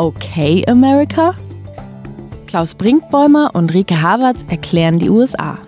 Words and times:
Okay 0.00 0.64
America? 0.66 1.34
Klaus 2.46 2.74
Brinkbäumer 2.74 3.50
und 3.52 3.74
Rike 3.74 4.00
Havertz 4.00 4.46
erklären 4.48 4.98
die 4.98 5.10
USA. 5.10 5.58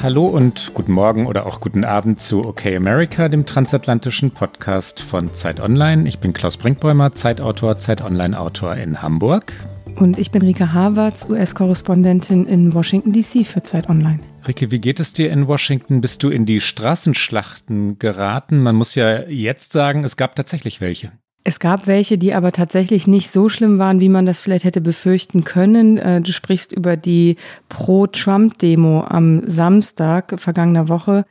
Hallo 0.00 0.26
und 0.28 0.74
guten 0.74 0.92
Morgen 0.92 1.26
oder 1.26 1.44
auch 1.44 1.58
guten 1.58 1.84
Abend 1.84 2.20
zu 2.20 2.46
Okay 2.46 2.76
America, 2.76 3.28
dem 3.28 3.46
transatlantischen 3.46 4.30
Podcast 4.30 5.02
von 5.02 5.34
Zeit 5.34 5.58
Online. 5.58 6.06
Ich 6.06 6.20
bin 6.20 6.32
Klaus 6.32 6.56
Brinkbäumer, 6.56 7.14
Zeitautor, 7.14 7.78
Zeit 7.78 8.00
Online-Autor 8.00 8.76
in 8.76 9.02
Hamburg. 9.02 9.52
Und 9.96 10.16
ich 10.16 10.30
bin 10.30 10.42
Rike 10.42 10.72
Havertz, 10.72 11.26
US-Korrespondentin 11.28 12.46
in 12.46 12.74
Washington 12.74 13.12
DC 13.12 13.44
für 13.44 13.64
Zeit 13.64 13.88
Online. 13.88 14.20
Rike, 14.46 14.70
wie 14.70 14.80
geht 14.80 15.00
es 15.00 15.14
dir 15.14 15.32
in 15.32 15.48
Washington? 15.48 16.00
Bist 16.00 16.22
du 16.22 16.28
in 16.28 16.46
die 16.46 16.60
Straßenschlachten 16.60 17.98
geraten? 17.98 18.62
Man 18.62 18.76
muss 18.76 18.94
ja 18.94 19.22
jetzt 19.22 19.72
sagen, 19.72 20.04
es 20.04 20.16
gab 20.16 20.36
tatsächlich 20.36 20.80
welche. 20.80 21.10
Es 21.46 21.58
gab 21.58 21.86
welche, 21.86 22.16
die 22.16 22.32
aber 22.32 22.52
tatsächlich 22.52 23.06
nicht 23.06 23.30
so 23.30 23.50
schlimm 23.50 23.78
waren, 23.78 24.00
wie 24.00 24.08
man 24.08 24.24
das 24.24 24.40
vielleicht 24.40 24.64
hätte 24.64 24.80
befürchten 24.80 25.44
können. 25.44 25.98
Äh, 25.98 26.22
du 26.22 26.32
sprichst 26.32 26.72
über 26.72 26.96
die 26.96 27.36
Pro-Trump-Demo 27.68 29.04
am 29.06 29.42
Samstag 29.46 30.40
vergangener 30.40 30.88
Woche 30.88 31.26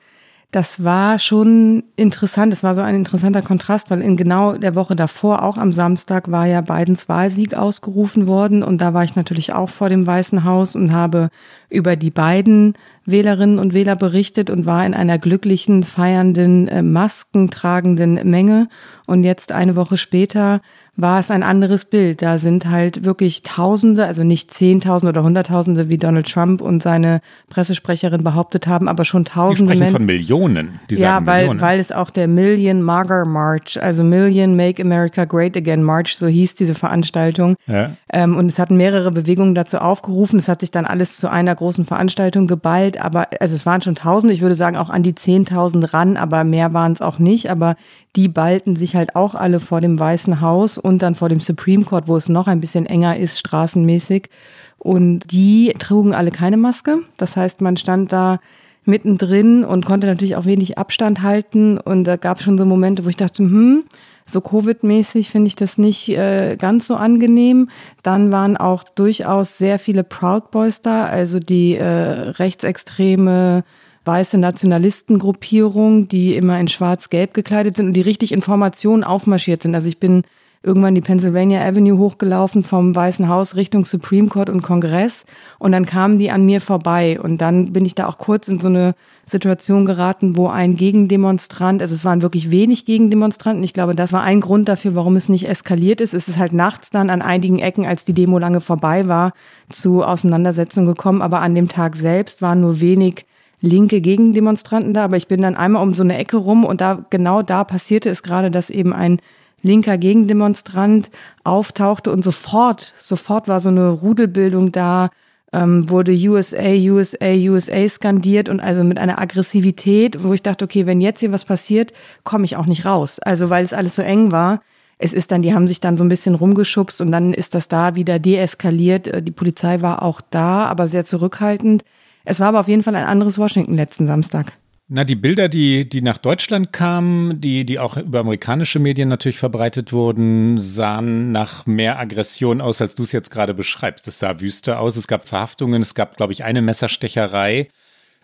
das 0.54 0.84
war 0.84 1.18
schon 1.18 1.84
interessant. 1.96 2.54
Es 2.54 2.62
war 2.62 2.76
so 2.76 2.82
ein 2.82 2.96
interessanter 2.96 3.42
Kontrast, 3.42 3.90
weil 3.90 4.02
in 4.02 4.16
genau 4.16 4.54
der 4.54 4.76
Woche 4.76 4.96
davor, 4.96 5.42
auch 5.42 5.58
am 5.58 5.74
Samstag, 5.74 6.30
war 6.30 6.46
ja 6.46 6.62
Bidens 6.62 7.10
Wahlsieg 7.10 7.56
ausgerufen 7.56 8.28
worden. 8.28 8.62
Und 8.62 8.80
da 8.80 8.94
war 8.94 9.04
ich 9.04 9.16
natürlich 9.16 9.54
auch 9.54 9.70
vor 9.70 9.90
dem 9.90 10.06
Weißen 10.06 10.44
Haus 10.44 10.76
und 10.76 10.94
habe 10.94 11.30
über 11.70 11.96
die 11.96 12.12
beiden 12.12 12.76
Wählerinnen 13.06 13.60
und 13.60 13.74
Wähler 13.74 13.96
berichtet 13.96 14.50
und 14.50 14.66
war 14.66 14.86
in 14.86 14.94
einer 14.94 15.18
glücklichen, 15.18 15.84
feiernden, 15.84 16.68
äh, 16.68 16.82
maskentragenden 16.82 18.16
Menge. 18.30 18.70
Und 19.06 19.24
jetzt 19.24 19.52
eine 19.52 19.76
Woche 19.76 19.98
später 19.98 20.62
war 20.96 21.20
es 21.20 21.32
ein 21.32 21.42
anderes 21.42 21.86
Bild. 21.86 22.22
Da 22.22 22.38
sind 22.38 22.70
halt 22.70 23.04
wirklich 23.04 23.42
Tausende, 23.42 24.06
also 24.06 24.24
nicht 24.24 24.54
Zehntausende 24.54 25.10
oder 25.10 25.24
Hunderttausende, 25.24 25.90
wie 25.90 25.98
Donald 25.98 26.32
Trump 26.32 26.62
und 26.62 26.84
seine 26.84 27.22
Pressesprecherin 27.50 28.24
behauptet 28.24 28.68
haben, 28.68 28.88
aber 28.88 29.04
schon 29.04 29.26
Tausende 29.26 29.76
Menschen. 29.76 29.92
von 29.92 30.06
Millionen. 30.06 30.80
Die 30.92 30.96
ja, 30.96 31.26
weil, 31.26 31.44
Millionen. 31.44 31.62
weil 31.62 31.80
es 31.80 31.92
auch 31.92 32.12
der 32.12 32.28
Million 32.28 32.84
Mager 32.84 33.26
March, 33.26 33.82
also 33.82 34.04
Million 34.04 34.56
Make 34.56 34.84
America 34.84 35.26
Great 35.26 35.58
Again 35.58 35.82
March, 35.82 36.16
so 36.16 36.28
hieß 36.28 36.54
diese 36.56 36.76
Veranstaltung. 36.76 37.56
Ja. 37.66 37.98
Ähm, 38.12 38.38
und 38.38 38.46
es 38.52 38.60
hatten 38.60 38.78
mehrere 38.78 39.12
Bewegungen 39.12 39.56
dazu 39.56 39.80
aufgerufen. 39.80 40.38
Es 40.38 40.48
hat 40.48 40.62
sich 40.62 40.70
dann 40.70 40.86
alles 40.86 41.18
zu 41.18 41.28
einer 41.28 41.56
großen 41.56 41.86
Veranstaltung 41.86 42.46
geballt, 42.46 43.02
aber 43.02 43.30
also 43.40 43.56
es 43.56 43.66
waren 43.66 43.82
schon 43.82 43.96
Tausende, 43.96 44.34
ich 44.34 44.42
würde 44.42 44.56
sagen 44.56 44.78
auch 44.78 44.92
an 44.92 45.02
die 45.02 45.16
Zehntausend 45.16 45.92
ran, 45.94 46.18
aber 46.18 46.44
mehr 46.44 46.74
waren 46.74 46.92
es 46.92 47.02
auch 47.02 47.18
nicht. 47.18 47.50
Aber 47.50 47.76
die 48.16 48.28
ballten 48.28 48.76
sich 48.76 48.96
halt 48.96 49.16
auch 49.16 49.34
alle 49.36 49.60
vor 49.60 49.82
dem 49.82 50.00
Weißen 50.00 50.40
Haus 50.42 50.78
und 50.78 51.02
dann 51.02 51.16
vor 51.16 51.30
dem 51.30 51.40
Supreme 51.40 51.84
Court, 51.84 52.08
wo 52.08 52.16
es 52.16 52.30
noch 52.30 52.48
ein 52.48 52.60
bisschen 52.60 52.86
enger 52.86 53.18
ist, 53.18 53.40
straßenmäßig. 53.40 54.30
Und 54.78 55.32
die 55.32 55.74
trugen 55.80 56.14
alle 56.14 56.30
keine 56.30 56.58
Maske. 56.58 57.00
Das 57.18 57.36
heißt, 57.36 57.62
man 57.62 57.78
stand 57.78 58.12
da 58.12 58.40
mittendrin 58.86 59.64
und 59.64 59.86
konnte 59.86 60.08
natürlich 60.08 60.36
auch 60.36 60.46
wenig 60.46 60.78
Abstand 60.78 61.22
halten. 61.22 61.78
Und 61.78 62.04
da 62.04 62.18
gab 62.18 62.38
es 62.38 62.44
schon 62.44 62.58
so 62.58 62.66
Momente, 62.66 63.06
wo 63.06 63.10
ich 63.10 63.18
dachte, 63.18 63.44
hm, 63.44 63.86
so 64.26 64.40
Covid-mäßig 64.40 65.30
finde 65.30 65.48
ich 65.48 65.56
das 65.56 65.78
nicht 65.78 66.10
äh, 66.10 66.56
ganz 66.58 66.88
so 66.88 66.96
angenehm. 66.96 67.70
Dann 68.04 68.32
waren 68.32 68.58
auch 68.58 68.84
durchaus 68.84 69.58
sehr 69.58 69.80
viele 69.80 70.04
Proud 70.04 70.52
Boys 70.52 70.82
da, 70.82 71.06
also 71.06 71.40
die 71.40 71.76
äh, 71.76 71.86
rechtsextreme 71.86 73.64
weiße 74.06 74.38
Nationalistengruppierung, 74.38 76.08
die 76.08 76.36
immer 76.36 76.60
in 76.60 76.68
schwarz-gelb 76.68 77.34
gekleidet 77.34 77.78
sind 77.78 77.88
und 77.88 77.94
die 77.94 78.02
richtig 78.02 78.32
Informationen 78.32 79.04
aufmarschiert 79.04 79.64
sind. 79.64 79.76
Also 79.76 79.88
ich 79.88 80.00
bin 80.00 80.24
irgendwann 80.64 80.96
die 80.96 81.02
Pennsylvania 81.02 81.62
Avenue 81.62 81.98
hochgelaufen 81.98 82.64
vom 82.64 82.96
Weißen 82.96 83.28
Haus 83.28 83.58
Richtung 83.58 83.84
Supreme 83.84 84.30
Court 84.30 84.50
und 84.50 84.62
Kongress 84.62 85.26
und 85.60 85.74
dann 85.74 85.86
kamen 85.86 86.20
die 86.20 86.32
an 86.32 86.46
mir 86.46 86.62
vorbei 86.62 87.20
und 87.20 87.40
dann 87.40 87.74
bin 87.74 87.86
ich 87.86 87.96
da 87.96 88.08
auch 88.08 88.18
kurz 88.18 88.48
in 88.48 88.62
so 88.62 88.70
eine 88.70 88.96
Situation 89.26 89.86
geraten, 89.86 90.38
wo 90.38 90.48
ein 90.48 90.76
Gegendemonstrant, 90.76 91.82
also 91.82 91.94
es 91.94 92.06
waren 92.06 92.22
wirklich 92.22 92.50
wenig 92.50 92.86
Gegendemonstranten, 92.86 93.64
ich 93.64 93.74
glaube, 93.74 93.94
das 93.94 94.14
war 94.14 94.22
ein 94.22 94.40
Grund 94.40 94.70
dafür, 94.70 94.96
warum 94.96 95.18
es 95.18 95.28
nicht 95.28 95.50
eskaliert 95.50 96.00
ist. 96.00 96.14
Es 96.14 96.30
ist 96.30 96.38
halt 96.38 96.54
nachts 96.54 96.90
dann 96.90 97.10
an 97.10 97.22
einigen 97.22 97.60
Ecken, 97.60 97.86
als 97.86 98.06
die 98.06 98.14
Demo 98.14 98.40
lange 98.40 98.62
vorbei 98.62 99.08
war, 99.10 99.34
zu 99.70 100.04
Auseinandersetzungen 100.04 100.88
gekommen, 100.88 101.22
aber 101.22 101.42
an 101.42 101.56
dem 101.56 101.68
Tag 101.68 101.98
selbst 101.98 102.42
waren 102.42 102.62
nur 102.62 102.80
wenig 102.80 103.26
linke 103.64 104.02
Gegendemonstranten 104.02 104.94
da, 104.94 105.06
aber 105.06 105.16
ich 105.16 105.28
bin 105.28 105.42
dann 105.42 105.56
einmal 105.56 105.82
um 105.82 105.94
so 105.94 106.04
eine 106.04 106.18
Ecke 106.18 106.36
rum 106.36 106.66
und 106.66 106.82
da 106.82 107.06
genau 107.10 107.42
da 107.42 107.64
passierte 107.64 108.10
es 108.10 108.22
gerade, 108.22 108.52
dass 108.52 108.70
eben 108.70 108.92
ein 108.92 109.20
linker 109.62 109.98
Gegendemonstrant 109.98 111.10
auftauchte 111.46 112.12
und 112.12 112.26
sofort, 112.26 112.94
sofort 113.02 113.48
war 113.48 113.62
so 113.62 113.70
eine 113.70 113.90
Rudelbildung 113.90 114.74
da, 114.74 115.10
ähm, 115.54 115.90
wurde 115.90 116.12
USA, 116.12 116.74
USA, 116.74 117.30
USA 117.32 117.88
skandiert 117.88 118.50
und 118.50 118.60
also 118.60 118.84
mit 118.84 119.00
einer 119.00 119.22
Aggressivität, 119.22 120.22
wo 120.26 120.34
ich 120.34 120.44
dachte, 120.44 120.66
okay, 120.66 120.86
wenn 120.86 121.00
jetzt 121.00 121.22
hier 121.22 121.32
was 121.32 121.46
passiert, 121.46 121.94
komme 122.26 122.44
ich 122.44 122.58
auch 122.58 122.66
nicht 122.66 122.86
raus. 122.86 123.20
Also 123.20 123.50
weil 123.50 123.64
es 123.64 123.72
alles 123.72 123.96
so 123.96 124.02
eng 124.02 124.34
war. 124.34 124.62
Es 124.98 125.14
ist 125.14 125.32
dann, 125.32 125.42
die 125.42 125.54
haben 125.54 125.68
sich 125.68 125.80
dann 125.80 125.96
so 125.96 126.04
ein 126.04 126.10
bisschen 126.10 126.36
rumgeschubst 126.36 127.00
und 127.00 127.14
dann 127.14 127.34
ist 127.34 127.56
das 127.56 127.70
da 127.70 127.96
wieder 127.96 128.20
deeskaliert. 128.20 129.08
Äh, 129.08 129.22
die 129.22 129.32
Polizei 129.32 129.82
war 129.82 130.04
auch 130.04 130.20
da, 130.20 130.66
aber 130.66 130.90
sehr 130.90 131.06
zurückhaltend. 131.06 131.86
Es 132.26 132.40
war 132.40 132.48
aber 132.48 132.60
auf 132.62 132.68
jeden 132.68 132.84
Fall 132.84 132.96
ein 132.96 133.06
anderes 133.06 133.38
Washington 133.38 133.76
letzten 133.76 134.08
Samstag. 134.08 134.54
Na, 134.90 135.06
die 135.06 135.16
Bilder, 135.16 135.48
die, 135.48 135.88
die 135.88 136.02
nach 136.02 136.18
Deutschland 136.18 136.74
kamen, 136.74 137.40
die, 137.40 137.66
die 137.66 137.80
auch 137.80 137.96
über 137.98 138.20
amerikanische 138.20 138.80
Medien 138.80 139.08
natürlich 139.10 139.40
verbreitet 139.40 139.94
wurden, 139.94 140.60
sahen 140.60 141.32
nach 141.32 141.66
mehr 141.66 142.00
Aggression 142.00 142.60
aus, 142.60 142.82
als 142.82 142.94
du 142.94 143.04
es 143.04 143.14
jetzt 143.14 143.32
gerade 143.32 143.54
beschreibst. 143.54 144.08
Es 144.08 144.20
sah 144.20 144.42
wüster 144.42 144.80
aus, 144.80 144.98
es 144.98 145.08
gab 145.08 145.28
Verhaftungen, 145.28 145.82
es 145.82 145.96
gab, 145.96 146.18
glaube 146.18 146.34
ich, 146.34 146.44
eine 146.44 146.62
Messerstecherei. 146.62 147.70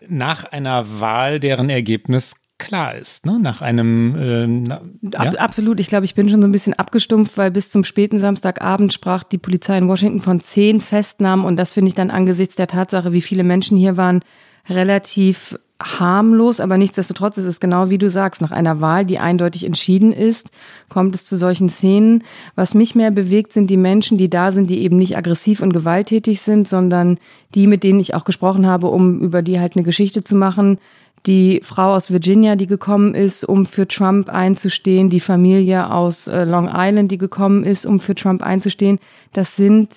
Nach 0.06 0.44
einer 0.44 1.00
Wahl, 1.00 1.40
deren 1.40 1.70
Ergebnis 1.70 2.34
klar 2.60 2.94
ist, 2.94 3.26
ne? 3.26 3.40
Nach 3.40 3.62
einem 3.62 4.14
äh, 4.14 4.46
na, 4.46 4.80
ja? 5.12 5.32
Absolut, 5.32 5.80
ich 5.80 5.88
glaube, 5.88 6.04
ich 6.04 6.14
bin 6.14 6.28
schon 6.28 6.40
so 6.40 6.46
ein 6.46 6.52
bisschen 6.52 6.74
abgestumpft, 6.74 7.36
weil 7.36 7.50
bis 7.50 7.70
zum 7.70 7.82
späten 7.82 8.18
Samstagabend 8.18 8.92
sprach 8.92 9.24
die 9.24 9.38
Polizei 9.38 9.76
in 9.76 9.88
Washington 9.88 10.20
von 10.20 10.40
zehn 10.40 10.80
Festnahmen 10.80 11.44
und 11.44 11.56
das 11.56 11.72
finde 11.72 11.88
ich 11.88 11.94
dann 11.94 12.10
angesichts 12.10 12.54
der 12.54 12.68
Tatsache, 12.68 13.12
wie 13.12 13.22
viele 13.22 13.42
Menschen 13.42 13.76
hier 13.76 13.96
waren, 13.96 14.20
relativ 14.68 15.58
harmlos, 15.82 16.60
aber 16.60 16.76
nichtsdestotrotz 16.76 17.38
ist 17.38 17.46
es 17.46 17.58
genau 17.58 17.88
wie 17.88 17.98
du 17.98 18.10
sagst, 18.10 18.42
nach 18.42 18.50
einer 18.50 18.80
Wahl, 18.80 19.04
die 19.06 19.18
eindeutig 19.18 19.64
entschieden 19.64 20.12
ist, 20.12 20.50
kommt 20.88 21.14
es 21.14 21.24
zu 21.24 21.36
solchen 21.36 21.68
Szenen. 21.70 22.22
Was 22.54 22.74
mich 22.74 22.94
mehr 22.94 23.10
bewegt, 23.10 23.52
sind 23.52 23.70
die 23.70 23.78
Menschen, 23.78 24.18
die 24.18 24.28
da 24.28 24.52
sind, 24.52 24.68
die 24.68 24.82
eben 24.82 24.98
nicht 24.98 25.16
aggressiv 25.16 25.62
und 25.62 25.72
gewalttätig 25.72 26.42
sind, 26.42 26.68
sondern 26.68 27.18
die, 27.54 27.66
mit 27.66 27.82
denen 27.82 28.00
ich 28.00 28.14
auch 28.14 28.24
gesprochen 28.24 28.66
habe, 28.66 28.88
um 28.88 29.20
über 29.20 29.42
die 29.42 29.58
halt 29.58 29.74
eine 29.74 29.84
Geschichte 29.84 30.22
zu 30.22 30.36
machen, 30.36 30.78
die 31.26 31.60
Frau 31.62 31.94
aus 31.94 32.10
Virginia, 32.10 32.56
die 32.56 32.66
gekommen 32.66 33.14
ist, 33.14 33.44
um 33.44 33.66
für 33.66 33.86
Trump 33.86 34.28
einzustehen, 34.28 35.10
die 35.10 35.20
Familie 35.20 35.92
aus 35.92 36.28
äh, 36.28 36.44
Long 36.44 36.70
Island, 36.72 37.12
die 37.12 37.18
gekommen 37.18 37.64
ist, 37.64 37.84
um 37.84 38.00
für 38.00 38.14
Trump 38.14 38.42
einzustehen, 38.42 38.98
das 39.32 39.56
sind 39.56 39.90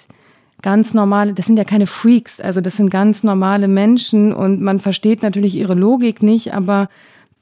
ganz 0.61 0.93
normale, 0.93 1.33
das 1.33 1.45
sind 1.45 1.57
ja 1.57 1.63
keine 1.63 1.87
Freaks, 1.87 2.39
also 2.39 2.61
das 2.61 2.77
sind 2.77 2.89
ganz 2.89 3.23
normale 3.23 3.67
Menschen 3.67 4.33
und 4.33 4.61
man 4.61 4.79
versteht 4.79 5.21
natürlich 5.21 5.55
ihre 5.55 5.75
Logik 5.75 6.23
nicht, 6.23 6.53
aber 6.53 6.89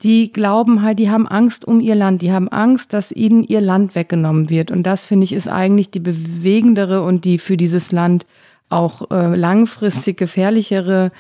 die 0.04 0.32
glauben 0.32 0.82
halt, 0.82 0.98
die 0.98 1.12
haben 1.12 1.28
Angst 1.28 1.66
um 1.66 1.80
ihr 1.80 1.96
Land, 1.96 2.24
die 2.24 2.32
haben 2.32 2.50
Angst, 2.50 2.94
dass 2.94 3.12
ihnen 3.12 3.44
ihr 3.44 3.62
Land 3.62 3.94
weggenommen 3.94 4.50
wird. 4.50 4.72
Und 4.72 4.84
das 4.84 5.04
finde 5.04 5.26
ich 5.26 5.34
ist 5.34 5.48
eigentlich 5.48 5.92
die 5.92 6.00
bewegendere 6.00 7.04
und 7.04 7.24
die 7.24 7.38
für 7.38 7.56
dieses 7.56 7.92
Land 7.92 8.26
auch 8.70 9.12
äh, 9.12 9.36
langfristig 9.36 10.18
gefährlichere 10.18 11.12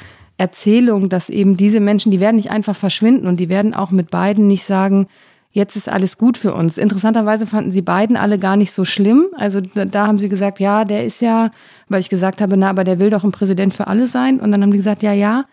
Erzählung, 0.42 1.08
dass 1.08 1.30
eben 1.30 1.56
diese 1.56 1.80
Menschen, 1.80 2.12
die 2.12 2.20
werden 2.20 2.38
nicht 2.38 2.50
einfach 2.50 2.76
verschwinden 2.76 3.28
und 3.28 3.40
die 3.40 3.48
werden 3.48 3.76
auch 3.76 3.92
mit 3.92 4.10
beiden 4.10 4.48
nicht 4.48 4.66
sagen, 4.66 5.08
jetzt 5.52 5.76
ist 5.76 5.88
alles 5.88 6.18
gut 6.18 6.36
für 6.36 6.56
uns. 6.56 6.80
Interessanterweise 6.80 7.46
fanden 7.46 7.72
sie 7.72 7.84
beiden 7.84 8.18
alle 8.18 8.40
gar 8.40 8.58
nicht 8.58 8.72
so 8.74 8.84
schlimm. 8.84 9.28
Also 9.38 9.62
da, 9.62 10.08
haben 10.08 10.18
sie 10.18 10.30
gesagt, 10.30 10.60
ja, 10.60 10.84
der 10.84 11.06
ist 11.06 11.22
ja, 11.22 11.52
weil 11.90 12.02
ich 12.02 12.10
gesagt 12.10 12.42
habe, 12.42 12.58
na, 12.58 12.72
aber 12.72 12.84
der 12.84 12.98
will 12.98 13.12
doch 13.12 13.24
ein 13.24 13.32
Präsident 13.32 13.72
für 13.74 13.86
alle 13.86 14.08
sein. 14.08 14.40
Und 14.40 14.52
dann 14.52 14.64
haben 14.64 14.72
die 14.72 14.78
gesagt, 14.78 15.04
ja, 15.04 15.14
ja, 15.14 15.46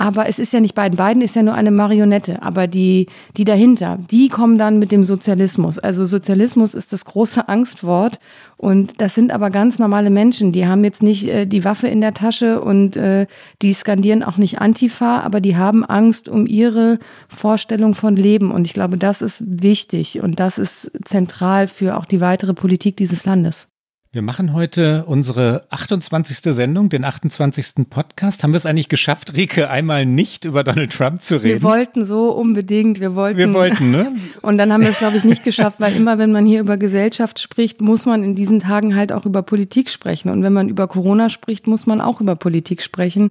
aber 0.00 0.28
es 0.28 0.38
ist 0.38 0.52
ja 0.52 0.60
nicht 0.60 0.76
Biden. 0.76 0.96
Biden 0.96 1.22
ist 1.22 1.34
ja 1.34 1.42
nur 1.42 1.54
eine 1.54 1.72
Marionette. 1.72 2.40
Aber 2.40 2.68
die, 2.68 3.08
die 3.36 3.44
dahinter, 3.44 3.98
die 4.10 4.28
kommen 4.28 4.56
dann 4.56 4.78
mit 4.78 4.92
dem 4.92 5.02
Sozialismus. 5.02 5.80
Also 5.80 6.04
Sozialismus 6.06 6.74
ist 6.74 6.92
das 6.92 7.04
große 7.04 7.48
Angstwort. 7.48 8.20
Und 8.56 9.00
das 9.00 9.16
sind 9.16 9.32
aber 9.32 9.50
ganz 9.50 9.80
normale 9.80 10.10
Menschen. 10.10 10.52
Die 10.52 10.68
haben 10.68 10.84
jetzt 10.84 11.02
nicht 11.02 11.26
äh, 11.26 11.46
die 11.46 11.64
Waffe 11.64 11.88
in 11.88 12.00
der 12.00 12.14
Tasche 12.14 12.60
und 12.60 12.96
äh, 12.96 13.26
die 13.60 13.72
skandieren 13.72 14.22
auch 14.22 14.36
nicht 14.36 14.60
Antifa, 14.60 15.20
aber 15.20 15.40
die 15.40 15.56
haben 15.56 15.84
Angst 15.84 16.28
um 16.28 16.46
ihre 16.46 17.00
Vorstellung 17.28 17.94
von 17.94 18.14
Leben. 18.14 18.52
Und 18.52 18.66
ich 18.66 18.74
glaube, 18.74 18.98
das 18.98 19.20
ist 19.20 19.42
wichtig 19.62 20.22
und 20.22 20.38
das 20.38 20.58
ist 20.58 20.92
zentral 21.04 21.66
für 21.66 21.96
auch 21.96 22.04
die 22.04 22.20
weitere 22.20 22.54
Politik 22.54 22.96
dieses 22.96 23.24
Landes. 23.24 23.66
Wir 24.10 24.22
machen 24.22 24.54
heute 24.54 25.04
unsere 25.04 25.66
28. 25.68 26.38
Sendung, 26.38 26.88
den 26.88 27.04
28. 27.04 27.90
Podcast. 27.90 28.42
Haben 28.42 28.54
wir 28.54 28.56
es 28.56 28.64
eigentlich 28.64 28.88
geschafft, 28.88 29.34
Rike, 29.34 29.68
einmal 29.68 30.06
nicht 30.06 30.46
über 30.46 30.64
Donald 30.64 30.94
Trump 30.94 31.20
zu 31.20 31.36
reden? 31.36 31.60
Wir 31.60 31.62
wollten 31.62 32.06
so 32.06 32.30
unbedingt, 32.30 33.00
wir 33.00 33.14
wollten. 33.14 33.36
Wir 33.36 33.52
wollten, 33.52 33.90
ne? 33.90 34.16
Und 34.40 34.56
dann 34.56 34.72
haben 34.72 34.80
wir 34.80 34.88
es, 34.88 34.96
glaube 34.96 35.18
ich, 35.18 35.24
nicht 35.24 35.44
geschafft, 35.44 35.78
weil 35.78 35.94
immer, 35.94 36.16
wenn 36.16 36.32
man 36.32 36.46
hier 36.46 36.60
über 36.60 36.78
Gesellschaft 36.78 37.38
spricht, 37.38 37.82
muss 37.82 38.06
man 38.06 38.24
in 38.24 38.34
diesen 38.34 38.60
Tagen 38.60 38.96
halt 38.96 39.12
auch 39.12 39.26
über 39.26 39.42
Politik 39.42 39.90
sprechen. 39.90 40.30
Und 40.30 40.42
wenn 40.42 40.54
man 40.54 40.70
über 40.70 40.88
Corona 40.88 41.28
spricht, 41.28 41.66
muss 41.66 41.84
man 41.84 42.00
auch 42.00 42.22
über 42.22 42.34
Politik 42.34 42.82
sprechen. 42.82 43.28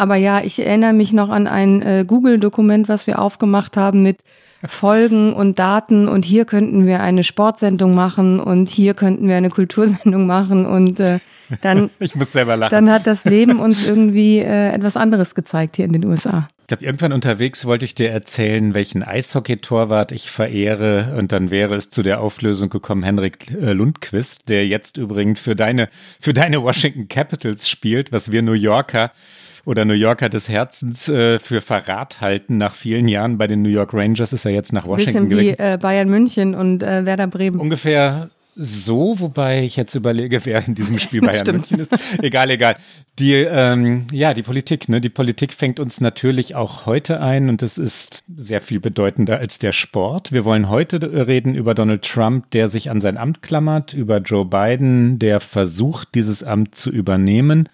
Aber 0.00 0.16
ja, 0.16 0.40
ich 0.40 0.58
erinnere 0.58 0.94
mich 0.94 1.12
noch 1.12 1.28
an 1.28 1.46
ein 1.46 1.82
äh, 1.82 2.04
Google-Dokument, 2.06 2.88
was 2.88 3.06
wir 3.06 3.18
aufgemacht 3.18 3.76
haben 3.76 4.02
mit 4.02 4.20
Folgen 4.64 5.34
und 5.34 5.58
Daten 5.58 6.08
und 6.08 6.24
hier 6.24 6.46
könnten 6.46 6.86
wir 6.86 7.00
eine 7.00 7.22
Sportsendung 7.22 7.94
machen 7.94 8.40
und 8.40 8.70
hier 8.70 8.94
könnten 8.94 9.28
wir 9.28 9.36
eine 9.36 9.50
Kultursendung 9.50 10.26
machen 10.26 10.64
und 10.64 11.00
äh, 11.00 11.18
dann, 11.60 11.90
ich 11.98 12.14
muss 12.14 12.32
selber 12.32 12.56
lachen. 12.56 12.70
dann 12.70 12.90
hat 12.90 13.06
das 13.06 13.26
Leben 13.26 13.60
uns 13.60 13.86
irgendwie 13.86 14.38
äh, 14.38 14.70
etwas 14.70 14.96
anderes 14.96 15.34
gezeigt 15.34 15.76
hier 15.76 15.84
in 15.84 15.92
den 15.92 16.06
USA. 16.06 16.48
Ich 16.62 16.66
glaube, 16.68 16.84
irgendwann 16.84 17.12
unterwegs 17.12 17.66
wollte 17.66 17.84
ich 17.84 17.94
dir 17.94 18.10
erzählen, 18.10 18.72
welchen 18.72 19.02
Eishockey-Torwart 19.02 20.12
ich 20.12 20.30
verehre. 20.30 21.14
Und 21.18 21.32
dann 21.32 21.50
wäre 21.50 21.74
es 21.74 21.90
zu 21.90 22.02
der 22.02 22.20
Auflösung 22.20 22.70
gekommen, 22.70 23.02
Henrik 23.02 23.50
äh, 23.50 23.74
Lundqvist, 23.74 24.48
der 24.48 24.66
jetzt 24.66 24.96
übrigens 24.96 25.40
für 25.40 25.56
deine, 25.56 25.90
für 26.20 26.32
deine 26.32 26.62
Washington 26.62 27.08
Capitals 27.08 27.68
spielt, 27.68 28.12
was 28.12 28.30
wir 28.30 28.40
New 28.40 28.52
Yorker 28.52 29.10
oder 29.64 29.84
New 29.84 29.94
Yorker 29.94 30.28
des 30.28 30.48
Herzens 30.48 31.08
äh, 31.08 31.38
für 31.38 31.60
Verrat 31.60 32.20
halten. 32.20 32.58
Nach 32.58 32.74
vielen 32.74 33.08
Jahren 33.08 33.38
bei 33.38 33.46
den 33.46 33.62
New 33.62 33.68
York 33.68 33.94
Rangers 33.94 34.32
ist 34.32 34.44
er 34.44 34.52
jetzt 34.52 34.72
nach 34.72 34.86
Washington 34.86 35.28
Bisschen 35.28 35.40
wie 35.40 35.50
äh, 35.50 35.78
Bayern 35.80 36.08
München 36.08 36.54
und 36.54 36.82
äh, 36.82 37.04
Werder 37.04 37.26
Bremen. 37.26 37.60
Ungefähr 37.60 38.30
so, 38.56 39.18
wobei 39.20 39.62
ich 39.62 39.76
jetzt 39.76 39.94
überlege, 39.94 40.44
wer 40.44 40.66
in 40.66 40.74
diesem 40.74 40.98
Spiel 40.98 41.20
Bayern 41.20 41.46
München 41.46 41.78
ist. 41.78 41.92
Egal, 42.20 42.50
egal. 42.50 42.76
Die, 43.18 43.32
ähm, 43.32 44.06
ja, 44.12 44.34
die 44.34 44.42
Politik, 44.42 44.88
ne? 44.88 45.00
Die 45.00 45.08
Politik 45.08 45.52
fängt 45.52 45.80
uns 45.80 46.00
natürlich 46.00 46.54
auch 46.54 46.84
heute 46.84 47.20
ein 47.20 47.48
und 47.48 47.62
es 47.62 47.78
ist 47.78 48.22
sehr 48.36 48.60
viel 48.60 48.80
bedeutender 48.80 49.38
als 49.38 49.58
der 49.58 49.72
Sport. 49.72 50.32
Wir 50.32 50.44
wollen 50.44 50.68
heute 50.68 51.00
reden 51.26 51.54
über 51.54 51.74
Donald 51.74 52.02
Trump, 52.02 52.50
der 52.50 52.68
sich 52.68 52.90
an 52.90 53.00
sein 53.00 53.16
Amt 53.16 53.40
klammert, 53.42 53.94
über 53.94 54.18
Joe 54.18 54.44
Biden, 54.44 55.18
der 55.18 55.40
versucht, 55.40 56.14
dieses 56.14 56.42
Amt 56.42 56.74
zu 56.74 56.90
übernehmen 56.90 57.68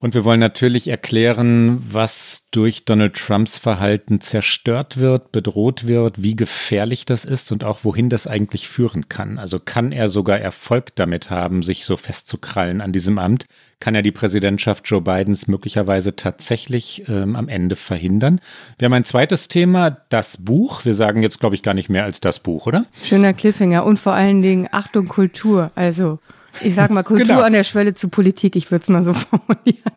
und 0.00 0.14
wir 0.14 0.24
wollen 0.24 0.38
natürlich 0.38 0.86
erklären, 0.88 1.82
was 1.90 2.46
durch 2.52 2.84
Donald 2.84 3.14
Trumps 3.14 3.58
Verhalten 3.58 4.20
zerstört 4.20 4.98
wird, 4.98 5.32
bedroht 5.32 5.88
wird, 5.88 6.22
wie 6.22 6.36
gefährlich 6.36 7.04
das 7.04 7.24
ist 7.24 7.50
und 7.50 7.64
auch 7.64 7.80
wohin 7.82 8.08
das 8.08 8.28
eigentlich 8.28 8.68
führen 8.68 9.08
kann. 9.08 9.38
Also 9.38 9.58
kann 9.58 9.90
er 9.90 10.08
sogar 10.08 10.38
Erfolg 10.38 10.94
damit 10.94 11.30
haben, 11.30 11.62
sich 11.62 11.84
so 11.84 11.96
festzukrallen 11.96 12.80
an 12.80 12.92
diesem 12.92 13.18
Amt? 13.18 13.46
Kann 13.80 13.94
er 13.94 14.02
die 14.02 14.12
Präsidentschaft 14.12 14.88
Joe 14.88 15.00
Bidens 15.00 15.48
möglicherweise 15.48 16.14
tatsächlich 16.14 17.08
ähm, 17.08 17.34
am 17.34 17.48
Ende 17.48 17.74
verhindern? 17.74 18.40
Wir 18.78 18.86
haben 18.86 18.92
ein 18.92 19.04
zweites 19.04 19.48
Thema, 19.48 19.90
das 20.08 20.36
Buch. 20.36 20.84
Wir 20.84 20.94
sagen 20.94 21.22
jetzt, 21.22 21.40
glaube 21.40 21.56
ich, 21.56 21.62
gar 21.62 21.74
nicht 21.74 21.88
mehr 21.88 22.04
als 22.04 22.20
das 22.20 22.38
Buch, 22.38 22.66
oder? 22.66 22.86
Schöner 23.04 23.32
Cliffhanger 23.34 23.84
und 23.84 23.98
vor 23.98 24.12
allen 24.12 24.42
Dingen 24.42 24.68
Achtung 24.70 25.08
Kultur. 25.08 25.72
Also 25.74 26.18
ich 26.60 26.74
sag 26.74 26.90
mal, 26.90 27.02
Kultur 27.02 27.26
genau. 27.26 27.40
an 27.40 27.52
der 27.52 27.64
Schwelle 27.64 27.94
zu 27.94 28.08
Politik, 28.08 28.56
ich 28.56 28.70
würde 28.70 28.82
es 28.82 28.88
mal 28.88 29.04
so 29.04 29.12
formulieren. 29.14 29.92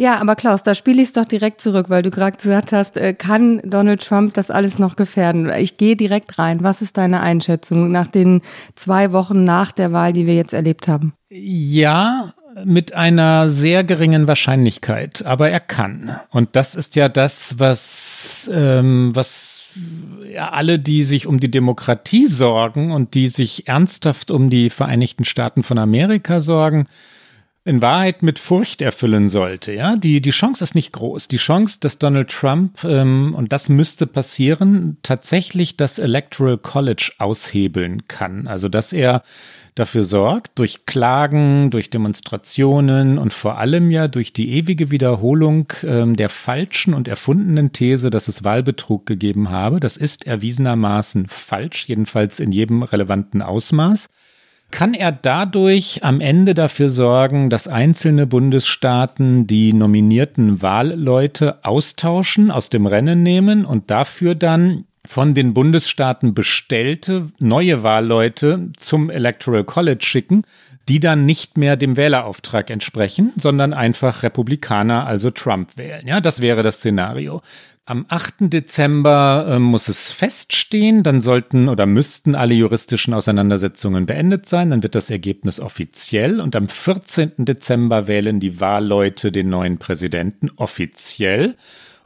Ja, 0.00 0.20
aber 0.20 0.36
Klaus, 0.36 0.62
da 0.62 0.76
spiele 0.76 1.02
ich 1.02 1.08
es 1.08 1.12
doch 1.14 1.24
direkt 1.24 1.60
zurück, 1.60 1.90
weil 1.90 2.02
du 2.02 2.10
gerade 2.10 2.36
gesagt 2.36 2.70
hast, 2.70 2.96
äh, 2.96 3.14
kann 3.14 3.60
Donald 3.64 4.00
Trump 4.06 4.32
das 4.34 4.48
alles 4.48 4.78
noch 4.78 4.94
gefährden? 4.94 5.50
Ich 5.50 5.76
gehe 5.76 5.96
direkt 5.96 6.38
rein. 6.38 6.62
Was 6.62 6.82
ist 6.82 6.96
deine 6.96 7.20
Einschätzung 7.20 7.90
nach 7.90 8.06
den 8.06 8.42
zwei 8.76 9.10
Wochen 9.10 9.42
nach 9.42 9.72
der 9.72 9.90
Wahl, 9.90 10.12
die 10.12 10.24
wir 10.24 10.34
jetzt 10.34 10.52
erlebt 10.52 10.86
haben? 10.86 11.14
Ja, 11.30 12.32
mit 12.64 12.94
einer 12.94 13.48
sehr 13.48 13.82
geringen 13.82 14.28
Wahrscheinlichkeit, 14.28 15.24
aber 15.26 15.50
er 15.50 15.60
kann. 15.60 16.20
Und 16.30 16.54
das 16.54 16.76
ist 16.76 16.94
ja 16.94 17.08
das, 17.08 17.58
was, 17.58 18.48
ähm, 18.52 19.10
was 19.14 19.57
ja, 20.32 20.50
alle, 20.50 20.78
die 20.78 21.04
sich 21.04 21.26
um 21.26 21.40
die 21.40 21.50
Demokratie 21.50 22.26
sorgen 22.26 22.92
und 22.92 23.14
die 23.14 23.28
sich 23.28 23.68
ernsthaft 23.68 24.30
um 24.30 24.50
die 24.50 24.70
Vereinigten 24.70 25.24
Staaten 25.24 25.62
von 25.62 25.78
Amerika 25.78 26.40
sorgen, 26.40 26.86
in 27.68 27.82
Wahrheit 27.82 28.22
mit 28.22 28.38
Furcht 28.38 28.80
erfüllen 28.80 29.28
sollte. 29.28 29.72
Ja, 29.72 29.96
die, 29.96 30.22
die 30.22 30.30
Chance 30.30 30.64
ist 30.64 30.74
nicht 30.74 30.92
groß. 30.92 31.28
Die 31.28 31.36
Chance, 31.36 31.78
dass 31.80 31.98
Donald 31.98 32.30
Trump, 32.30 32.82
ähm, 32.82 33.34
und 33.36 33.52
das 33.52 33.68
müsste 33.68 34.06
passieren, 34.06 34.96
tatsächlich 35.02 35.76
das 35.76 35.98
Electoral 35.98 36.56
College 36.56 37.12
aushebeln 37.18 38.08
kann. 38.08 38.46
Also, 38.46 38.70
dass 38.70 38.94
er 38.94 39.22
dafür 39.74 40.04
sorgt, 40.04 40.58
durch 40.58 40.86
Klagen, 40.86 41.70
durch 41.70 41.90
Demonstrationen 41.90 43.18
und 43.18 43.34
vor 43.34 43.58
allem 43.58 43.90
ja 43.90 44.08
durch 44.08 44.32
die 44.32 44.50
ewige 44.52 44.90
Wiederholung 44.90 45.70
ähm, 45.84 46.16
der 46.16 46.30
falschen 46.30 46.94
und 46.94 47.06
erfundenen 47.06 47.72
These, 47.72 48.08
dass 48.08 48.28
es 48.28 48.44
Wahlbetrug 48.44 49.04
gegeben 49.04 49.50
habe. 49.50 49.78
Das 49.78 49.98
ist 49.98 50.26
erwiesenermaßen 50.26 51.28
falsch, 51.28 51.86
jedenfalls 51.86 52.40
in 52.40 52.50
jedem 52.50 52.82
relevanten 52.82 53.42
Ausmaß. 53.42 54.08
Kann 54.70 54.92
er 54.92 55.12
dadurch 55.12 56.04
am 56.04 56.20
Ende 56.20 56.52
dafür 56.54 56.90
sorgen, 56.90 57.48
dass 57.48 57.68
einzelne 57.68 58.26
Bundesstaaten 58.26 59.46
die 59.46 59.72
nominierten 59.72 60.60
Wahlleute 60.60 61.64
austauschen, 61.64 62.50
aus 62.50 62.68
dem 62.68 62.86
Rennen 62.86 63.22
nehmen 63.22 63.64
und 63.64 63.90
dafür 63.90 64.34
dann 64.34 64.84
von 65.06 65.32
den 65.32 65.54
Bundesstaaten 65.54 66.34
bestellte 66.34 67.28
neue 67.38 67.82
Wahlleute 67.82 68.68
zum 68.76 69.08
Electoral 69.08 69.64
College 69.64 70.04
schicken, 70.04 70.42
die 70.88 71.00
dann 71.00 71.24
nicht 71.24 71.56
mehr 71.56 71.76
dem 71.76 71.96
Wählerauftrag 71.96 72.68
entsprechen, 72.68 73.32
sondern 73.36 73.72
einfach 73.72 74.22
Republikaner, 74.22 75.06
also 75.06 75.30
Trump 75.30 75.76
wählen. 75.76 76.06
Ja, 76.06 76.20
das 76.20 76.42
wäre 76.42 76.62
das 76.62 76.76
Szenario. 76.76 77.40
Am 77.88 78.04
8. 78.06 78.34
Dezember 78.52 79.46
äh, 79.48 79.58
muss 79.58 79.88
es 79.88 80.10
feststehen, 80.10 81.02
dann 81.02 81.22
sollten 81.22 81.70
oder 81.70 81.86
müssten 81.86 82.34
alle 82.34 82.52
juristischen 82.52 83.14
Auseinandersetzungen 83.14 84.04
beendet 84.04 84.44
sein, 84.44 84.68
dann 84.68 84.82
wird 84.82 84.94
das 84.94 85.08
Ergebnis 85.08 85.58
offiziell 85.58 86.38
und 86.42 86.54
am 86.54 86.68
14. 86.68 87.32
Dezember 87.38 88.06
wählen 88.06 88.40
die 88.40 88.60
Wahlleute 88.60 89.32
den 89.32 89.48
neuen 89.48 89.78
Präsidenten 89.78 90.50
offiziell 90.56 91.54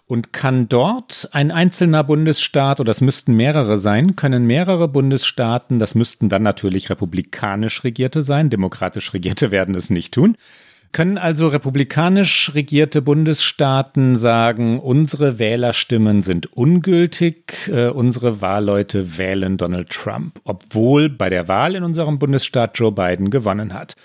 und 0.06 0.32
kann 0.32 0.68
dort 0.68 1.28
ein 1.32 1.50
einzelner 1.50 2.04
Bundesstaat, 2.04 2.78
oder 2.78 2.92
es 2.92 3.00
müssten 3.00 3.34
mehrere 3.34 3.76
sein, 3.76 4.14
können 4.14 4.46
mehrere 4.46 4.86
Bundesstaaten, 4.86 5.80
das 5.80 5.96
müssten 5.96 6.28
dann 6.28 6.44
natürlich 6.44 6.90
republikanisch 6.90 7.82
regierte 7.82 8.22
sein, 8.22 8.50
demokratisch 8.50 9.12
regierte 9.14 9.50
werden 9.50 9.74
es 9.74 9.90
nicht 9.90 10.14
tun, 10.14 10.36
können 10.92 11.18
also 11.18 11.48
republikanisch 11.48 12.52
regierte 12.54 13.00
Bundesstaaten 13.02 14.16
sagen, 14.16 14.78
unsere 14.78 15.38
Wählerstimmen 15.38 16.22
sind 16.22 16.52
ungültig, 16.52 17.68
äh, 17.68 17.88
unsere 17.88 18.42
Wahlleute 18.42 19.16
wählen 19.18 19.56
Donald 19.56 19.90
Trump, 19.90 20.40
obwohl 20.44 21.08
bei 21.08 21.30
der 21.30 21.48
Wahl 21.48 21.74
in 21.74 21.82
unserem 21.82 22.18
Bundesstaat 22.18 22.78
Joe 22.78 22.92
Biden 22.92 23.30
gewonnen 23.30 23.72
hat. 23.72 23.96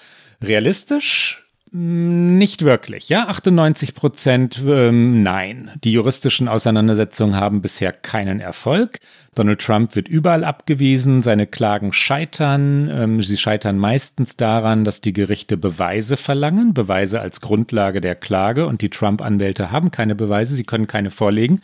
Realistisch 0.41 1.46
nicht 1.71 2.63
wirklich, 2.63 3.09
ja. 3.09 3.27
98 3.27 3.93
Prozent 3.93 4.61
ähm, 4.65 5.23
nein. 5.23 5.71
Die 5.83 5.91
juristischen 5.91 6.47
Auseinandersetzungen 6.47 7.35
haben 7.35 7.61
bisher 7.61 7.91
keinen 7.91 8.39
Erfolg. 8.39 8.99
Donald 9.35 9.61
Trump 9.61 9.95
wird 9.95 10.07
überall 10.07 10.43
abgewiesen, 10.43 11.21
seine 11.21 11.45
Klagen 11.45 11.93
scheitern. 11.93 12.89
Ähm, 12.91 13.21
sie 13.21 13.37
scheitern 13.37 13.77
meistens 13.77 14.37
daran, 14.37 14.83
dass 14.83 15.01
die 15.01 15.13
Gerichte 15.13 15.57
Beweise 15.57 16.17
verlangen, 16.17 16.73
Beweise 16.73 17.21
als 17.21 17.41
Grundlage 17.41 18.01
der 18.01 18.15
Klage 18.15 18.65
und 18.65 18.81
die 18.81 18.89
Trump-Anwälte 18.89 19.71
haben 19.71 19.91
keine 19.91 20.15
Beweise, 20.15 20.55
sie 20.55 20.63
können 20.63 20.87
keine 20.87 21.11
vorlegen 21.11 21.61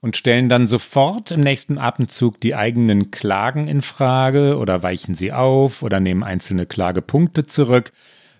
und 0.00 0.16
stellen 0.16 0.48
dann 0.48 0.66
sofort 0.66 1.30
im 1.30 1.40
nächsten 1.40 1.78
Atemzug 1.78 2.40
die 2.40 2.54
eigenen 2.54 3.10
Klagen 3.10 3.66
in 3.66 3.82
Frage 3.82 4.56
oder 4.56 4.82
weichen 4.82 5.14
sie 5.14 5.32
auf 5.32 5.82
oder 5.82 6.00
nehmen 6.00 6.22
einzelne 6.22 6.66
Klagepunkte 6.66 7.44
zurück. 7.44 7.92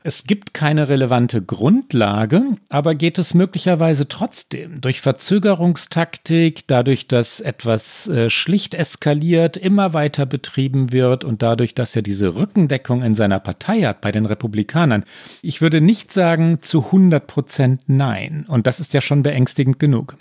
Es 0.06 0.22
gibt 0.22 0.54
keine 0.54 0.88
relevante 0.88 1.42
Grundlage, 1.42 2.40
aber 2.68 2.94
geht 2.94 3.18
es 3.18 3.34
möglicherweise 3.34 4.06
trotzdem 4.06 4.80
durch 4.80 5.00
Verzögerungstaktik, 5.00 6.68
dadurch, 6.68 7.08
dass 7.08 7.40
etwas 7.40 8.06
äh, 8.06 8.30
schlicht 8.30 8.76
eskaliert, 8.76 9.56
immer 9.56 9.94
weiter 9.94 10.24
betrieben 10.24 10.92
wird 10.92 11.24
und 11.24 11.42
dadurch, 11.42 11.74
dass 11.74 11.96
er 11.96 12.02
diese 12.02 12.36
Rückendeckung 12.36 13.02
in 13.02 13.16
seiner 13.16 13.40
Partei 13.40 13.82
hat 13.82 14.00
bei 14.00 14.12
den 14.12 14.26
Republikanern. 14.26 15.02
Ich 15.42 15.60
würde 15.60 15.80
nicht 15.80 16.12
sagen 16.12 16.58
zu 16.62 16.84
100 16.84 17.26
Prozent 17.26 17.80
nein. 17.88 18.44
Und 18.46 18.68
das 18.68 18.78
ist 18.78 18.94
ja 18.94 19.00
schon 19.00 19.24
beängstigend 19.24 19.80
genug. 19.80 20.16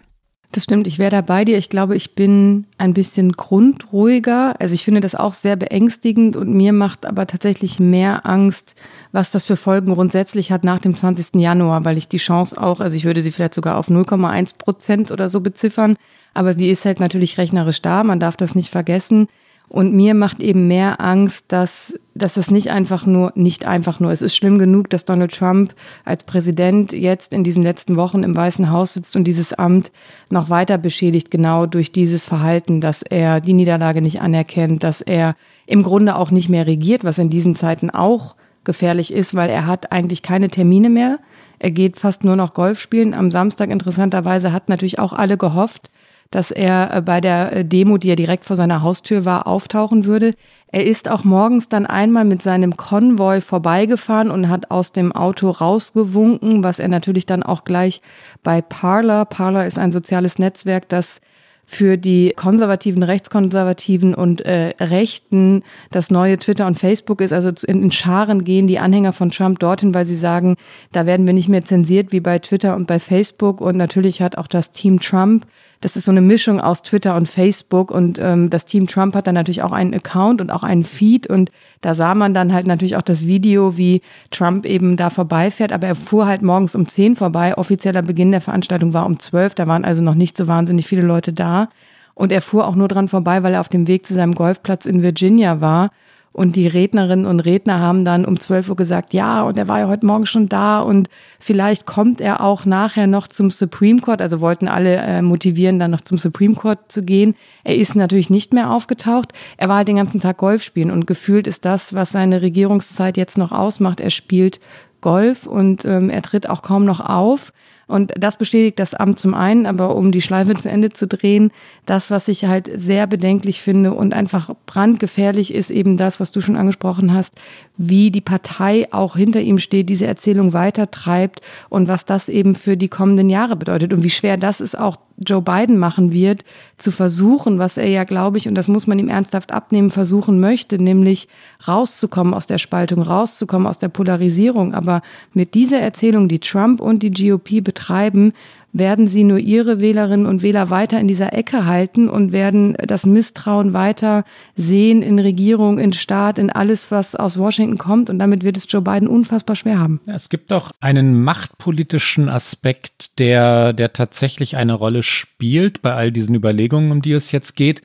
Das 0.56 0.64
stimmt, 0.64 0.88
ich 0.88 1.00
wäre 1.00 1.12
da 1.12 1.20
bei 1.20 1.44
dir. 1.44 1.58
Ich 1.58 1.68
glaube, 1.68 1.98
ich 1.98 2.16
bin 2.16 2.66
ein 2.78 2.94
bisschen 2.94 3.34
grundruhiger. 3.34 4.56
Also 4.62 4.74
ich 4.74 4.86
finde 4.86 5.02
das 5.02 5.14
auch 5.14 5.34
sehr 5.34 5.58
beängstigend 5.58 6.38
und 6.38 6.54
mir 6.54 6.72
macht 6.72 7.06
aber 7.06 7.28
tatsächlich 7.28 7.82
mehr 7.82 8.26
Angst, 8.26 8.74
was 9.12 9.32
das 9.32 9.44
für 9.44 9.58
Folgen 9.58 9.94
grundsätzlich 9.94 10.54
hat 10.54 10.64
nach 10.64 10.80
dem 10.80 10.96
20. 10.96 11.42
Januar, 11.42 11.84
weil 11.84 11.98
ich 11.98 12.08
die 12.08 12.20
Chance 12.20 12.58
auch, 12.58 12.80
also 12.80 12.96
ich 12.96 13.04
würde 13.04 13.22
sie 13.22 13.32
vielleicht 13.32 13.54
sogar 13.54 13.76
auf 13.76 13.90
0,1 13.90 14.58
Prozent 14.58 15.12
oder 15.12 15.28
so 15.28 15.42
beziffern, 15.42 15.98
aber 16.34 16.54
sie 16.54 16.70
ist 16.70 16.86
halt 16.86 17.02
natürlich 17.02 17.38
rechnerisch 17.38 17.82
da, 17.82 18.06
man 18.06 18.22
darf 18.22 18.38
das 18.38 18.56
nicht 18.56 18.70
vergessen. 18.70 19.28
Und 19.68 19.94
mir 19.94 20.14
macht 20.14 20.42
eben 20.42 20.68
mehr 20.68 21.02
Angst, 21.02 21.46
dass, 21.48 22.00
dass 22.14 22.38
es 22.38 22.52
nicht 22.52 22.70
einfach 22.70 23.06
nur, 23.06 23.32
nicht 23.36 23.66
einfach 23.66 24.00
nur, 24.00 24.12
es 24.12 24.22
ist 24.22 24.36
schlimm 24.36 24.60
genug, 24.60 24.90
dass 24.90 25.06
Donald 25.06 25.34
Trump 25.34 25.74
als 26.06 26.24
Präsident 26.24 26.94
jetzt 26.94 27.34
in 27.34 27.44
diesen 27.44 27.64
letzten 27.64 27.98
Wochen 27.98 28.24
im 28.24 28.36
Weißen 28.36 28.70
Haus 28.70 28.94
sitzt 28.94 29.16
und 29.16 29.24
dieses 29.24 29.54
Amt 29.54 29.92
noch 30.30 30.50
weiter 30.50 30.78
beschädigt, 30.78 31.32
genau 31.32 31.66
durch 31.66 31.92
dieses 31.92 32.26
Verhalten, 32.26 32.80
dass 32.80 33.02
er 33.02 33.42
die 33.42 33.54
Niederlage 33.54 34.02
nicht 34.02 34.22
anerkennt, 34.22 34.84
dass 34.84 35.02
er 35.02 35.36
im 35.66 35.82
Grunde 35.82 36.16
auch 36.16 36.32
nicht 36.32 36.50
mehr 36.50 36.68
regiert, 36.68 37.04
was 37.04 37.18
in 37.18 37.30
diesen 37.30 37.56
Zeiten 37.56 37.90
auch 37.90 38.36
gefährlich 38.66 39.12
ist, 39.14 39.34
weil 39.36 39.50
er 39.50 39.66
hat 39.66 39.92
eigentlich 39.92 40.22
keine 40.22 40.50
Termine 40.50 40.90
mehr. 40.90 41.20
Er 41.60 41.72
geht 41.72 41.98
fast 41.98 42.24
nur 42.24 42.36
noch 42.36 42.54
Golf 42.54 42.80
spielen. 42.80 43.14
Am 43.14 43.32
Samstag 43.32 43.70
interessanterweise 43.70 44.52
hat 44.52 44.70
natürlich 44.70 45.00
auch 45.00 45.14
alle 45.14 45.38
gehofft, 45.38 45.90
dass 46.32 46.52
er 46.52 46.94
äh, 46.94 47.02
bei 47.02 47.22
der 47.22 47.54
äh, 47.54 47.66
Demo, 47.66 47.98
die 47.98 48.10
ja 48.10 48.16
direkt 48.16 48.46
vor 48.46 48.56
seiner 48.56 48.82
Haustür 48.82 49.26
war, 49.26 49.48
auftauchen 49.48 50.06
würde. 50.06 50.34
Er 50.68 50.86
ist 50.86 51.10
auch 51.10 51.24
morgens 51.24 51.70
dann 51.70 51.86
einmal 51.86 52.26
mit 52.26 52.42
seinem 52.42 52.76
Konvoi 52.76 53.40
vorbeigefahren 53.40 54.32
und 54.32 54.50
hat 54.50 54.72
aus 54.72 54.92
dem 54.92 55.12
Auto 55.12 55.50
rausgewunken, 55.50 56.64
was 56.64 56.80
er 56.80 56.90
natürlich 56.90 57.26
dann 57.26 57.44
auch 57.44 57.64
gleich 57.64 58.02
bei 58.44 58.62
Parler, 58.62 59.26
Parler 59.26 59.68
ist 59.68 59.80
ein 59.80 59.92
soziales 59.92 60.38
Netzwerk, 60.38 60.90
das 60.90 61.22
für 61.66 61.98
die 61.98 62.34
konservativen, 62.36 63.02
rechtskonservativen 63.04 64.14
und 64.14 64.42
äh, 64.42 64.74
Rechten 64.80 65.64
das 65.90 66.12
neue 66.12 66.38
Twitter 66.38 66.68
und 66.68 66.78
Facebook 66.78 67.22
ist. 67.22 67.34
Also 67.34 67.52
in, 67.66 67.84
in 67.84 67.92
Scharen 67.92 68.44
gehen 68.44 68.68
die 68.68 68.80
Anhänger 68.80 69.14
von 69.14 69.32
Trump 69.32 69.60
dorthin, 69.60 69.94
weil 69.94 70.06
sie 70.06 70.16
sagen, 70.16 70.58
da 70.92 71.06
werden 71.06 71.26
wir 71.26 71.34
nicht 71.34 71.50
mehr 71.50 71.66
zensiert 71.66 72.12
wie 72.12 72.20
bei 72.20 72.38
Twitter 72.40 72.76
und 72.76 72.86
bei 72.86 73.00
Facebook. 73.00 73.62
Und 73.62 73.78
natürlich 73.78 74.22
hat 74.22 74.38
auch 74.38 74.48
das 74.48 74.72
Team 74.72 75.00
Trump 75.00 75.48
das 75.82 75.96
ist 75.96 76.06
so 76.06 76.12
eine 76.12 76.22
Mischung 76.22 76.60
aus 76.60 76.82
Twitter 76.82 77.16
und 77.16 77.28
Facebook 77.28 77.92
und 77.92 78.20
ähm, 78.20 78.50
das 78.50 78.66
Team 78.66 78.88
Trump 78.88 79.16
hat 79.16 79.28
dann 79.28 79.36
natürlich 79.36 79.62
auch 79.62 79.72
einen 79.72 79.94
Account 79.94 80.42
und 80.42 80.50
auch 80.52 80.64
einen 80.64 80.84
Feed 80.84 81.28
und 81.28 81.52
da 81.82 81.94
sah 81.94 82.16
man 82.16 82.34
dann 82.34 82.54
halt 82.54 82.68
natürlich 82.68 82.96
auch 82.96 83.02
das 83.02 83.28
Video, 83.28 83.78
wie 83.78 84.02
Trump 84.32 84.66
eben 84.66 84.98
da 84.98 85.10
vorbeifährt, 85.10 85.72
aber 85.72 85.88
er 85.88 85.96
fuhr 85.96 86.26
halt 86.26 86.42
morgens 86.42 86.76
um 86.76 86.88
10 86.88 87.16
vorbei. 87.16 87.58
Offizieller 87.58 88.02
Beginn 88.02 88.32
der 88.32 88.42
Veranstaltung 88.42 88.94
war 88.94 89.06
um 89.06 89.20
12, 89.20 89.56
da 89.56 89.68
waren 89.68 89.86
also 89.86 90.02
noch 90.02 90.16
nicht 90.16 90.38
so 90.38 90.48
wahnsinnig 90.48 90.88
viele 90.88 91.04
Leute 91.04 91.34
da. 91.34 91.70
Und 92.16 92.32
er 92.32 92.42
fuhr 92.42 92.66
auch 92.66 92.76
nur 92.76 92.88
dran 92.88 93.10
vorbei, 93.10 93.44
weil 93.44 93.54
er 93.54 93.60
auf 93.60 93.68
dem 93.70 93.88
Weg 93.88 94.06
zu 94.08 94.14
seinem 94.14 94.36
Golfplatz 94.36 94.86
in 94.86 95.04
Virginia 95.04 95.60
war. 95.60 95.92
Und 96.36 96.58
die 96.58 96.68
Rednerinnen 96.68 97.26
und 97.28 97.40
Redner 97.40 97.80
haben 97.80 98.04
dann 98.04 98.26
um 98.26 98.38
12 98.38 98.68
Uhr 98.68 98.76
gesagt, 98.76 99.14
ja, 99.14 99.44
und 99.44 99.58
er 99.58 99.70
war 99.70 99.80
ja 99.80 99.88
heute 99.88 100.06
Morgen 100.06 100.26
schon 100.26 100.50
da 100.50 100.82
und 100.82 101.08
vielleicht 101.40 101.86
kommt 101.86 102.20
er 102.20 102.42
auch 102.42 102.66
nachher 102.66 103.08
noch 103.08 103.30
zum 103.30 103.52
Supreme 103.52 104.02
Court. 104.02 104.22
Also 104.22 104.42
wollten 104.42 104.68
alle 104.68 104.98
äh, 104.98 105.22
motivieren, 105.22 105.80
dann 105.80 105.92
noch 105.92 106.02
zum 106.02 106.18
Supreme 106.18 106.56
Court 106.56 106.92
zu 106.92 107.04
gehen. 107.04 107.36
Er 107.64 107.78
ist 107.78 107.96
natürlich 107.96 108.30
nicht 108.30 108.54
mehr 108.54 108.70
aufgetaucht. 108.70 109.32
Er 109.56 109.70
war 109.70 109.78
halt 109.78 109.88
den 109.88 109.96
ganzen 109.96 110.20
Tag 110.20 110.36
Golf 110.36 110.62
spielen 110.62 110.92
und 110.92 111.08
gefühlt 111.08 111.48
ist 111.48 111.64
das, 111.64 111.94
was 111.94 112.12
seine 112.12 112.42
Regierungszeit 112.42 113.16
jetzt 113.16 113.38
noch 113.38 113.54
ausmacht. 113.54 114.02
Er 114.02 114.10
spielt 114.10 114.60
Golf 115.00 115.48
und 115.48 115.86
ähm, 115.86 116.10
er 116.10 116.22
tritt 116.22 116.50
auch 116.50 116.64
kaum 116.64 116.84
noch 116.84 117.00
auf. 117.00 117.54
Und 117.88 118.14
das 118.18 118.38
bestätigt 118.38 118.80
das 118.80 118.94
Amt 118.94 119.20
zum 119.20 119.34
einen, 119.34 119.66
aber 119.66 119.96
um 119.96 120.12
die 120.12 120.22
Schleife 120.22 120.56
zu 120.56 120.70
Ende 120.70 120.92
zu 120.92 121.08
drehen, 121.08 121.52
das, 121.86 122.10
was 122.10 122.28
ich 122.28 122.46
halt 122.46 122.70
sehr 122.76 123.06
bedenklich 123.06 123.62
finde 123.62 123.94
und 123.94 124.14
einfach 124.14 124.52
brandgefährlich 124.66 125.54
ist, 125.54 125.70
eben 125.70 125.98
das, 125.98 126.20
was 126.20 126.32
du 126.32 126.42
schon 126.42 126.56
angesprochen 126.56 127.14
hast, 127.14 127.36
wie 127.78 128.10
die 128.10 128.22
Partei 128.22 128.88
auch 128.92 129.16
hinter 129.16 129.42
ihm 129.42 129.60
steht, 129.60 129.90
diese 129.90 130.08
Erzählung 130.08 130.54
weitertreibt 130.54 131.42
und 131.70 131.88
was 131.88 132.06
das 132.06 132.28
eben 132.28 132.56
für 132.56 132.76
die 132.76 132.88
kommenden 132.88 133.30
Jahre 133.30 133.56
bedeutet 133.56 133.94
und 133.94 134.04
wie 134.04 134.10
schwer 134.10 134.38
das 134.38 134.62
ist 134.62 134.78
auch 134.78 134.98
Joe 135.18 135.42
Biden 135.42 135.78
machen 135.78 136.12
wird, 136.12 136.44
zu 136.78 136.92
versuchen, 136.92 137.58
was 137.58 137.78
er 137.78 137.88
ja, 137.88 138.04
glaube 138.04 138.38
ich, 138.38 138.48
und 138.48 138.56
das 138.56 138.68
muss 138.68 138.86
man 138.86 139.00
ihm 139.00 139.10
ernsthaft 139.10 139.52
abnehmen, 139.52 139.90
versuchen 139.90 140.40
möchte, 140.40 140.78
nämlich 140.78 141.28
rauszukommen 141.68 142.34
aus 142.34 142.48
der 142.48 142.58
Spaltung, 142.58 143.02
rauszukommen 143.02 143.68
aus 143.68 143.78
der 143.78 143.88
Polarisierung. 143.88 144.74
Aber 144.74 145.02
mit 145.34 145.54
dieser 145.54 145.80
Erzählung, 145.80 146.28
die 146.28 146.40
Trump 146.40 146.82
und 146.82 147.02
die 147.02 147.12
GOP 147.12 147.64
betreiben, 147.64 148.34
werden 148.78 149.08
sie 149.08 149.24
nur 149.24 149.40
ihre 149.40 149.80
Wählerinnen 149.80 150.26
und 150.26 150.44
Wähler 150.44 150.70
weiter 150.70 151.00
in 151.00 151.08
dieser 151.08 151.32
Ecke 151.32 151.66
halten 151.66 152.10
und 152.10 152.34
werden 152.34 152.76
das 152.86 153.06
Misstrauen 153.06 153.72
weiter 153.72 154.26
sehen 154.58 155.02
in 155.02 155.18
Regierung, 155.18 155.80
in 155.80 155.94
Staat, 155.94 156.38
in 156.38 156.50
alles, 156.50 156.92
was 156.92 157.16
aus 157.16 157.38
Washington 157.38 157.78
kommt. 157.78 158.10
Und 158.10 158.20
damit 158.20 158.44
wird 158.44 158.58
es 158.58 158.66
Joe 158.70 158.82
Biden 158.82 159.08
unfassbar 159.08 159.56
schwer 159.56 159.80
haben. 159.80 160.02
Es 160.08 160.28
gibt 160.28 160.52
auch 160.52 160.72
einen 160.82 161.24
machtpolitischen 161.24 162.28
Aspekt, 162.28 163.18
der, 163.18 163.72
der 163.72 163.94
tatsächlich 163.94 164.58
eine 164.58 164.74
Rolle 164.74 165.04
spielt 165.04 165.82
bei 165.82 165.94
all 165.94 166.12
diesen 166.12 166.36
Überlegungen, 166.36 166.92
um 166.92 167.02
die 167.02 167.14
es 167.14 167.32
jetzt 167.32 167.56
geht. 167.56 167.82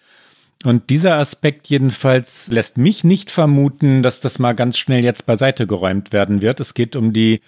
Und 0.64 0.90
dieser 0.90 1.18
Aspekt 1.18 1.68
jedenfalls 1.68 2.48
lässt 2.48 2.78
mich 2.78 3.04
nicht 3.04 3.30
vermuten, 3.30 4.02
dass 4.02 4.20
das 4.20 4.40
mal 4.40 4.54
ganz 4.54 4.76
schnell 4.76 5.04
jetzt 5.04 5.24
beiseite 5.24 5.68
geräumt 5.68 6.12
werden 6.12 6.42
wird. 6.42 6.58
Es 6.58 6.74
geht 6.74 6.96
um 6.96 7.12
die 7.12 7.40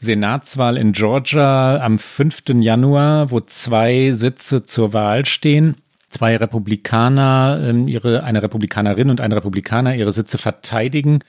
Senatswahl 0.00 0.76
in 0.76 0.92
Georgia 0.92 1.80
am 1.82 1.98
5. 1.98 2.42
Januar, 2.60 3.30
wo 3.30 3.40
zwei 3.40 4.12
Sitze 4.12 4.62
zur 4.62 4.92
Wahl 4.92 5.26
stehen. 5.26 5.76
Zwei 6.10 6.36
Republikaner, 6.36 7.60
ähm, 7.62 7.88
ihre, 7.88 8.22
eine 8.22 8.42
Republikanerin 8.42 9.10
und 9.10 9.20
ein 9.20 9.32
Republikaner 9.32 9.94
ihre 9.94 10.12
Sitze 10.12 10.38
verteidigen. 10.38 11.20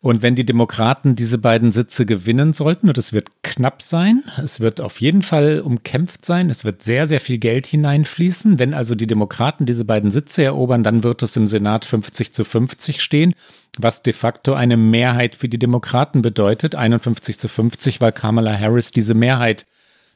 Und 0.00 0.20
wenn 0.20 0.34
die 0.34 0.44
Demokraten 0.44 1.14
diese 1.14 1.38
beiden 1.38 1.70
Sitze 1.70 2.06
gewinnen 2.06 2.52
sollten, 2.52 2.88
und 2.88 2.98
es 2.98 3.12
wird 3.12 3.28
knapp 3.42 3.82
sein, 3.82 4.24
es 4.42 4.58
wird 4.58 4.80
auf 4.80 5.00
jeden 5.00 5.22
Fall 5.22 5.60
umkämpft 5.60 6.24
sein, 6.24 6.50
es 6.50 6.64
wird 6.64 6.82
sehr, 6.82 7.06
sehr 7.06 7.20
viel 7.20 7.38
Geld 7.38 7.66
hineinfließen. 7.66 8.58
Wenn 8.58 8.74
also 8.74 8.96
die 8.96 9.06
Demokraten 9.06 9.64
diese 9.64 9.84
beiden 9.84 10.10
Sitze 10.10 10.42
erobern, 10.42 10.82
dann 10.82 11.04
wird 11.04 11.22
es 11.22 11.36
im 11.36 11.46
Senat 11.46 11.84
50 11.84 12.34
zu 12.34 12.44
50 12.44 13.00
stehen, 13.00 13.34
was 13.78 14.02
de 14.02 14.12
facto 14.12 14.54
eine 14.54 14.76
Mehrheit 14.76 15.36
für 15.36 15.48
die 15.48 15.58
Demokraten 15.58 16.22
bedeutet. 16.22 16.74
51 16.74 17.38
zu 17.38 17.48
50, 17.48 18.00
weil 18.00 18.12
Kamala 18.12 18.58
Harris 18.58 18.92
diese 18.92 19.14
Mehrheit 19.14 19.66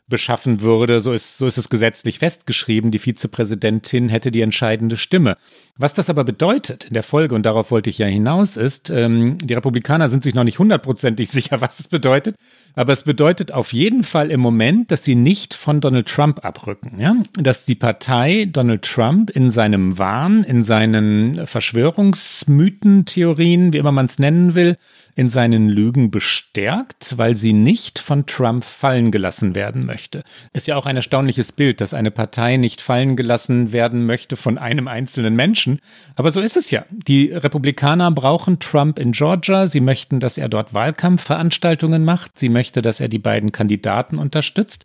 beschaffen 0.08 0.60
würde. 0.60 1.00
So 1.00 1.12
ist, 1.12 1.38
so 1.38 1.46
ist 1.46 1.58
es 1.58 1.68
gesetzlich 1.68 2.20
festgeschrieben. 2.20 2.90
Die 2.90 2.98
Vizepräsidentin 2.98 4.08
hätte 4.08 4.30
die 4.30 4.40
entscheidende 4.40 4.96
Stimme. 4.96 5.36
Was 5.76 5.94
das 5.94 6.08
aber 6.08 6.24
bedeutet 6.24 6.84
in 6.84 6.94
der 6.94 7.02
Folge, 7.02 7.34
und 7.34 7.44
darauf 7.44 7.70
wollte 7.70 7.90
ich 7.90 7.98
ja 7.98 8.06
hinaus, 8.06 8.56
ist, 8.56 8.88
ähm, 8.90 9.36
die 9.38 9.54
Republikaner 9.54 10.08
sind 10.08 10.22
sich 10.22 10.34
noch 10.34 10.44
nicht 10.44 10.58
hundertprozentig 10.58 11.28
sicher, 11.30 11.60
was 11.60 11.80
es 11.80 11.88
bedeutet. 11.88 12.36
Aber 12.74 12.92
es 12.92 13.02
bedeutet 13.02 13.52
auf 13.52 13.72
jeden 13.72 14.04
Fall 14.04 14.30
im 14.30 14.40
Moment, 14.40 14.90
dass 14.90 15.02
sie 15.02 15.16
nicht 15.16 15.54
von 15.54 15.80
Donald 15.80 16.08
Trump 16.08 16.44
abrücken. 16.44 17.00
Ja? 17.00 17.16
Dass 17.34 17.64
die 17.64 17.74
Partei 17.74 18.48
Donald 18.50 18.82
Trump 18.82 19.30
in 19.30 19.50
seinem 19.50 19.98
Wahn, 19.98 20.44
in 20.44 20.62
seinen 20.62 21.46
Verschwörungsmythen, 21.46 23.06
Theorien, 23.06 23.72
wie 23.72 23.78
immer 23.78 23.92
man 23.92 24.06
es 24.06 24.18
nennen 24.18 24.54
will, 24.54 24.76
in 25.16 25.28
seinen 25.28 25.70
Lügen 25.70 26.10
bestärkt, 26.10 27.16
weil 27.16 27.34
sie 27.34 27.54
nicht 27.54 27.98
von 27.98 28.26
Trump 28.26 28.64
fallen 28.64 29.10
gelassen 29.10 29.54
werden 29.54 29.86
möchte. 29.86 30.22
Ist 30.52 30.66
ja 30.66 30.76
auch 30.76 30.84
ein 30.84 30.94
erstaunliches 30.94 31.52
Bild, 31.52 31.80
dass 31.80 31.94
eine 31.94 32.10
Partei 32.10 32.58
nicht 32.58 32.82
fallen 32.82 33.16
gelassen 33.16 33.72
werden 33.72 34.04
möchte 34.04 34.36
von 34.36 34.58
einem 34.58 34.88
einzelnen 34.88 35.34
Menschen. 35.34 35.80
Aber 36.16 36.30
so 36.30 36.40
ist 36.40 36.58
es 36.58 36.70
ja. 36.70 36.84
Die 36.90 37.32
Republikaner 37.32 38.10
brauchen 38.10 38.58
Trump 38.58 38.98
in 38.98 39.12
Georgia. 39.12 39.66
Sie 39.66 39.80
möchten, 39.80 40.20
dass 40.20 40.36
er 40.36 40.50
dort 40.50 40.74
Wahlkampfveranstaltungen 40.74 42.04
macht. 42.04 42.38
Sie 42.38 42.50
möchte, 42.50 42.82
dass 42.82 43.00
er 43.00 43.08
die 43.08 43.18
beiden 43.18 43.52
Kandidaten 43.52 44.18
unterstützt. 44.18 44.84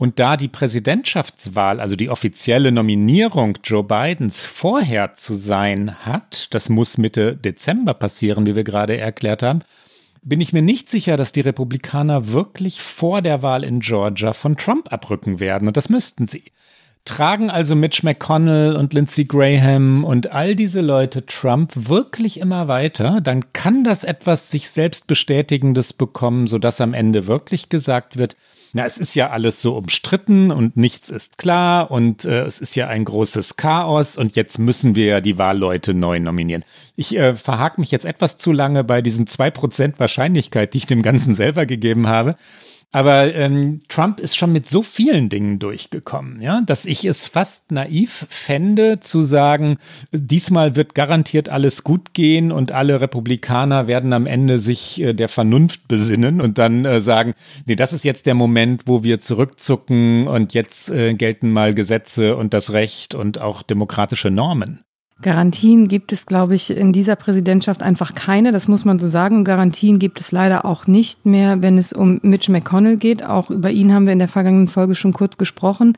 Und 0.00 0.18
da 0.18 0.38
die 0.38 0.48
Präsidentschaftswahl, 0.48 1.78
also 1.78 1.94
die 1.94 2.08
offizielle 2.08 2.72
Nominierung 2.72 3.58
Joe 3.62 3.84
Bidens 3.84 4.46
vorher 4.46 5.12
zu 5.12 5.34
sein 5.34 5.94
hat, 5.94 6.48
das 6.54 6.70
muss 6.70 6.96
Mitte 6.96 7.36
Dezember 7.36 7.92
passieren, 7.92 8.46
wie 8.46 8.56
wir 8.56 8.64
gerade 8.64 8.96
erklärt 8.96 9.42
haben, 9.42 9.58
bin 10.22 10.40
ich 10.40 10.54
mir 10.54 10.62
nicht 10.62 10.88
sicher, 10.88 11.18
dass 11.18 11.32
die 11.32 11.42
Republikaner 11.42 12.32
wirklich 12.32 12.80
vor 12.80 13.20
der 13.20 13.42
Wahl 13.42 13.62
in 13.62 13.80
Georgia 13.80 14.32
von 14.32 14.56
Trump 14.56 14.90
abrücken 14.90 15.38
werden. 15.38 15.68
Und 15.68 15.76
das 15.76 15.90
müssten 15.90 16.26
sie. 16.26 16.44
Tragen 17.04 17.50
also 17.50 17.76
Mitch 17.76 18.00
McConnell 18.02 18.76
und 18.76 18.94
Lindsey 18.94 19.26
Graham 19.26 20.04
und 20.04 20.32
all 20.32 20.56
diese 20.56 20.80
Leute 20.80 21.26
Trump 21.26 21.72
wirklich 21.74 22.40
immer 22.40 22.68
weiter, 22.68 23.20
dann 23.20 23.52
kann 23.52 23.84
das 23.84 24.04
etwas 24.04 24.50
sich 24.50 24.70
selbst 24.70 25.06
bestätigendes 25.06 25.92
bekommen, 25.92 26.46
sodass 26.46 26.80
am 26.80 26.94
Ende 26.94 27.26
wirklich 27.26 27.68
gesagt 27.68 28.16
wird, 28.16 28.34
na, 28.72 28.84
es 28.84 28.98
ist 28.98 29.14
ja 29.14 29.30
alles 29.30 29.60
so 29.60 29.76
umstritten 29.76 30.52
und 30.52 30.76
nichts 30.76 31.10
ist 31.10 31.38
klar 31.38 31.90
und 31.90 32.24
äh, 32.24 32.42
es 32.42 32.60
ist 32.60 32.74
ja 32.76 32.86
ein 32.88 33.04
großes 33.04 33.56
Chaos 33.56 34.16
und 34.16 34.36
jetzt 34.36 34.58
müssen 34.58 34.94
wir 34.94 35.06
ja 35.06 35.20
die 35.20 35.38
Wahlleute 35.38 35.92
neu 35.92 36.20
nominieren. 36.20 36.64
Ich 36.94 37.16
äh, 37.16 37.34
verhake 37.34 37.80
mich 37.80 37.90
jetzt 37.90 38.04
etwas 38.04 38.36
zu 38.36 38.52
lange 38.52 38.84
bei 38.84 39.02
diesen 39.02 39.26
zwei 39.26 39.50
Prozent 39.50 39.98
Wahrscheinlichkeit, 39.98 40.74
die 40.74 40.78
ich 40.78 40.86
dem 40.86 41.02
Ganzen 41.02 41.34
selber 41.34 41.66
gegeben 41.66 42.08
habe. 42.08 42.36
Aber 42.92 43.32
ähm, 43.34 43.80
Trump 43.88 44.18
ist 44.18 44.36
schon 44.36 44.50
mit 44.50 44.68
so 44.68 44.82
vielen 44.82 45.28
Dingen 45.28 45.60
durchgekommen, 45.60 46.42
ja, 46.42 46.60
dass 46.66 46.86
ich 46.86 47.04
es 47.04 47.28
fast 47.28 47.70
naiv 47.70 48.26
fände 48.28 48.98
zu 48.98 49.22
sagen, 49.22 49.78
diesmal 50.10 50.74
wird 50.74 50.96
garantiert 50.96 51.48
alles 51.48 51.84
gut 51.84 52.14
gehen 52.14 52.50
und 52.50 52.72
alle 52.72 53.00
Republikaner 53.00 53.86
werden 53.86 54.12
am 54.12 54.26
Ende 54.26 54.58
sich 54.58 55.00
äh, 55.00 55.12
der 55.14 55.28
Vernunft 55.28 55.86
besinnen 55.86 56.40
und 56.40 56.58
dann 56.58 56.84
äh, 56.84 57.00
sagen, 57.00 57.34
nee, 57.66 57.76
das 57.76 57.92
ist 57.92 58.04
jetzt 58.04 58.26
der 58.26 58.34
Moment, 58.34 58.82
wo 58.86 59.04
wir 59.04 59.20
zurückzucken 59.20 60.26
und 60.26 60.52
jetzt 60.54 60.90
äh, 60.90 61.14
gelten 61.14 61.52
mal 61.52 61.74
Gesetze 61.74 62.34
und 62.34 62.52
das 62.52 62.72
Recht 62.72 63.14
und 63.14 63.40
auch 63.40 63.62
demokratische 63.62 64.32
Normen. 64.32 64.80
Garantien 65.22 65.88
gibt 65.88 66.12
es, 66.12 66.26
glaube 66.26 66.54
ich, 66.54 66.70
in 66.70 66.92
dieser 66.92 67.16
Präsidentschaft 67.16 67.82
einfach 67.82 68.14
keine. 68.14 68.52
Das 68.52 68.68
muss 68.68 68.84
man 68.84 68.98
so 68.98 69.08
sagen. 69.08 69.44
Garantien 69.44 69.98
gibt 69.98 70.20
es 70.20 70.32
leider 70.32 70.64
auch 70.64 70.86
nicht 70.86 71.26
mehr, 71.26 71.60
wenn 71.62 71.76
es 71.76 71.92
um 71.92 72.20
Mitch 72.22 72.50
McConnell 72.50 72.96
geht. 72.96 73.24
Auch 73.24 73.50
über 73.50 73.70
ihn 73.70 73.92
haben 73.92 74.06
wir 74.06 74.12
in 74.12 74.18
der 74.18 74.28
vergangenen 74.28 74.68
Folge 74.68 74.94
schon 74.94 75.12
kurz 75.12 75.36
gesprochen 75.36 75.96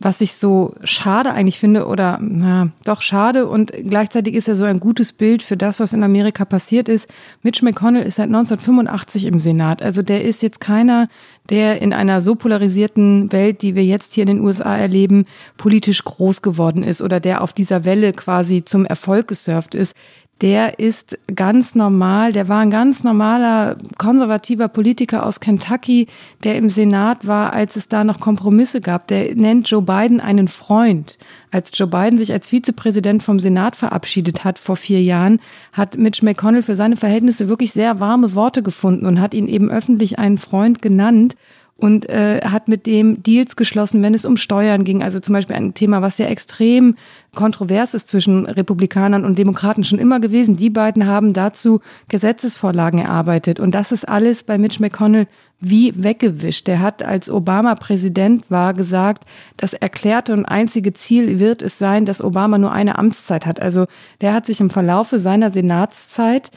was 0.00 0.20
ich 0.20 0.34
so 0.34 0.74
schade 0.84 1.32
eigentlich 1.32 1.58
finde 1.58 1.86
oder 1.86 2.18
na, 2.20 2.68
doch 2.84 3.00
schade 3.00 3.46
und 3.46 3.72
gleichzeitig 3.72 4.34
ist 4.34 4.48
er 4.48 4.56
so 4.56 4.64
ein 4.64 4.80
gutes 4.80 5.12
Bild 5.12 5.42
für 5.42 5.56
das, 5.56 5.80
was 5.80 5.92
in 5.92 6.02
Amerika 6.02 6.44
passiert 6.44 6.88
ist. 6.88 7.08
Mitch 7.42 7.64
McConnell 7.64 8.04
ist 8.04 8.16
seit 8.16 8.26
1985 8.26 9.24
im 9.24 9.40
Senat. 9.40 9.82
Also 9.82 10.02
der 10.02 10.24
ist 10.24 10.42
jetzt 10.42 10.60
keiner, 10.60 11.08
der 11.50 11.82
in 11.82 11.92
einer 11.92 12.20
so 12.20 12.34
polarisierten 12.34 13.30
Welt, 13.32 13.62
die 13.62 13.74
wir 13.74 13.84
jetzt 13.84 14.14
hier 14.14 14.22
in 14.22 14.28
den 14.28 14.40
USA 14.40 14.76
erleben, 14.76 15.26
politisch 15.56 16.02
groß 16.02 16.42
geworden 16.42 16.82
ist 16.82 17.02
oder 17.02 17.20
der 17.20 17.42
auf 17.42 17.52
dieser 17.52 17.84
Welle 17.84 18.12
quasi 18.12 18.64
zum 18.64 18.86
Erfolg 18.86 19.28
gesurft 19.28 19.74
ist 19.74 19.94
der 20.40 20.80
ist 20.80 21.16
ganz 21.34 21.74
normal, 21.74 22.32
der 22.32 22.48
war 22.48 22.60
ein 22.60 22.70
ganz 22.70 23.04
normaler 23.04 23.76
konservativer 23.98 24.66
Politiker 24.66 25.24
aus 25.24 25.38
Kentucky, 25.38 26.08
der 26.42 26.56
im 26.56 26.70
Senat 26.70 27.26
war, 27.26 27.52
als 27.52 27.76
es 27.76 27.86
da 27.86 28.02
noch 28.02 28.18
Kompromisse 28.18 28.80
gab. 28.80 29.06
Der 29.06 29.34
nennt 29.36 29.70
Joe 29.70 29.80
Biden 29.80 30.20
einen 30.20 30.48
Freund. 30.48 31.18
Als 31.52 31.70
Joe 31.72 31.86
Biden 31.86 32.18
sich 32.18 32.32
als 32.32 32.48
Vizepräsident 32.48 33.22
vom 33.22 33.38
Senat 33.38 33.76
verabschiedet 33.76 34.42
hat 34.42 34.58
vor 34.58 34.76
vier 34.76 35.00
Jahren, 35.02 35.40
hat 35.72 35.96
Mitch 35.96 36.24
McConnell 36.24 36.64
für 36.64 36.74
seine 36.74 36.96
Verhältnisse 36.96 37.48
wirklich 37.48 37.72
sehr 37.72 38.00
warme 38.00 38.34
Worte 38.34 38.62
gefunden 38.62 39.06
und 39.06 39.20
hat 39.20 39.34
ihn 39.34 39.46
eben 39.46 39.70
öffentlich 39.70 40.18
einen 40.18 40.38
Freund 40.38 40.82
genannt 40.82 41.36
und 41.76 42.08
äh, 42.08 42.40
hat 42.44 42.68
mit 42.68 42.86
dem 42.86 43.22
Deals 43.22 43.56
geschlossen, 43.56 44.02
wenn 44.02 44.14
es 44.14 44.24
um 44.24 44.36
Steuern 44.36 44.84
ging. 44.84 45.02
Also 45.02 45.18
zum 45.18 45.32
Beispiel 45.32 45.56
ein 45.56 45.74
Thema, 45.74 46.02
was 46.02 46.18
ja 46.18 46.26
extrem 46.26 46.96
kontrovers 47.34 47.94
ist 47.94 48.08
zwischen 48.08 48.46
Republikanern 48.46 49.24
und 49.24 49.36
Demokraten 49.38 49.82
schon 49.82 49.98
immer 49.98 50.20
gewesen. 50.20 50.56
Die 50.56 50.70
beiden 50.70 51.06
haben 51.06 51.32
dazu 51.32 51.80
Gesetzesvorlagen 52.08 53.00
erarbeitet. 53.00 53.58
Und 53.58 53.74
das 53.74 53.90
ist 53.90 54.08
alles 54.08 54.44
bei 54.44 54.56
Mitch 54.56 54.80
McConnell 54.80 55.26
wie 55.58 55.92
weggewischt. 55.96 56.68
Der 56.68 56.80
hat, 56.80 57.02
als 57.02 57.28
Obama 57.28 57.74
Präsident 57.74 58.44
war, 58.50 58.72
gesagt, 58.72 59.24
das 59.56 59.72
erklärte 59.72 60.32
und 60.32 60.44
einzige 60.44 60.94
Ziel 60.94 61.40
wird 61.40 61.60
es 61.60 61.78
sein, 61.78 62.06
dass 62.06 62.22
Obama 62.22 62.56
nur 62.56 62.70
eine 62.70 62.98
Amtszeit 62.98 63.46
hat. 63.46 63.60
Also 63.60 63.86
der 64.20 64.32
hat 64.32 64.46
sich 64.46 64.60
im 64.60 64.70
Verlaufe 64.70 65.18
seiner 65.18 65.50
Senatszeit 65.50 66.52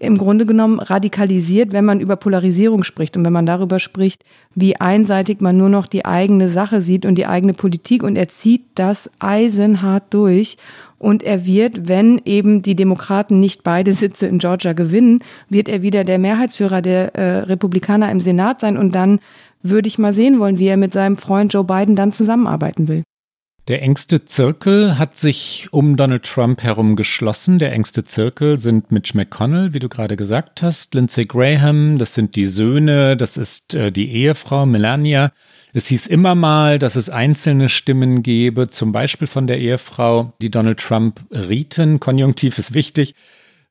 im 0.00 0.16
Grunde 0.16 0.46
genommen 0.46 0.80
radikalisiert, 0.80 1.72
wenn 1.72 1.84
man 1.84 2.00
über 2.00 2.16
Polarisierung 2.16 2.84
spricht 2.84 3.18
und 3.18 3.24
wenn 3.24 3.34
man 3.34 3.44
darüber 3.44 3.78
spricht, 3.78 4.24
wie 4.54 4.76
einseitig 4.76 5.40
man 5.40 5.58
nur 5.58 5.68
noch 5.68 5.86
die 5.86 6.06
eigene 6.06 6.48
Sache 6.48 6.80
sieht 6.80 7.04
und 7.04 7.16
die 7.16 7.26
eigene 7.26 7.52
Politik. 7.52 8.02
Und 8.02 8.16
er 8.16 8.28
zieht 8.28 8.62
das 8.74 9.10
eisenhart 9.18 10.04
durch. 10.10 10.56
Und 10.98 11.22
er 11.22 11.44
wird, 11.44 11.86
wenn 11.86 12.20
eben 12.24 12.62
die 12.62 12.74
Demokraten 12.74 13.40
nicht 13.40 13.62
beide 13.62 13.92
Sitze 13.92 14.26
in 14.26 14.38
Georgia 14.38 14.72
gewinnen, 14.72 15.20
wird 15.50 15.68
er 15.68 15.82
wieder 15.82 16.04
der 16.04 16.18
Mehrheitsführer 16.18 16.80
der 16.80 17.14
äh, 17.14 17.38
Republikaner 17.40 18.10
im 18.10 18.20
Senat 18.20 18.60
sein. 18.60 18.78
Und 18.78 18.94
dann 18.94 19.20
würde 19.62 19.88
ich 19.88 19.98
mal 19.98 20.14
sehen 20.14 20.40
wollen, 20.40 20.58
wie 20.58 20.68
er 20.68 20.78
mit 20.78 20.94
seinem 20.94 21.16
Freund 21.16 21.52
Joe 21.52 21.64
Biden 21.64 21.94
dann 21.94 22.12
zusammenarbeiten 22.12 22.88
will. 22.88 23.02
Der 23.68 23.82
engste 23.82 24.24
Zirkel 24.24 24.98
hat 24.98 25.16
sich 25.16 25.68
um 25.70 25.96
Donald 25.96 26.24
Trump 26.24 26.62
herum 26.62 26.96
geschlossen. 26.96 27.58
Der 27.58 27.72
engste 27.72 28.04
Zirkel 28.04 28.58
sind 28.58 28.90
Mitch 28.90 29.16
McConnell, 29.16 29.74
wie 29.74 29.78
du 29.78 29.88
gerade 29.88 30.16
gesagt 30.16 30.62
hast, 30.62 30.94
Lindsey 30.94 31.24
Graham, 31.24 31.98
das 31.98 32.14
sind 32.14 32.36
die 32.36 32.46
Söhne, 32.46 33.16
das 33.16 33.36
ist 33.36 33.74
äh, 33.74 33.92
die 33.92 34.10
Ehefrau 34.10 34.66
Melania. 34.66 35.30
Es 35.72 35.86
hieß 35.86 36.08
immer 36.08 36.34
mal, 36.34 36.78
dass 36.78 36.96
es 36.96 37.10
einzelne 37.10 37.68
Stimmen 37.68 38.22
gebe, 38.22 38.68
zum 38.68 38.90
Beispiel 38.90 39.28
von 39.28 39.46
der 39.46 39.58
Ehefrau, 39.58 40.32
die 40.40 40.50
Donald 40.50 40.80
Trump 40.80 41.20
rieten. 41.30 42.00
Konjunktiv 42.00 42.58
ist 42.58 42.74
wichtig 42.74 43.14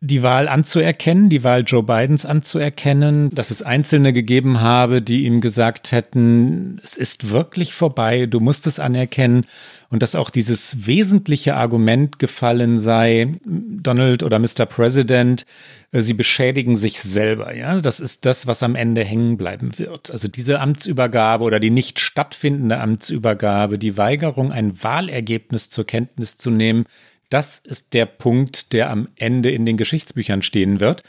die 0.01 0.23
Wahl 0.23 0.47
anzuerkennen, 0.47 1.29
die 1.29 1.43
Wahl 1.43 1.63
Joe 1.67 1.83
Bidens 1.83 2.25
anzuerkennen, 2.25 3.31
dass 3.31 3.51
es 3.51 3.61
Einzelne 3.61 4.13
gegeben 4.13 4.61
habe, 4.61 5.01
die 5.01 5.25
ihm 5.25 5.41
gesagt 5.41 5.91
hätten, 5.91 6.79
es 6.81 6.95
ist 6.95 7.31
wirklich 7.31 7.73
vorbei, 7.73 8.25
du 8.25 8.39
musst 8.39 8.65
es 8.65 8.79
anerkennen 8.79 9.45
und 9.89 10.01
dass 10.01 10.15
auch 10.15 10.29
dieses 10.29 10.87
wesentliche 10.87 11.55
Argument 11.55 12.17
gefallen 12.17 12.79
sei, 12.79 13.39
Donald 13.43 14.23
oder 14.23 14.39
Mr. 14.39 14.65
President, 14.65 15.45
äh, 15.91 15.99
sie 15.99 16.13
beschädigen 16.13 16.77
sich 16.77 17.01
selber, 17.01 17.53
ja, 17.53 17.81
das 17.81 17.99
ist 17.99 18.25
das, 18.25 18.47
was 18.47 18.63
am 18.63 18.75
Ende 18.75 19.03
hängen 19.03 19.35
bleiben 19.35 19.77
wird. 19.77 20.11
Also 20.11 20.29
diese 20.29 20.61
Amtsübergabe 20.61 21.43
oder 21.43 21.59
die 21.59 21.71
nicht 21.71 21.99
stattfindende 21.99 22.79
Amtsübergabe, 22.79 23.77
die 23.77 23.97
Weigerung, 23.97 24.53
ein 24.53 24.81
Wahlergebnis 24.81 25.69
zur 25.69 25.85
Kenntnis 25.85 26.37
zu 26.37 26.51
nehmen, 26.51 26.85
das 27.29 27.59
ist 27.59 27.93
der 27.93 28.05
Punkt, 28.05 28.73
der 28.73 28.89
am 28.89 29.07
Ende 29.15 29.51
in 29.51 29.65
den 29.65 29.77
Geschichtsbüchern 29.77 30.41
stehen 30.41 30.79
wird. 30.79 31.03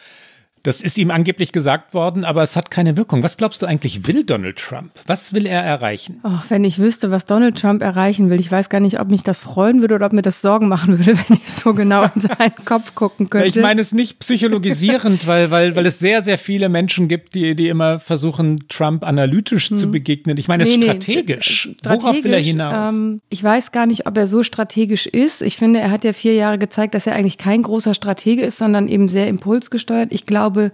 Das 0.62 0.80
ist 0.80 0.98
ihm 0.98 1.10
angeblich 1.10 1.52
gesagt 1.52 1.94
worden, 1.94 2.24
aber 2.24 2.42
es 2.42 2.54
hat 2.54 2.70
keine 2.70 2.96
Wirkung. 2.96 3.22
Was 3.22 3.36
glaubst 3.36 3.62
du 3.62 3.66
eigentlich, 3.66 4.06
will 4.06 4.24
Donald 4.24 4.58
Trump? 4.58 4.90
Was 5.06 5.32
will 5.32 5.46
er 5.46 5.62
erreichen? 5.62 6.20
Ach, 6.22 6.44
wenn 6.50 6.64
ich 6.64 6.78
wüsste, 6.78 7.10
was 7.10 7.24
Donald 7.24 7.58
Trump 7.58 7.82
erreichen 7.82 8.30
will, 8.30 8.40
ich 8.40 8.50
weiß 8.50 8.68
gar 8.68 8.80
nicht, 8.80 9.00
ob 9.00 9.08
mich 9.08 9.22
das 9.22 9.40
freuen 9.40 9.80
würde 9.80 9.94
oder 9.94 10.06
ob 10.06 10.12
mir 10.12 10.22
das 10.22 10.42
Sorgen 10.42 10.68
machen 10.68 10.98
würde, 10.98 11.18
wenn 11.28 11.36
ich 11.36 11.52
so 11.52 11.72
genau 11.72 12.04
in 12.14 12.20
seinen 12.20 12.54
Kopf 12.64 12.94
gucken 12.94 13.30
könnte. 13.30 13.48
Ich 13.48 13.56
meine 13.56 13.80
es 13.80 13.92
nicht 13.92 14.18
psychologisierend, 14.18 15.26
weil, 15.26 15.50
weil, 15.50 15.76
weil 15.76 15.86
es 15.86 15.98
sehr, 15.98 16.22
sehr 16.22 16.38
viele 16.38 16.68
Menschen 16.68 17.08
gibt, 17.08 17.34
die, 17.34 17.54
die 17.54 17.68
immer 17.68 17.98
versuchen, 17.98 18.68
Trump 18.68 19.04
analytisch 19.04 19.70
hm. 19.70 19.76
zu 19.76 19.90
begegnen. 19.90 20.36
Ich 20.36 20.48
meine 20.48 20.64
es 20.64 20.76
nee, 20.76 20.82
strategisch. 20.82 21.66
Nee, 21.66 21.76
strategisch. 21.80 22.04
Worauf 22.04 22.24
will 22.24 22.32
er 22.34 22.40
hinaus? 22.40 22.88
Ähm, 22.88 23.20
ich 23.30 23.42
weiß 23.42 23.72
gar 23.72 23.86
nicht, 23.86 24.06
ob 24.06 24.16
er 24.16 24.26
so 24.26 24.42
strategisch 24.42 25.06
ist. 25.06 25.42
Ich 25.42 25.56
finde, 25.56 25.80
er 25.80 25.90
hat 25.90 26.04
ja 26.04 26.12
vier 26.12 26.34
Jahre 26.34 26.58
gezeigt, 26.58 26.94
dass 26.94 27.06
er 27.06 27.14
eigentlich 27.14 27.38
kein 27.38 27.62
großer 27.62 27.94
Stratege 27.94 28.42
ist, 28.42 28.58
sondern 28.58 28.88
eben 28.88 29.08
sehr 29.08 29.28
impulsgesteuert. 29.28 30.12
Ich 30.12 30.26
glaube, 30.26 30.49
glaube 30.50 30.72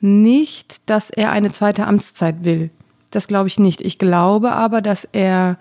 nicht, 0.00 0.88
dass 0.88 1.10
er 1.10 1.30
eine 1.30 1.52
zweite 1.52 1.86
Amtszeit 1.86 2.44
will. 2.44 2.70
Das 3.10 3.26
glaube 3.26 3.48
ich 3.48 3.58
nicht. 3.58 3.80
Ich 3.80 3.98
glaube 3.98 4.52
aber, 4.52 4.80
dass 4.80 5.08
er, 5.10 5.58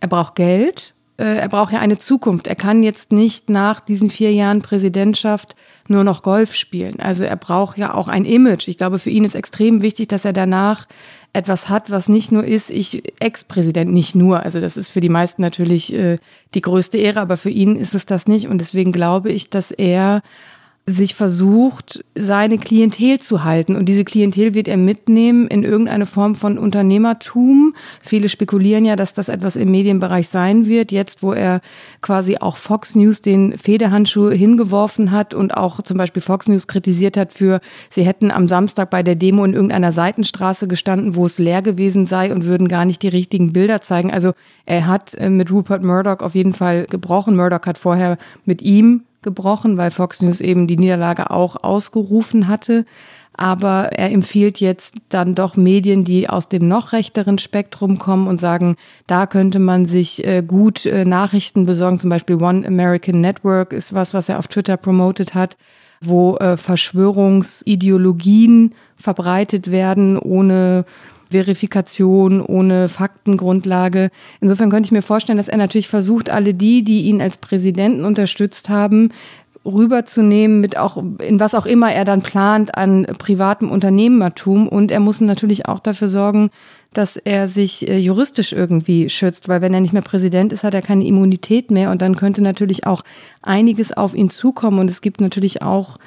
er 0.00 0.08
braucht 0.08 0.36
Geld, 0.36 0.94
äh, 1.16 1.36
er 1.36 1.48
braucht 1.48 1.72
ja 1.72 1.80
eine 1.80 1.98
Zukunft. 1.98 2.46
Er 2.46 2.54
kann 2.54 2.82
jetzt 2.82 3.12
nicht 3.12 3.50
nach 3.50 3.80
diesen 3.80 4.10
vier 4.10 4.32
Jahren 4.32 4.62
Präsidentschaft 4.62 5.56
nur 5.86 6.04
noch 6.04 6.22
Golf 6.22 6.54
spielen. 6.54 7.00
Also 7.00 7.24
er 7.24 7.36
braucht 7.36 7.76
ja 7.76 7.92
auch 7.92 8.08
ein 8.08 8.24
Image. 8.24 8.68
Ich 8.68 8.78
glaube, 8.78 8.98
für 8.98 9.10
ihn 9.10 9.24
ist 9.24 9.34
extrem 9.34 9.82
wichtig, 9.82 10.08
dass 10.08 10.24
er 10.24 10.32
danach 10.32 10.86
etwas 11.34 11.68
hat, 11.68 11.90
was 11.90 12.08
nicht 12.08 12.30
nur 12.30 12.44
ist, 12.44 12.70
ich 12.70 13.20
Ex-Präsident, 13.20 13.92
nicht 13.92 14.14
nur. 14.14 14.44
Also 14.44 14.60
das 14.60 14.76
ist 14.76 14.88
für 14.88 15.00
die 15.00 15.08
meisten 15.08 15.42
natürlich 15.42 15.92
äh, 15.92 16.18
die 16.54 16.60
größte 16.62 16.96
Ehre, 16.96 17.20
aber 17.20 17.36
für 17.36 17.50
ihn 17.50 17.76
ist 17.76 17.94
es 17.94 18.06
das 18.06 18.28
nicht. 18.28 18.46
Und 18.46 18.58
deswegen 18.58 18.92
glaube 18.92 19.32
ich, 19.32 19.50
dass 19.50 19.72
er 19.72 20.22
sich 20.86 21.14
versucht, 21.14 22.04
seine 22.14 22.58
Klientel 22.58 23.18
zu 23.18 23.42
halten. 23.42 23.74
Und 23.74 23.86
diese 23.86 24.04
Klientel 24.04 24.52
wird 24.52 24.68
er 24.68 24.76
mitnehmen 24.76 25.46
in 25.48 25.64
irgendeine 25.64 26.04
Form 26.04 26.34
von 26.34 26.58
Unternehmertum. 26.58 27.74
Viele 28.02 28.28
spekulieren 28.28 28.84
ja, 28.84 28.94
dass 28.94 29.14
das 29.14 29.30
etwas 29.30 29.56
im 29.56 29.70
Medienbereich 29.70 30.28
sein 30.28 30.66
wird. 30.66 30.92
Jetzt, 30.92 31.22
wo 31.22 31.32
er 31.32 31.62
quasi 32.02 32.36
auch 32.36 32.58
Fox 32.58 32.96
News 32.96 33.22
den 33.22 33.56
Federhandschuh 33.56 34.30
hingeworfen 34.30 35.10
hat 35.10 35.32
und 35.32 35.56
auch 35.56 35.80
zum 35.80 35.96
Beispiel 35.96 36.20
Fox 36.20 36.48
News 36.48 36.66
kritisiert 36.66 37.16
hat 37.16 37.32
für, 37.32 37.62
sie 37.88 38.04
hätten 38.04 38.30
am 38.30 38.46
Samstag 38.46 38.90
bei 38.90 39.02
der 39.02 39.14
Demo 39.14 39.42
in 39.46 39.54
irgendeiner 39.54 39.90
Seitenstraße 39.90 40.68
gestanden, 40.68 41.16
wo 41.16 41.24
es 41.24 41.38
leer 41.38 41.62
gewesen 41.62 42.04
sei 42.04 42.30
und 42.30 42.44
würden 42.44 42.68
gar 42.68 42.84
nicht 42.84 43.00
die 43.00 43.08
richtigen 43.08 43.54
Bilder 43.54 43.80
zeigen. 43.80 44.10
Also 44.10 44.34
er 44.66 44.86
hat 44.86 45.14
äh, 45.14 45.30
mit 45.30 45.50
Rupert 45.50 45.82
Murdoch 45.82 46.20
auf 46.20 46.34
jeden 46.34 46.52
Fall 46.52 46.84
gebrochen. 46.84 47.36
Murdoch 47.36 47.64
hat 47.64 47.78
vorher 47.78 48.18
mit 48.44 48.60
ihm 48.60 49.04
gebrochen, 49.24 49.76
weil 49.76 49.90
Fox 49.90 50.22
News 50.22 50.40
eben 50.40 50.68
die 50.68 50.76
Niederlage 50.76 51.30
auch 51.30 51.64
ausgerufen 51.64 52.46
hatte. 52.46 52.84
Aber 53.36 53.90
er 53.92 54.12
empfiehlt 54.12 54.60
jetzt 54.60 54.94
dann 55.08 55.34
doch 55.34 55.56
Medien, 55.56 56.04
die 56.04 56.28
aus 56.28 56.48
dem 56.48 56.68
noch 56.68 56.92
rechteren 56.92 57.38
Spektrum 57.38 57.98
kommen 57.98 58.28
und 58.28 58.40
sagen, 58.40 58.76
da 59.08 59.26
könnte 59.26 59.58
man 59.58 59.86
sich 59.86 60.24
äh, 60.24 60.44
gut 60.46 60.86
äh, 60.86 61.04
Nachrichten 61.04 61.66
besorgen. 61.66 61.98
Zum 61.98 62.10
Beispiel 62.10 62.40
One 62.40 62.64
American 62.64 63.20
Network 63.20 63.72
ist 63.72 63.92
was, 63.92 64.14
was 64.14 64.28
er 64.28 64.38
auf 64.38 64.46
Twitter 64.46 64.76
promotet 64.76 65.34
hat, 65.34 65.56
wo 66.00 66.36
äh, 66.36 66.56
Verschwörungsideologien 66.56 68.72
verbreitet 68.94 69.72
werden, 69.72 70.16
ohne 70.16 70.84
Verifikation, 71.30 72.40
ohne 72.40 72.88
Faktengrundlage. 72.88 74.10
Insofern 74.40 74.70
könnte 74.70 74.86
ich 74.86 74.92
mir 74.92 75.02
vorstellen, 75.02 75.38
dass 75.38 75.48
er 75.48 75.58
natürlich 75.58 75.88
versucht, 75.88 76.30
alle 76.30 76.54
die, 76.54 76.84
die 76.84 77.02
ihn 77.02 77.20
als 77.20 77.36
Präsidenten 77.36 78.04
unterstützt 78.04 78.68
haben, 78.68 79.10
rüberzunehmen 79.64 80.60
mit 80.60 80.76
auch, 80.76 81.02
in 81.18 81.40
was 81.40 81.54
auch 81.54 81.66
immer 81.66 81.92
er 81.92 82.04
dann 82.04 82.22
plant 82.22 82.76
an 82.76 83.06
privatem 83.18 83.70
Unternehmertum. 83.70 84.68
Und 84.68 84.90
er 84.90 85.00
muss 85.00 85.20
natürlich 85.20 85.66
auch 85.66 85.80
dafür 85.80 86.08
sorgen, 86.08 86.50
dass 86.92 87.16
er 87.16 87.48
sich 87.48 87.88
äh, 87.88 87.98
juristisch 87.98 88.52
irgendwie 88.52 89.08
schützt, 89.10 89.48
weil 89.48 89.62
wenn 89.62 89.74
er 89.74 89.80
nicht 89.80 89.92
mehr 89.92 90.02
Präsident 90.02 90.52
ist, 90.52 90.64
hat 90.64 90.74
er 90.74 90.82
keine 90.82 91.06
Immunität 91.06 91.70
mehr 91.70 91.90
und 91.90 92.02
dann 92.02 92.16
könnte 92.16 92.42
natürlich 92.42 92.86
auch 92.86 93.02
einiges 93.42 93.92
auf 93.92 94.14
ihn 94.14 94.30
zukommen. 94.30 94.78
Und 94.78 94.90
es 94.90 95.00
gibt 95.00 95.20
natürlich 95.20 95.62
auch 95.62 95.98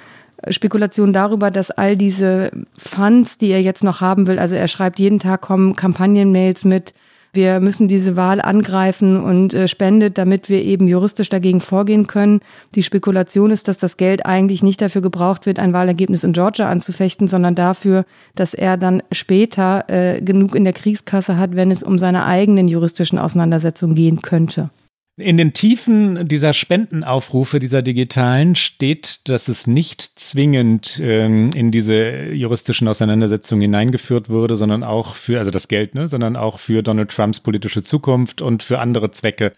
Spekulationen 0.50 1.13
darüber, 1.13 1.52
dass 1.52 1.71
all 1.71 1.97
diese 1.97 2.52
Funds, 2.78 3.38
die 3.38 3.50
er 3.50 3.62
jetzt 3.62 3.84
noch 3.84 4.02
haben 4.02 4.28
will, 4.28 4.39
also 4.39 4.56
er 4.56 4.67
schreibt 4.67 5.00
jeden 5.00 5.19
Tag 5.19 5.41
kommen 5.41 5.76
Kampagnenmails 5.76 6.63
mit 6.63 6.93
wir 7.38 7.60
müssen 7.60 7.88
diese 7.88 8.15
Wahl 8.15 8.41
angreifen 8.41 9.21
und 9.21 9.54
äh, 9.54 9.67
spendet, 9.67 10.17
damit 10.17 10.50
wir 10.50 10.63
eben 10.63 10.88
juristisch 10.88 11.30
dagegen 11.30 11.60
vorgehen 11.60 12.08
können. 12.08 12.41
Die 12.73 12.82
Spekulation 12.82 13.52
ist, 13.52 13.67
dass 13.67 13.78
das 13.78 13.97
Geld 13.97 14.26
eigentlich 14.26 14.63
nicht 14.63 14.82
dafür 14.82 15.02
gebraucht 15.02 15.45
wird, 15.45 15.60
ein 15.60 15.71
Wahlergebnis 15.71 16.23
in 16.23 16.34
Georgia 16.34 16.67
anzufechten, 16.67 17.28
sondern 17.28 17.54
dafür, 17.54 18.06
dass 18.34 18.56
er 18.56 18.76
dann 18.76 19.04
später 19.12 19.86
äh, 19.88 20.19
genug 20.19 20.56
in 20.56 20.63
der 20.63 20.73
Kriegskasse 20.73 21.38
hat, 21.38 21.56
wenn 21.56 21.69
es 21.69 21.84
um 21.84 22.00
seine 22.00 22.26
eigenen 22.26 22.67
juristischen 22.67 23.19
Auseinandersetzungen 23.19 23.93
gehen 23.93 24.23
könnte. 24.23 24.71
In 25.20 25.38
den 25.38 25.52
Tiefen 25.54 26.28
dieser 26.28 26.54
Spendenaufrufe, 26.54 27.58
dieser 27.58 27.82
digitalen, 27.82 28.54
steht, 28.54 29.28
dass 29.28 29.48
es 29.48 29.66
nicht 29.66 30.04
zwingend 30.20 31.00
ähm, 31.02 31.50
in 31.56 31.72
diese 31.72 32.28
juristischen 32.34 32.88
Auseinandersetzungen 32.88 33.64
hineingeführt 33.64 34.30
wurde, 34.30 34.56
sondern 34.56 34.84
auch 34.84 35.16
für, 35.16 35.40
also 35.40 35.50
das 35.50 35.68
Geld, 35.68 35.96
ne, 35.96 36.08
sondern 36.08 36.36
auch 36.36 36.60
für 36.60 36.84
Donald 36.84 37.10
Trumps 37.10 37.40
politische 37.40 37.82
Zukunft 37.82 38.44
und 38.44 38.62
für 38.62 38.78
andere 38.78 39.10
Zwecke 39.10 39.54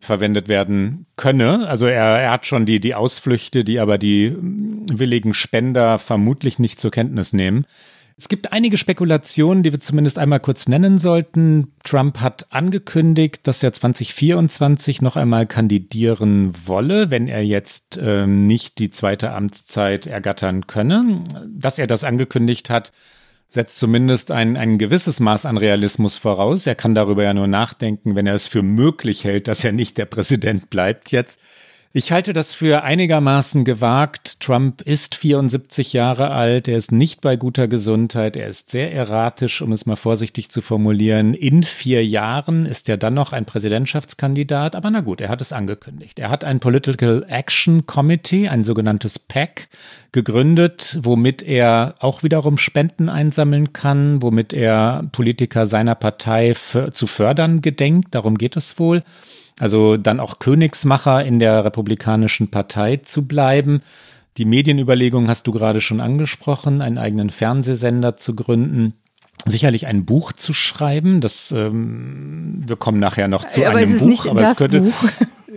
verwendet 0.00 0.48
werden 0.48 1.04
könne. 1.16 1.68
Also 1.68 1.84
er, 1.86 2.18
er 2.18 2.30
hat 2.30 2.46
schon 2.46 2.64
die, 2.64 2.80
die 2.80 2.94
Ausflüchte, 2.94 3.64
die 3.64 3.80
aber 3.80 3.98
die 3.98 4.34
willigen 4.38 5.34
Spender 5.34 5.98
vermutlich 5.98 6.58
nicht 6.58 6.80
zur 6.80 6.90
Kenntnis 6.90 7.34
nehmen. 7.34 7.66
Es 8.18 8.28
gibt 8.28 8.50
einige 8.50 8.78
Spekulationen, 8.78 9.62
die 9.62 9.72
wir 9.72 9.80
zumindest 9.80 10.18
einmal 10.18 10.40
kurz 10.40 10.68
nennen 10.68 10.96
sollten. 10.96 11.74
Trump 11.84 12.20
hat 12.20 12.46
angekündigt, 12.50 13.46
dass 13.46 13.62
er 13.62 13.74
2024 13.74 15.02
noch 15.02 15.16
einmal 15.16 15.46
kandidieren 15.46 16.54
wolle, 16.66 17.10
wenn 17.10 17.28
er 17.28 17.44
jetzt 17.44 17.98
ähm, 18.00 18.46
nicht 18.46 18.78
die 18.78 18.90
zweite 18.90 19.32
Amtszeit 19.32 20.06
ergattern 20.06 20.66
könne. 20.66 21.24
Dass 21.46 21.78
er 21.78 21.86
das 21.86 22.04
angekündigt 22.04 22.70
hat, 22.70 22.90
setzt 23.48 23.78
zumindest 23.78 24.30
ein, 24.30 24.56
ein 24.56 24.78
gewisses 24.78 25.20
Maß 25.20 25.44
an 25.44 25.58
Realismus 25.58 26.16
voraus. 26.16 26.66
Er 26.66 26.74
kann 26.74 26.94
darüber 26.94 27.22
ja 27.22 27.34
nur 27.34 27.48
nachdenken, 27.48 28.14
wenn 28.14 28.26
er 28.26 28.34
es 28.34 28.48
für 28.48 28.62
möglich 28.62 29.24
hält, 29.24 29.46
dass 29.46 29.62
er 29.62 29.72
nicht 29.72 29.98
der 29.98 30.06
Präsident 30.06 30.70
bleibt 30.70 31.12
jetzt. 31.12 31.38
Ich 31.98 32.12
halte 32.12 32.34
das 32.34 32.52
für 32.52 32.82
einigermaßen 32.82 33.64
gewagt. 33.64 34.40
Trump 34.40 34.82
ist 34.82 35.14
74 35.14 35.94
Jahre 35.94 36.30
alt, 36.30 36.68
er 36.68 36.76
ist 36.76 36.92
nicht 36.92 37.22
bei 37.22 37.36
guter 37.36 37.68
Gesundheit, 37.68 38.36
er 38.36 38.48
ist 38.48 38.70
sehr 38.70 38.92
erratisch, 38.92 39.62
um 39.62 39.72
es 39.72 39.86
mal 39.86 39.96
vorsichtig 39.96 40.50
zu 40.50 40.60
formulieren. 40.60 41.32
In 41.32 41.62
vier 41.62 42.04
Jahren 42.04 42.66
ist 42.66 42.90
er 42.90 42.98
dann 42.98 43.14
noch 43.14 43.32
ein 43.32 43.46
Präsidentschaftskandidat, 43.46 44.76
aber 44.76 44.90
na 44.90 45.00
gut, 45.00 45.22
er 45.22 45.30
hat 45.30 45.40
es 45.40 45.54
angekündigt. 45.54 46.18
Er 46.18 46.28
hat 46.28 46.44
ein 46.44 46.60
Political 46.60 47.24
Action 47.30 47.86
Committee, 47.86 48.50
ein 48.50 48.62
sogenanntes 48.62 49.18
PAC, 49.18 49.68
gegründet, 50.12 50.98
womit 51.00 51.42
er 51.42 51.94
auch 52.00 52.22
wiederum 52.22 52.58
Spenden 52.58 53.08
einsammeln 53.08 53.72
kann, 53.72 54.20
womit 54.20 54.52
er 54.52 55.08
Politiker 55.12 55.64
seiner 55.64 55.94
Partei 55.94 56.52
zu 56.52 57.06
fördern 57.06 57.62
gedenkt. 57.62 58.14
Darum 58.14 58.36
geht 58.36 58.54
es 58.56 58.78
wohl 58.78 59.02
also 59.58 59.96
dann 59.96 60.20
auch 60.20 60.38
Königsmacher 60.38 61.24
in 61.24 61.38
der 61.38 61.64
Republikanischen 61.64 62.50
Partei 62.50 62.96
zu 62.96 63.26
bleiben. 63.26 63.82
Die 64.36 64.44
Medienüberlegung 64.44 65.28
hast 65.28 65.46
du 65.46 65.52
gerade 65.52 65.80
schon 65.80 66.00
angesprochen, 66.00 66.82
einen 66.82 66.98
eigenen 66.98 67.30
Fernsehsender 67.30 68.16
zu 68.16 68.36
gründen. 68.36 68.94
Sicherlich 69.46 69.86
ein 69.86 70.04
Buch 70.04 70.32
zu 70.32 70.52
schreiben, 70.52 71.20
das 71.20 71.52
ähm, 71.52 72.64
wir 72.66 72.76
kommen 72.76 72.98
nachher 72.98 73.28
noch 73.28 73.46
zu 73.46 73.64
aber 73.64 73.78
einem 73.78 73.98
Buch, 73.98 74.26
aber 74.26 74.42
es 74.42 74.56
könnte, 74.56 74.80
Buch. 74.80 75.04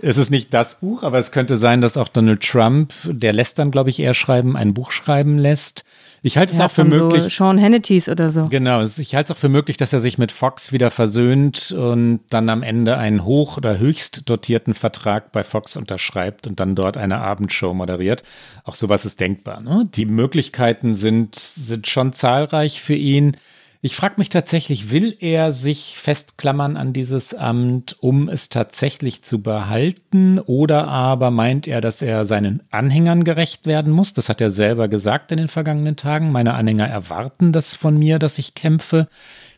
Es 0.02 0.16
ist 0.16 0.30
nicht 0.30 0.52
das 0.54 0.80
Buch, 0.80 1.02
aber 1.02 1.18
es 1.18 1.32
könnte 1.32 1.56
sein, 1.56 1.80
dass 1.80 1.96
auch 1.96 2.08
Donald 2.08 2.42
Trump, 2.42 2.92
der 3.04 3.32
lässt 3.32 3.58
dann, 3.58 3.70
glaube 3.70 3.90
ich, 3.90 4.00
eher 4.00 4.14
schreiben, 4.14 4.56
ein 4.56 4.74
Buch 4.74 4.90
schreiben 4.90 5.38
lässt. 5.38 5.84
Ich 6.22 6.36
halte 6.36 6.52
es 6.52 6.60
auch 6.60 6.70
für 6.70 6.84
möglich. 6.84 7.24
So 7.24 7.30
Sean 7.30 7.60
Hannitys 7.60 8.08
oder 8.08 8.30
so. 8.30 8.46
Genau, 8.48 8.82
ich 8.82 9.14
halte 9.14 9.32
es 9.32 9.36
auch 9.36 9.40
für 9.40 9.48
möglich, 9.48 9.78
dass 9.78 9.92
er 9.92 10.00
sich 10.00 10.18
mit 10.18 10.32
Fox 10.32 10.70
wieder 10.70 10.90
versöhnt 10.90 11.72
und 11.72 12.20
dann 12.28 12.50
am 12.50 12.62
Ende 12.62 12.98
einen 12.98 13.24
hoch- 13.24 13.56
oder 13.56 13.78
höchst 13.78 14.28
dotierten 14.28 14.74
Vertrag 14.74 15.32
bei 15.32 15.44
Fox 15.44 15.76
unterschreibt 15.76 16.46
und 16.46 16.60
dann 16.60 16.74
dort 16.74 16.98
eine 16.98 17.22
Abendshow 17.22 17.72
moderiert. 17.72 18.22
Auch 18.64 18.74
sowas 18.74 19.06
ist 19.06 19.20
denkbar. 19.20 19.62
Ne? 19.62 19.88
Die 19.94 20.04
Möglichkeiten 20.04 20.94
sind, 20.94 21.36
sind 21.36 21.86
schon 21.86 22.12
zahlreich 22.12 22.82
für 22.82 22.94
ihn. 22.94 23.36
Ich 23.82 23.96
frage 23.96 24.16
mich 24.18 24.28
tatsächlich, 24.28 24.90
will 24.90 25.16
er 25.20 25.52
sich 25.52 25.96
festklammern 25.96 26.76
an 26.76 26.92
dieses 26.92 27.32
Amt, 27.32 27.96
um 28.00 28.28
es 28.28 28.50
tatsächlich 28.50 29.22
zu 29.22 29.40
behalten, 29.40 30.38
oder 30.38 30.86
aber 30.86 31.30
meint 31.30 31.66
er, 31.66 31.80
dass 31.80 32.02
er 32.02 32.26
seinen 32.26 32.62
Anhängern 32.70 33.24
gerecht 33.24 33.64
werden 33.64 33.90
muss? 33.90 34.12
Das 34.12 34.28
hat 34.28 34.42
er 34.42 34.50
selber 34.50 34.88
gesagt 34.88 35.32
in 35.32 35.38
den 35.38 35.48
vergangenen 35.48 35.96
Tagen. 35.96 36.30
Meine 36.30 36.52
Anhänger 36.54 36.88
erwarten 36.88 37.52
das 37.52 37.74
von 37.74 37.98
mir, 37.98 38.18
dass 38.18 38.36
ich 38.36 38.54
kämpfe. 38.54 39.08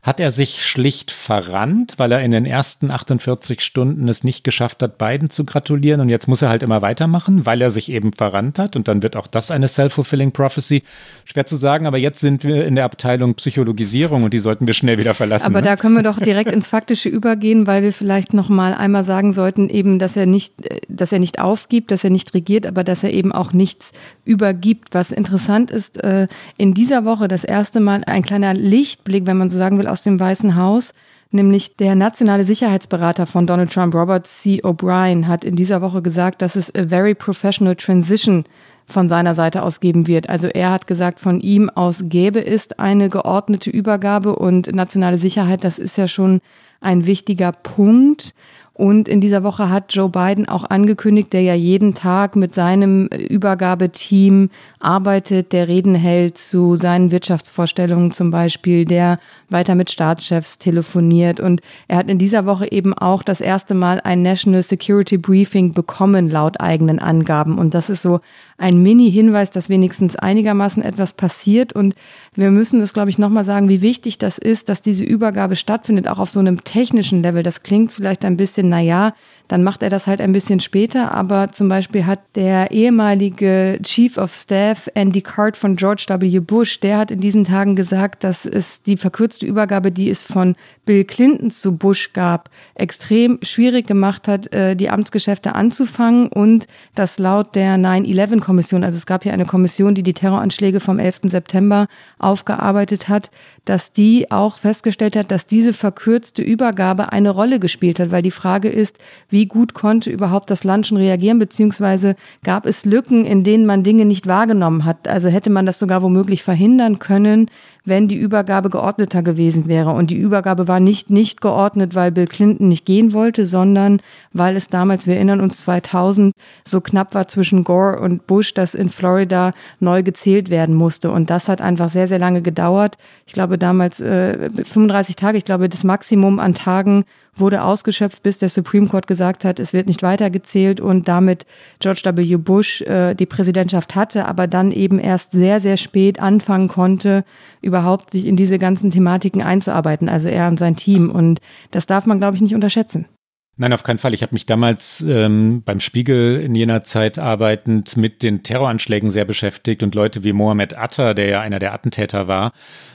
Hat 0.03 0.19
er 0.19 0.33
sich 0.33 0.67
schlicht 0.67 1.13
verrannt, 1.13 1.95
weil 1.97 2.11
er 2.11 2.23
in 2.23 2.33
den 2.33 2.45
ersten 2.45 2.91
48 2.91 3.61
Stunden 3.61 4.09
es 4.09 4.25
nicht 4.25 4.43
geschafft 4.43 4.83
hat, 4.83 4.99
beiden 4.99 5.31
zu 5.31 5.45
gratulieren 5.45 6.01
und 6.01 6.09
jetzt 6.09 6.27
muss 6.27 6.43
er 6.43 6.49
halt 6.49 6.65
immer 6.65 6.83
weitermachen, 6.83 7.47
weil 7.47 7.63
er 7.63 7.71
sich 7.71 7.89
eben 7.89 8.13
verrannt 8.13 8.59
hat 8.59 8.75
und 8.75 8.89
dann 8.89 9.05
wird 9.05 9.15
auch 9.15 9.29
das 9.29 9.53
eine 9.53 9.69
self-fulfilling 9.69 10.33
prophecy. 10.33 10.83
Schwer 11.25 11.47
zu 11.47 11.55
sagen, 11.55 11.87
aber 11.87 11.99
jetzt 11.99 12.19
sind 12.19 12.43
wir 12.43 12.67
in 12.67 12.75
der 12.75 12.85
Abteilung 12.85 13.37
Psychologisierung 13.37 14.25
und 14.25 14.35
die 14.35 14.41
sollten 14.41 14.67
wir 14.67 14.75
schnell 14.75 14.99
wieder 14.99 15.15
verlassen. 15.15 15.47
Aber 15.47 15.61
ne? 15.61 15.69
da 15.69 15.77
können 15.77 15.95
wir 15.95 16.03
doch 16.03 16.19
direkt 16.19 16.51
ins 16.51 16.67
Faktische 16.67 17.09
übergehen, 17.09 17.69
weil 17.69 17.85
wir 17.85 17.93
vielleicht 17.93 18.35
noch 18.35 18.49
mal 18.49 18.75
einmal 18.75 19.05
sagen 19.05 19.33
sollten, 19.33 19.69
eben, 19.69 20.01
dass 20.01 20.17
er 20.17 20.27
nicht, 20.27 20.55
dass 20.89 21.13
er 21.13 21.21
nicht 21.21 21.39
aufgibt, 21.39 21.93
dass 21.93 22.03
er 22.03 22.11
nicht 22.11 22.35
regiert, 22.35 22.67
aber 22.67 22.83
dass 22.83 23.05
er 23.05 23.13
eben 23.13 23.31
auch 23.31 23.53
nichts 23.53 23.93
übergibt. 24.25 24.95
Was 24.95 25.13
interessant 25.13 25.71
ist, 25.71 26.03
äh, 26.03 26.27
in 26.59 26.75
dieser 26.75 27.05
Woche 27.05 27.29
das 27.29 27.45
erste 27.45 27.79
Mal 27.79 28.03
ein 28.05 28.25
kleiner 28.25 28.53
Lichtblick, 28.53 29.27
wenn 29.27 29.37
man 29.37 29.49
so 29.49 29.59
sagen 29.59 29.79
will, 29.79 29.92
aus 29.93 30.03
dem 30.03 30.19
Weißen 30.19 30.57
Haus, 30.57 30.95
nämlich 31.31 31.77
der 31.77 31.95
nationale 31.95 32.45
Sicherheitsberater 32.45 33.27
von 33.27 33.47
Donald 33.47 33.73
Trump, 33.73 33.95
Robert 33.95 34.27
C. 34.27 34.63
O'Brien, 34.63 35.29
hat 35.29 35.45
in 35.45 35.55
dieser 35.55 35.83
Woche 35.83 36.03
gesagt, 36.03 36.43
dass 36.43 36.57
es 36.57 36.75
a 36.75 36.87
very 36.87 37.15
professional 37.15 37.77
transition 37.77 38.45
von 38.87 39.09
seiner 39.09 39.35
Seite 39.35 39.63
aus 39.63 39.81
geben 39.81 40.07
wird. 40.07 40.29
Also 40.29 40.49
er 40.49 40.71
hat 40.71 40.87
gesagt, 40.87 41.21
von 41.21 41.41
ihm 41.41 41.71
aus 41.71 42.05
gäbe 42.07 42.45
es 42.45 42.73
eine 42.73 43.09
geordnete 43.09 43.71
Übergabe 43.71 44.35
und 44.35 44.75
nationale 44.75 45.19
Sicherheit, 45.19 45.63
das 45.63 45.79
ist 45.79 45.97
ja 45.97 46.09
schon 46.09 46.41
ein 46.81 47.07
wichtiger 47.07 47.53
Punkt. 47.53 48.35
Und 48.75 49.07
in 49.07 49.21
dieser 49.21 49.43
Woche 49.45 49.69
hat 49.69 49.93
Joe 49.95 50.09
Biden 50.09 50.49
auch 50.49 50.65
angekündigt, 50.65 51.33
der 51.33 51.43
ja 51.43 51.55
jeden 51.55 51.95
Tag 51.95 52.37
mit 52.37 52.55
seinem 52.55 53.07
Übergabeteam 53.07 54.49
arbeitet, 54.83 55.53
der 55.53 55.69
Reden 55.69 55.95
hält 55.95 56.39
zu 56.39 56.77
seinen 56.77 57.11
Wirtschaftsvorstellungen 57.11 58.13
zum 58.13 58.31
Beispiel, 58.31 58.85
der 58.85 59.19
weiter 59.49 59.75
mit 59.75 59.91
Staatschefs 59.91 60.59
telefoniert. 60.59 61.41
Und 61.41 61.61
er 61.89 61.99
hat 61.99 62.09
in 62.09 62.19
dieser 62.19 62.47
Woche 62.47 62.71
eben 62.71 62.93
auch 62.93 63.23
das 63.23 63.41
erste 63.41 63.75
Mal 63.75 64.01
ein 64.01 64.23
National 64.23 64.63
Security 64.63 65.19
Briefing 65.19 65.73
bekommen, 65.73 66.29
laut 66.29 66.61
eigenen 66.61 66.99
Angaben. 66.99 67.59
Und 67.59 67.75
das 67.75 67.91
ist 67.91 68.03
so 68.03 68.21
ein 68.59 68.83
Mini-Hinweis, 68.83 69.51
dass 69.51 69.69
wenigstens 69.69 70.17
einigermaßen 70.17 70.83
etwas 70.83 71.13
passiert. 71.13 71.73
Und 71.73 71.95
wir 72.35 72.51
müssen 72.51 72.81
das, 72.81 72.93
glaube 72.93 73.11
ich, 73.11 73.19
nochmal 73.19 73.45
sagen, 73.45 73.69
wie 73.69 73.83
wichtig 73.83 74.19
das 74.19 74.39
ist, 74.39 74.69
dass 74.69 74.81
diese 74.81 75.05
Übergabe 75.05 75.57
stattfindet, 75.57 76.09
auch 76.09 76.19
auf 76.19 76.31
so 76.31 76.41
einem 76.41 76.65
technischen 76.65 77.23
Level. 77.23 77.43
Das 77.43 77.63
klingt 77.63 77.93
vielleicht 77.93 78.25
ein 78.25 78.37
bisschen, 78.37 78.69
na 78.69 78.81
ja, 78.81 79.15
dann 79.53 79.65
macht 79.65 79.83
er 79.83 79.91
das 79.91 80.07
halt 80.07 80.23
ein 80.23 80.33
bisschen 80.33 80.61
später. 80.61 81.13
Aber 81.13 81.53
zum 81.53 81.69
Beispiel 81.69 82.07
hat 82.07 82.21
der 82.37 82.71
ehemalige 82.71 83.79
Chief 83.83 84.17
of 84.17 84.33
Staff 84.33 84.89
Andy 84.95 85.21
Card 85.21 85.59
von 85.59 85.77
George 85.77 86.07
W. 86.09 86.41
Bush, 86.41 86.81
der 86.81 86.97
hat 86.97 87.11
in 87.11 87.21
diesen 87.21 87.45
Tagen 87.45 87.77
gesagt, 87.77 88.25
dass 88.25 88.47
es 88.47 88.83
die 88.83 88.97
verkürzte 88.97 89.45
Übergabe, 89.45 89.93
die 89.93 90.09
es 90.09 90.23
von 90.25 90.57
Bill 90.87 91.05
Clinton 91.05 91.51
zu 91.51 91.77
Bush 91.77 92.15
gab, 92.15 92.49
extrem 92.75 93.41
schwierig 93.43 93.87
gemacht 93.87 94.27
hat, 94.27 94.51
äh, 94.55 94.75
die 94.75 94.89
Amtsgeschäfte 94.89 95.55
anzufangen 95.55 96.29
und 96.29 96.67
das 96.95 97.19
laut 97.19 97.55
der 97.55 97.77
9-11-Kommission, 97.77 98.83
also 98.83 98.97
es 98.97 99.05
gab 99.05 99.23
hier 99.23 99.35
eine 99.35 99.45
Kommission, 99.45 99.95
die 99.95 100.03
die 100.03 100.15
Terroranschläge 100.15 100.81
vom 100.81 100.99
11. 100.99 101.21
September 101.25 101.89
aufgearbeitet 102.19 103.09
hat, 103.09 103.31
dass 103.65 103.93
die 103.93 104.31
auch 104.31 104.59
festgestellt 104.59 105.15
hat, 105.15 105.31
dass 105.31 105.47
diese 105.47 105.73
verkürzte 105.73 106.43
Übergabe 106.43 107.13
eine 107.13 107.31
Rolle 107.31 107.61
gespielt 107.61 108.01
hat, 108.01 108.11
weil 108.11 108.23
die 108.23 108.31
Frage 108.31 108.69
ist, 108.69 108.99
wie 109.29 109.47
gut 109.47 109.73
konnte 109.75 110.11
überhaupt 110.11 110.51
das 110.51 110.65
Land 110.65 110.87
schon 110.87 110.99
reagieren, 110.99 111.39
beziehungsweise 111.39 112.17
gab 112.43 112.67
es 112.67 112.85
Lücken, 112.85 113.25
in 113.25 113.45
denen 113.45 113.67
man 113.67 113.85
Dinge 113.85 114.05
nicht 114.05 114.27
wahrgenommen 114.27 114.85
hat. 114.85 115.07
Also 115.07 115.29
hätte 115.29 115.51
man 115.51 115.67
das 115.67 115.79
sogar 115.79 116.03
womöglich 116.03 116.43
verhindern 116.43 116.99
können, 116.99 117.51
wenn 117.85 118.09
die 118.09 118.17
Übergabe 118.17 118.71
geordneter 118.71 119.23
gewesen 119.23 119.67
wäre. 119.67 119.91
Und 119.91 120.11
die 120.11 120.17
Übergabe 120.17 120.69
war 120.69 120.81
nicht 120.81 121.11
nicht 121.11 121.41
geordnet, 121.41 121.95
weil 121.95 122.13
Bill 122.13 122.27
Clinton 122.27 122.69
nicht 122.69 122.85
gehen 122.85 123.13
wollte, 123.13 123.45
sondern 123.45 124.01
weil 124.33 124.57
es 124.57 124.69
damals, 124.69 125.07
wir 125.07 125.17
erinnern 125.17 125.41
uns 125.41 125.59
2000, 125.59 126.33
so 126.67 126.81
knapp 126.81 127.15
war 127.15 127.29
zwischen 127.29 127.65
Gore 127.65 128.01
und 128.01 128.27
Bush, 128.27 128.55
dass 128.55 128.75
in 128.75 128.89
Florida 128.89 129.53
neu 129.81 130.03
gezählt 130.03 130.49
werden 130.51 130.75
musste. 130.75 131.11
Und 131.11 131.31
das 131.31 131.49
hat 131.49 131.61
einfach 131.61 131.89
sehr, 131.89 132.07
sehr 132.07 132.19
lange 132.19 132.43
gedauert. 132.43 132.99
Ich 133.27 133.33
glaube 133.33 133.59
damals 133.59 134.01
äh, 134.01 134.49
35 134.51 135.17
Tage, 135.17 135.39
ich 135.39 135.45
glaube 135.45 135.69
das 135.69 135.85
Maximum 135.85 136.39
an 136.39 136.55
Tagen 136.55 137.05
wurde 137.35 137.63
ausgeschöpft, 137.63 138.23
bis 138.23 138.39
der 138.39 138.49
Supreme 138.49 138.89
Court 138.89 139.07
gesagt 139.07 139.45
hat, 139.45 139.59
es 139.59 139.73
wird 139.73 139.87
nicht 139.87 140.03
weitergezählt 140.03 140.81
und 140.81 141.09
damit 141.09 141.47
George 141.79 142.03
W. 142.05 142.37
Bush 142.37 142.83
äh, 142.83 143.15
die 143.15 143.27
Präsidentschaft 143.27 143.95
hatte, 143.95 144.27
aber 144.27 144.47
dann 144.47 144.71
eben 144.71 144.99
erst 144.99 145.33
sehr, 145.33 145.61
sehr 145.61 145.77
spät 145.77 146.21
anfangen 146.21 146.69
konnte, 146.69 147.25
überhaupt 147.63 148.11
sich 148.11 148.27
in 148.27 148.37
diese 148.37 148.59
ganzen 148.59 148.91
Thematiken 148.91 149.43
einzuarbeiten, 149.43 150.09
also 150.09 150.29
er 150.29 150.49
und 150.49 150.59
sein 150.59 150.77
Team. 150.77 151.11
Und 151.11 151.41
das 151.71 151.87
darf 151.87 152.05
man, 152.07 152.19
glaube 152.19 152.37
ich, 152.37 152.43
nicht 152.43 152.55
unterschätzen. 152.55 153.07
Nein, 153.57 153.75
auf 153.75 153.83
keinen 153.83 153.99
Fall. 153.99 154.15
Ich 154.15 154.23
habe 154.23 154.35
mich 154.35 154.47
damals 154.47 155.03
ähm, 155.03 155.63
beim 155.63 155.79
Spiegel 155.79 156.41
in 156.41 156.55
jener 156.55 156.85
Zeit 156.85 157.19
arbeitend 157.19 157.99
mit 157.99 158.23
den 158.23 158.43
Terroranschlägen 158.43 159.11
sehr 159.11 159.27
beschäftigt 159.27 159.83
und 159.83 159.95
Leute 159.95 160.25
wie 160.25 160.33
Mohammed 160.33 160.79
Atta, 160.79 161.13
der 161.13 161.27
ja 161.27 161.41
einer 161.43 161.59
der 161.59 161.75
Attentäter 161.75 162.29
war, 162.29 162.53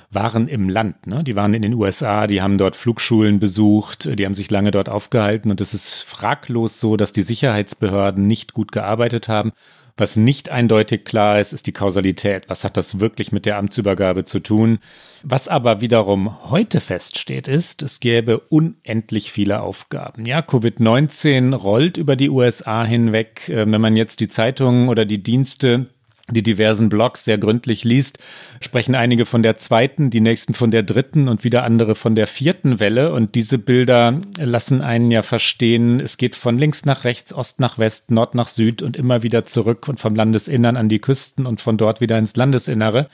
waren 0.09 0.47
im 0.47 0.67
Land. 0.67 1.05
Ne? 1.05 1.23
Die 1.23 1.35
waren 1.35 1.53
in 1.53 1.61
den 1.61 1.75
USA, 1.75 2.25
die 2.25 2.41
haben 2.41 2.57
dort 2.57 2.75
Flugschulen 2.75 3.39
besucht, 3.39 4.17
die 4.17 4.25
haben 4.25 4.33
sich 4.33 4.49
lange 4.49 4.71
dort 4.71 4.89
aufgehalten 4.89 5.51
und 5.51 5.61
es 5.61 5.75
ist 5.75 6.03
fraglos 6.03 6.79
so, 6.79 6.97
dass 6.97 7.13
die 7.13 7.21
Sicherheitsbehörden 7.21 8.25
nicht 8.25 8.53
gut 8.53 8.71
gearbeitet 8.71 9.27
haben 9.27 9.51
was 9.97 10.15
nicht 10.15 10.49
eindeutig 10.49 11.05
klar 11.05 11.39
ist, 11.39 11.53
ist 11.53 11.67
die 11.67 11.73
Kausalität. 11.73 12.49
Was 12.49 12.63
hat 12.63 12.77
das 12.77 12.99
wirklich 12.99 13.31
mit 13.31 13.45
der 13.45 13.57
Amtsübergabe 13.57 14.23
zu 14.23 14.39
tun? 14.39 14.79
Was 15.23 15.47
aber 15.47 15.81
wiederum 15.81 16.49
heute 16.49 16.79
feststeht, 16.79 17.47
ist, 17.47 17.81
es 17.81 17.99
gäbe 17.99 18.39
unendlich 18.39 19.31
viele 19.31 19.62
Aufgaben. 19.62 20.25
Ja, 20.25 20.39
Covid-19 20.39 21.55
rollt 21.55 21.97
über 21.97 22.15
die 22.15 22.29
USA 22.29 22.83
hinweg. 22.83 23.49
Äh, 23.49 23.71
wenn 23.71 23.81
man 23.81 23.95
jetzt 23.95 24.19
die 24.19 24.29
Zeitungen 24.29 24.89
oder 24.89 25.05
die 25.05 25.23
Dienste 25.23 25.88
die 26.29 26.43
diversen 26.43 26.89
Blogs 26.89 27.23
sehr 27.23 27.37
gründlich 27.37 27.83
liest, 27.83 28.19
sprechen 28.59 28.95
einige 28.95 29.25
von 29.25 29.43
der 29.43 29.57
zweiten, 29.57 30.09
die 30.09 30.19
nächsten 30.19 30.53
von 30.53 30.71
der 30.71 30.83
dritten 30.83 31.29
und 31.29 31.43
wieder 31.43 31.63
andere 31.63 31.95
von 31.95 32.15
der 32.15 32.27
vierten 32.27 32.79
Welle. 32.79 33.13
Und 33.13 33.35
diese 33.35 33.57
Bilder 33.57 34.19
lassen 34.37 34.81
einen 34.81 35.09
ja 35.09 35.21
verstehen, 35.21 35.99
es 35.99 36.17
geht 36.17 36.35
von 36.35 36.57
links 36.57 36.85
nach 36.85 37.05
rechts, 37.05 37.33
Ost 37.33 37.59
nach 37.59 37.77
West, 37.77 38.11
Nord 38.11 38.35
nach 38.35 38.49
Süd 38.49 38.81
und 38.81 38.97
immer 38.97 39.23
wieder 39.23 39.45
zurück 39.45 39.87
und 39.87 39.99
vom 39.99 40.15
Landesinnern 40.15 40.75
an 40.75 40.89
die 40.89 40.99
Küsten 40.99 41.45
und 41.45 41.61
von 41.61 41.77
dort 41.77 42.01
wieder 42.01 42.17
ins 42.17 42.35
Landesinnere. 42.35 43.07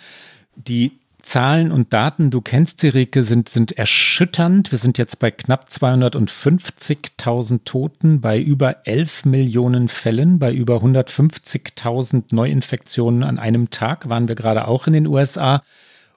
Die 0.56 0.94
Zahlen 1.24 1.72
und 1.72 1.94
Daten, 1.94 2.30
du 2.30 2.42
kennst 2.42 2.82
sie, 2.82 2.90
Rike, 2.90 3.24
sind, 3.24 3.48
sind 3.50 3.72
erschütternd. 3.72 4.72
Wir 4.72 4.78
sind 4.78 4.98
jetzt 4.98 5.20
bei 5.20 5.32
knapp 5.32 5.70
250.000 5.70 7.62
Toten, 7.64 8.22
bei 8.22 8.40
über 8.40 8.86
11 8.86 9.26
Millionen 9.26 9.88
Fällen, 9.88 10.38
bei 10.38 10.54
über 10.54 10.84
150.000 10.84 12.36
Neuinfektionen 12.36 13.24
an 13.24 13.40
einem 13.40 13.72
Tag 13.72 14.10
waren 14.10 14.28
wir 14.28 14.36
gerade 14.36 14.68
auch 14.68 14.86
in 14.86 14.94
den 14.94 15.08
USA. 15.08 15.64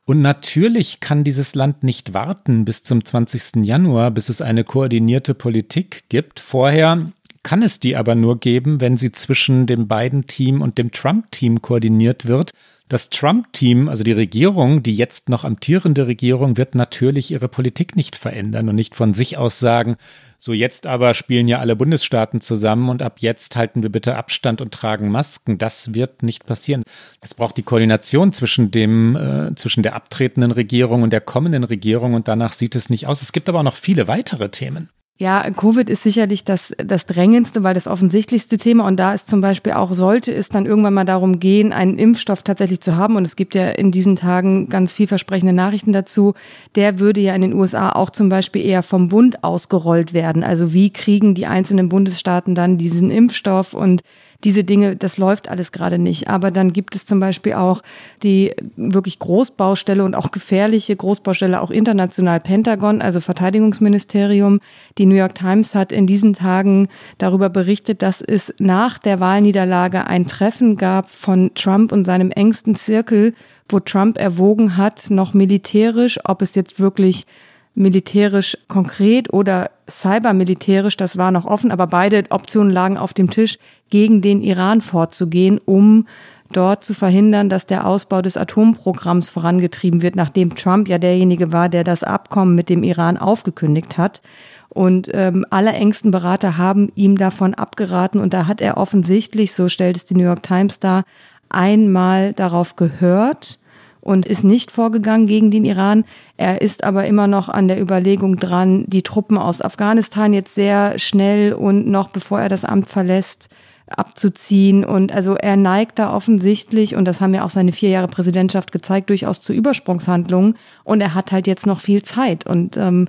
Und 0.04 0.22
natürlich 0.22 1.00
kann 1.00 1.24
dieses 1.24 1.54
Land 1.54 1.84
nicht 1.84 2.12
warten 2.12 2.64
bis 2.64 2.82
zum 2.82 3.04
20. 3.04 3.64
Januar, 3.64 4.10
bis 4.10 4.28
es 4.28 4.40
eine 4.40 4.64
koordinierte 4.64 5.34
Politik 5.34 6.02
gibt. 6.08 6.40
Vorher 6.40 7.12
kann 7.44 7.62
es 7.62 7.78
die 7.78 7.96
aber 7.96 8.16
nur 8.16 8.40
geben, 8.40 8.80
wenn 8.80 8.96
sie 8.96 9.12
zwischen 9.12 9.66
dem 9.66 9.86
Biden-Team 9.86 10.62
und 10.62 10.78
dem 10.78 10.90
Trump-Team 10.90 11.62
koordiniert 11.62 12.26
wird. 12.26 12.50
Das 12.88 13.10
Trump-Team, 13.10 13.88
also 13.88 14.04
die 14.04 14.12
Regierung, 14.12 14.80
die 14.80 14.94
jetzt 14.94 15.28
noch 15.28 15.42
amtierende 15.42 16.06
Regierung, 16.06 16.56
wird 16.56 16.76
natürlich 16.76 17.32
ihre 17.32 17.48
Politik 17.48 17.96
nicht 17.96 18.14
verändern 18.14 18.68
und 18.68 18.76
nicht 18.76 18.94
von 18.94 19.12
sich 19.12 19.38
aus 19.38 19.58
sagen, 19.58 19.96
so 20.38 20.52
jetzt 20.52 20.86
aber 20.86 21.14
spielen 21.14 21.48
ja 21.48 21.58
alle 21.58 21.74
Bundesstaaten 21.74 22.40
zusammen 22.40 22.88
und 22.88 23.02
ab 23.02 23.16
jetzt 23.18 23.56
halten 23.56 23.82
wir 23.82 23.90
bitte 23.90 24.14
Abstand 24.14 24.60
und 24.60 24.72
tragen 24.72 25.08
Masken. 25.08 25.58
Das 25.58 25.94
wird 25.94 26.22
nicht 26.22 26.46
passieren. 26.46 26.84
Es 27.20 27.34
braucht 27.34 27.56
die 27.56 27.64
Koordination 27.64 28.32
zwischen 28.32 28.70
dem, 28.70 29.16
äh, 29.16 29.54
zwischen 29.56 29.82
der 29.82 29.96
abtretenden 29.96 30.52
Regierung 30.52 31.02
und 31.02 31.12
der 31.12 31.20
kommenden 31.20 31.64
Regierung 31.64 32.14
und 32.14 32.28
danach 32.28 32.52
sieht 32.52 32.76
es 32.76 32.88
nicht 32.88 33.08
aus. 33.08 33.20
Es 33.20 33.32
gibt 33.32 33.48
aber 33.48 33.58
auch 33.58 33.64
noch 33.64 33.74
viele 33.74 34.06
weitere 34.06 34.48
Themen. 34.50 34.90
Ja, 35.18 35.50
Covid 35.50 35.88
ist 35.88 36.02
sicherlich 36.02 36.44
das, 36.44 36.74
das 36.76 37.06
drängendste, 37.06 37.62
weil 37.62 37.72
das 37.72 37.86
offensichtlichste 37.86 38.58
Thema. 38.58 38.86
Und 38.86 38.96
da 38.98 39.14
ist 39.14 39.30
zum 39.30 39.40
Beispiel 39.40 39.72
auch, 39.72 39.94
sollte 39.94 40.30
es 40.34 40.50
dann 40.50 40.66
irgendwann 40.66 40.92
mal 40.92 41.06
darum 41.06 41.40
gehen, 41.40 41.72
einen 41.72 41.98
Impfstoff 41.98 42.42
tatsächlich 42.42 42.82
zu 42.82 42.96
haben, 42.96 43.16
und 43.16 43.24
es 43.24 43.34
gibt 43.34 43.54
ja 43.54 43.70
in 43.70 43.90
diesen 43.92 44.16
Tagen 44.16 44.68
ganz 44.68 44.92
vielversprechende 44.92 45.54
Nachrichten 45.54 45.94
dazu, 45.94 46.34
der 46.74 46.98
würde 46.98 47.22
ja 47.22 47.34
in 47.34 47.40
den 47.40 47.54
USA 47.54 47.92
auch 47.92 48.10
zum 48.10 48.28
Beispiel 48.28 48.62
eher 48.62 48.82
vom 48.82 49.08
Bund 49.08 49.42
ausgerollt 49.42 50.12
werden. 50.12 50.44
Also 50.44 50.74
wie 50.74 50.90
kriegen 50.90 51.34
die 51.34 51.46
einzelnen 51.46 51.88
Bundesstaaten 51.88 52.54
dann 52.54 52.76
diesen 52.76 53.10
Impfstoff 53.10 53.72
und 53.72 54.02
diese 54.44 54.64
Dinge, 54.64 54.96
das 54.96 55.18
läuft 55.18 55.48
alles 55.48 55.72
gerade 55.72 55.98
nicht. 55.98 56.28
Aber 56.28 56.50
dann 56.50 56.72
gibt 56.72 56.94
es 56.94 57.06
zum 57.06 57.20
Beispiel 57.20 57.54
auch 57.54 57.82
die 58.22 58.52
wirklich 58.76 59.18
Großbaustelle 59.18 60.04
und 60.04 60.14
auch 60.14 60.30
gefährliche 60.30 60.94
Großbaustelle, 60.94 61.60
auch 61.60 61.70
international 61.70 62.40
Pentagon, 62.40 63.02
also 63.02 63.20
Verteidigungsministerium. 63.20 64.60
Die 64.98 65.06
New 65.06 65.14
York 65.14 65.34
Times 65.34 65.74
hat 65.74 65.92
in 65.92 66.06
diesen 66.06 66.34
Tagen 66.34 66.88
darüber 67.18 67.48
berichtet, 67.48 68.02
dass 68.02 68.20
es 68.20 68.54
nach 68.58 68.98
der 68.98 69.20
Wahlniederlage 69.20 70.06
ein 70.06 70.26
Treffen 70.26 70.76
gab 70.76 71.10
von 71.10 71.52
Trump 71.54 71.92
und 71.92 72.04
seinem 72.04 72.30
engsten 72.30 72.76
Zirkel, 72.76 73.34
wo 73.68 73.80
Trump 73.80 74.18
erwogen 74.18 74.76
hat, 74.76 75.10
noch 75.10 75.34
militärisch, 75.34 76.20
ob 76.24 76.42
es 76.42 76.54
jetzt 76.54 76.78
wirklich 76.78 77.26
militärisch 77.76 78.56
konkret 78.68 79.32
oder 79.32 79.70
cybermilitärisch, 79.88 80.96
das 80.96 81.16
war 81.16 81.30
noch 81.30 81.44
offen, 81.44 81.70
aber 81.70 81.86
beide 81.86 82.24
Optionen 82.30 82.72
lagen 82.72 82.96
auf 82.96 83.14
dem 83.14 83.30
Tisch, 83.30 83.58
gegen 83.90 84.20
den 84.20 84.42
Iran 84.42 84.80
vorzugehen, 84.80 85.60
um 85.64 86.08
dort 86.52 86.84
zu 86.84 86.94
verhindern, 86.94 87.48
dass 87.48 87.66
der 87.66 87.86
Ausbau 87.86 88.22
des 88.22 88.36
Atomprogramms 88.36 89.28
vorangetrieben 89.28 90.02
wird, 90.02 90.16
nachdem 90.16 90.56
Trump 90.56 90.88
ja 90.88 90.98
derjenige 90.98 91.52
war, 91.52 91.68
der 91.68 91.84
das 91.84 92.02
Abkommen 92.02 92.54
mit 92.54 92.68
dem 92.68 92.82
Iran 92.82 93.16
aufgekündigt 93.16 93.98
hat. 93.98 94.22
Und 94.68 95.10
ähm, 95.12 95.44
alle 95.50 95.72
engsten 95.72 96.10
Berater 96.10 96.58
haben 96.58 96.90
ihm 96.94 97.16
davon 97.16 97.54
abgeraten. 97.54 98.20
Und 98.20 98.34
da 98.34 98.46
hat 98.46 98.60
er 98.60 98.76
offensichtlich, 98.76 99.54
so 99.54 99.68
stellt 99.68 99.96
es 99.96 100.04
die 100.04 100.14
New 100.14 100.24
York 100.24 100.42
Times 100.42 100.80
dar, 100.80 101.04
einmal 101.48 102.32
darauf 102.34 102.76
gehört 102.76 103.58
und 104.06 104.24
ist 104.24 104.44
nicht 104.44 104.70
vorgegangen 104.70 105.26
gegen 105.26 105.50
den 105.50 105.64
Iran. 105.64 106.04
Er 106.36 106.62
ist 106.62 106.84
aber 106.84 107.06
immer 107.06 107.26
noch 107.26 107.48
an 107.48 107.66
der 107.66 107.80
Überlegung 107.80 108.36
dran, 108.36 108.84
die 108.86 109.02
Truppen 109.02 109.36
aus 109.36 109.60
Afghanistan 109.60 110.32
jetzt 110.32 110.54
sehr 110.54 110.96
schnell 111.00 111.52
und 111.52 111.88
noch 111.88 112.10
bevor 112.10 112.40
er 112.40 112.48
das 112.48 112.64
Amt 112.64 112.88
verlässt, 112.88 113.48
abzuziehen. 113.88 114.84
Und 114.84 115.10
also 115.12 115.34
er 115.34 115.56
neigt 115.56 115.98
da 115.98 116.14
offensichtlich, 116.14 116.94
und 116.94 117.04
das 117.04 117.20
haben 117.20 117.34
ja 117.34 117.44
auch 117.44 117.50
seine 117.50 117.72
vier 117.72 117.88
Jahre 117.88 118.06
Präsidentschaft 118.06 118.70
gezeigt, 118.70 119.10
durchaus 119.10 119.40
zu 119.40 119.52
Übersprungshandlungen. 119.52 120.56
Und 120.84 121.00
er 121.00 121.14
hat 121.14 121.32
halt 121.32 121.48
jetzt 121.48 121.66
noch 121.66 121.80
viel 121.80 122.04
Zeit. 122.04 122.46
Und 122.46 122.76
ähm, 122.76 123.08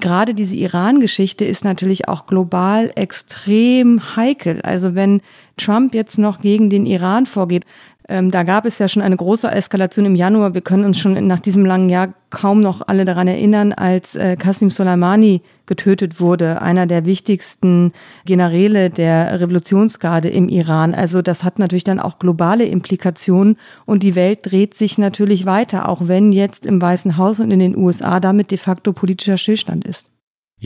gerade 0.00 0.34
diese 0.34 0.56
Iran-Geschichte 0.56 1.46
ist 1.46 1.64
natürlich 1.64 2.08
auch 2.08 2.26
global 2.26 2.92
extrem 2.94 4.16
heikel. 4.16 4.60
Also 4.62 4.94
wenn 4.94 5.22
Trump 5.56 5.94
jetzt 5.94 6.18
noch 6.18 6.40
gegen 6.40 6.68
den 6.68 6.84
Iran 6.84 7.24
vorgeht, 7.24 7.64
ähm, 8.08 8.30
da 8.30 8.44
gab 8.44 8.66
es 8.66 8.78
ja 8.78 8.88
schon 8.88 9.02
eine 9.02 9.16
große 9.16 9.50
Eskalation 9.50 10.06
im 10.06 10.14
Januar. 10.14 10.54
Wir 10.54 10.60
können 10.60 10.84
uns 10.84 10.98
schon 10.98 11.26
nach 11.26 11.40
diesem 11.40 11.64
langen 11.64 11.88
Jahr 11.88 12.14
kaum 12.30 12.60
noch 12.60 12.86
alle 12.86 13.04
daran 13.04 13.26
erinnern, 13.26 13.72
als 13.72 14.14
äh, 14.14 14.36
Qasim 14.36 14.70
Soleimani 14.70 15.42
getötet 15.66 16.20
wurde, 16.20 16.62
einer 16.62 16.86
der 16.86 17.04
wichtigsten 17.04 17.92
Generäle 18.24 18.90
der 18.90 19.40
Revolutionsgarde 19.40 20.28
im 20.28 20.48
Iran. 20.48 20.94
Also 20.94 21.20
das 21.20 21.42
hat 21.42 21.58
natürlich 21.58 21.84
dann 21.84 21.98
auch 21.98 22.20
globale 22.20 22.64
Implikationen 22.66 23.56
und 23.86 24.04
die 24.04 24.14
Welt 24.14 24.40
dreht 24.42 24.74
sich 24.74 24.98
natürlich 24.98 25.44
weiter, 25.44 25.88
auch 25.88 26.02
wenn 26.06 26.30
jetzt 26.30 26.64
im 26.64 26.80
Weißen 26.80 27.16
Haus 27.16 27.40
und 27.40 27.50
in 27.50 27.58
den 27.58 27.76
USA 27.76 28.20
damit 28.20 28.52
de 28.52 28.58
facto 28.58 28.92
politischer 28.92 29.38
Stillstand 29.38 29.84
ist. 29.84 30.10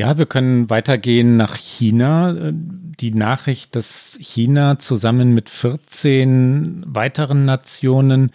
Ja, 0.00 0.16
wir 0.16 0.24
können 0.24 0.70
weitergehen 0.70 1.36
nach 1.36 1.56
China. 1.56 2.52
Die 2.54 3.10
Nachricht, 3.10 3.76
dass 3.76 4.16
China 4.18 4.78
zusammen 4.78 5.34
mit 5.34 5.50
14 5.50 6.84
weiteren 6.86 7.44
Nationen 7.44 8.30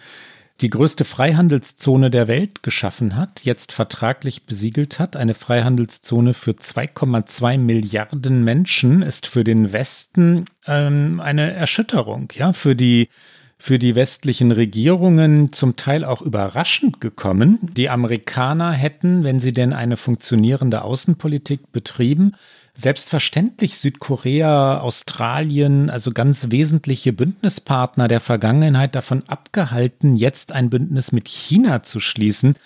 die 0.60 0.70
größte 0.70 1.04
Freihandelszone 1.04 2.08
der 2.12 2.28
Welt 2.28 2.62
geschaffen 2.62 3.16
hat, 3.16 3.44
jetzt 3.44 3.72
vertraglich 3.72 4.46
besiegelt 4.46 5.00
hat. 5.00 5.16
Eine 5.16 5.34
Freihandelszone 5.34 6.34
für 6.34 6.52
2,2 6.52 7.58
Milliarden 7.58 8.44
Menschen 8.44 9.02
ist 9.02 9.26
für 9.26 9.42
den 9.42 9.72
Westen 9.72 10.44
ähm, 10.68 11.20
eine 11.20 11.52
Erschütterung. 11.52 12.28
Ja, 12.36 12.52
für 12.52 12.76
die 12.76 13.08
für 13.58 13.78
die 13.78 13.94
westlichen 13.94 14.52
Regierungen 14.52 15.52
zum 15.52 15.76
Teil 15.76 16.04
auch 16.04 16.20
überraschend 16.20 17.00
gekommen. 17.00 17.58
Die 17.62 17.88
Amerikaner 17.88 18.72
hätten, 18.72 19.24
wenn 19.24 19.40
sie 19.40 19.52
denn 19.52 19.72
eine 19.72 19.96
funktionierende 19.96 20.82
Außenpolitik 20.82 21.72
betrieben, 21.72 22.34
selbstverständlich 22.74 23.78
Südkorea, 23.78 24.80
Australien, 24.80 25.88
also 25.88 26.10
ganz 26.10 26.50
wesentliche 26.50 27.12
Bündnispartner 27.12 28.06
der 28.06 28.20
Vergangenheit 28.20 28.94
davon 28.94 29.22
abgehalten, 29.26 30.16
jetzt 30.16 30.52
ein 30.52 30.68
Bündnis 30.68 31.10
mit 31.12 31.28
China 31.28 31.82
zu 31.82 32.00
schließen. 32.00 32.56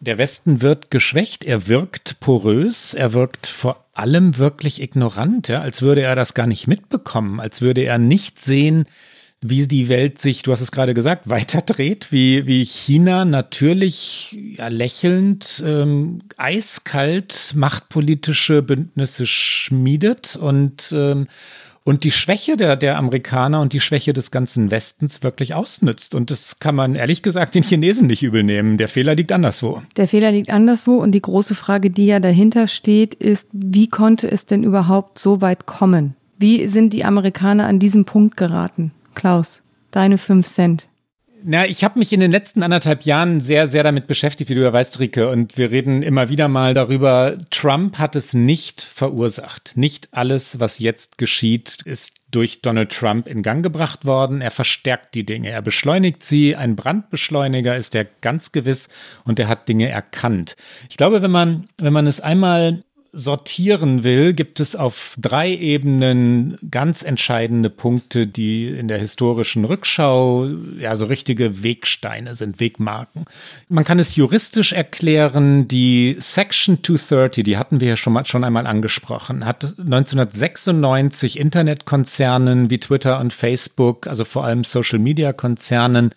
Der 0.00 0.16
Westen 0.16 0.62
wird 0.62 0.90
geschwächt, 0.90 1.44
er 1.44 1.68
wirkt 1.68 2.20
porös, 2.20 2.94
er 2.94 3.12
wirkt 3.12 3.46
vor 3.46 3.84
allem 3.92 4.38
wirklich 4.38 4.80
ignorant, 4.80 5.48
ja, 5.48 5.60
als 5.60 5.82
würde 5.82 6.00
er 6.00 6.16
das 6.16 6.32
gar 6.32 6.46
nicht 6.46 6.66
mitbekommen, 6.66 7.38
als 7.38 7.60
würde 7.60 7.82
er 7.82 7.98
nicht 7.98 8.40
sehen, 8.40 8.86
wie 9.42 9.66
die 9.66 9.88
Welt 9.88 10.18
sich, 10.18 10.42
du 10.42 10.52
hast 10.52 10.60
es 10.60 10.72
gerade 10.72 10.92
gesagt, 10.92 11.28
weiterdreht, 11.28 12.12
wie, 12.12 12.46
wie 12.46 12.64
China 12.64 13.24
natürlich 13.24 14.38
ja, 14.56 14.68
lächelnd, 14.68 15.62
ähm, 15.66 16.20
eiskalt 16.36 17.52
machtpolitische 17.54 18.62
Bündnisse 18.62 19.26
schmiedet 19.26 20.36
und 20.36 20.92
ähm, 20.96 21.26
und 21.82 22.04
die 22.04 22.10
Schwäche 22.10 22.58
der, 22.58 22.76
der 22.76 22.98
Amerikaner 22.98 23.60
und 23.60 23.72
die 23.72 23.80
Schwäche 23.80 24.12
des 24.12 24.30
ganzen 24.30 24.70
Westens 24.70 25.22
wirklich 25.22 25.54
ausnützt. 25.54 26.14
Und 26.14 26.30
das 26.30 26.60
kann 26.60 26.74
man 26.74 26.94
ehrlich 26.94 27.22
gesagt 27.22 27.54
den 27.54 27.62
Chinesen 27.62 28.06
nicht 28.06 28.22
übel 28.22 28.42
nehmen. 28.42 28.76
Der 28.76 28.88
Fehler 28.88 29.14
liegt 29.14 29.32
anderswo. 29.32 29.82
Der 29.96 30.06
Fehler 30.06 30.30
liegt 30.30 30.50
anderswo. 30.50 30.96
Und 30.96 31.12
die 31.12 31.22
große 31.22 31.54
Frage, 31.54 31.90
die 31.90 32.06
ja 32.06 32.20
dahinter 32.20 32.68
steht, 32.68 33.14
ist, 33.14 33.48
wie 33.52 33.88
konnte 33.88 34.30
es 34.30 34.44
denn 34.44 34.62
überhaupt 34.62 35.18
so 35.18 35.40
weit 35.40 35.64
kommen? 35.64 36.14
Wie 36.38 36.68
sind 36.68 36.92
die 36.92 37.04
Amerikaner 37.04 37.66
an 37.66 37.78
diesen 37.78 38.04
Punkt 38.04 38.36
geraten? 38.36 38.92
Klaus, 39.20 39.62
deine 39.90 40.16
fünf 40.16 40.48
Cent. 40.48 40.88
Na, 41.44 41.66
ich 41.66 41.84
habe 41.84 41.98
mich 41.98 42.10
in 42.14 42.20
den 42.20 42.30
letzten 42.30 42.62
anderthalb 42.62 43.02
Jahren 43.02 43.40
sehr, 43.40 43.68
sehr 43.68 43.82
damit 43.82 44.06
beschäftigt, 44.06 44.48
wie 44.48 44.54
du 44.54 44.62
ja 44.62 44.72
weißt, 44.72 44.98
Rike, 44.98 45.28
und 45.28 45.58
wir 45.58 45.70
reden 45.70 46.02
immer 46.02 46.30
wieder 46.30 46.48
mal 46.48 46.72
darüber, 46.72 47.36
Trump 47.50 47.98
hat 47.98 48.16
es 48.16 48.32
nicht 48.32 48.80
verursacht. 48.80 49.76
Nicht 49.76 50.08
alles, 50.12 50.58
was 50.58 50.78
jetzt 50.78 51.18
geschieht, 51.18 51.80
ist 51.84 52.16
durch 52.30 52.62
Donald 52.62 52.92
Trump 52.92 53.28
in 53.28 53.42
Gang 53.42 53.62
gebracht 53.62 54.06
worden. 54.06 54.40
Er 54.40 54.50
verstärkt 54.50 55.14
die 55.14 55.26
Dinge, 55.26 55.50
er 55.50 55.60
beschleunigt 55.60 56.24
sie. 56.24 56.56
Ein 56.56 56.74
Brandbeschleuniger 56.74 57.76
ist 57.76 57.94
er 57.94 58.06
ganz 58.22 58.52
gewiss 58.52 58.88
und 59.24 59.38
er 59.38 59.48
hat 59.48 59.68
Dinge 59.68 59.90
erkannt. 59.90 60.56
Ich 60.88 60.96
glaube, 60.96 61.20
wenn 61.20 61.30
man, 61.30 61.68
wenn 61.76 61.92
man 61.92 62.06
es 62.06 62.22
einmal 62.22 62.84
sortieren 63.12 64.04
will, 64.04 64.32
gibt 64.32 64.60
es 64.60 64.76
auf 64.76 65.16
drei 65.18 65.50
Ebenen 65.50 66.56
ganz 66.70 67.02
entscheidende 67.02 67.70
Punkte, 67.70 68.26
die 68.26 68.68
in 68.68 68.88
der 68.88 68.98
historischen 68.98 69.64
Rückschau 69.64 70.48
ja 70.78 70.96
so 70.96 71.06
richtige 71.06 71.62
Wegsteine 71.62 72.34
sind, 72.34 72.60
Wegmarken. 72.60 73.24
Man 73.68 73.84
kann 73.84 73.98
es 73.98 74.16
juristisch 74.16 74.72
erklären, 74.72 75.66
die 75.66 76.16
Section 76.18 76.82
230, 76.82 77.44
die 77.44 77.56
hatten 77.56 77.80
wir 77.80 77.88
ja 77.88 77.96
schon, 77.96 78.12
mal, 78.12 78.24
schon 78.24 78.44
einmal 78.44 78.66
angesprochen, 78.66 79.44
hat 79.44 79.64
1996 79.78 81.38
Internetkonzernen 81.38 82.70
wie 82.70 82.78
Twitter 82.78 83.18
und 83.20 83.32
Facebook, 83.32 84.06
also 84.06 84.24
vor 84.24 84.44
allem 84.44 84.64
Social-Media-Konzernen, 84.64 86.10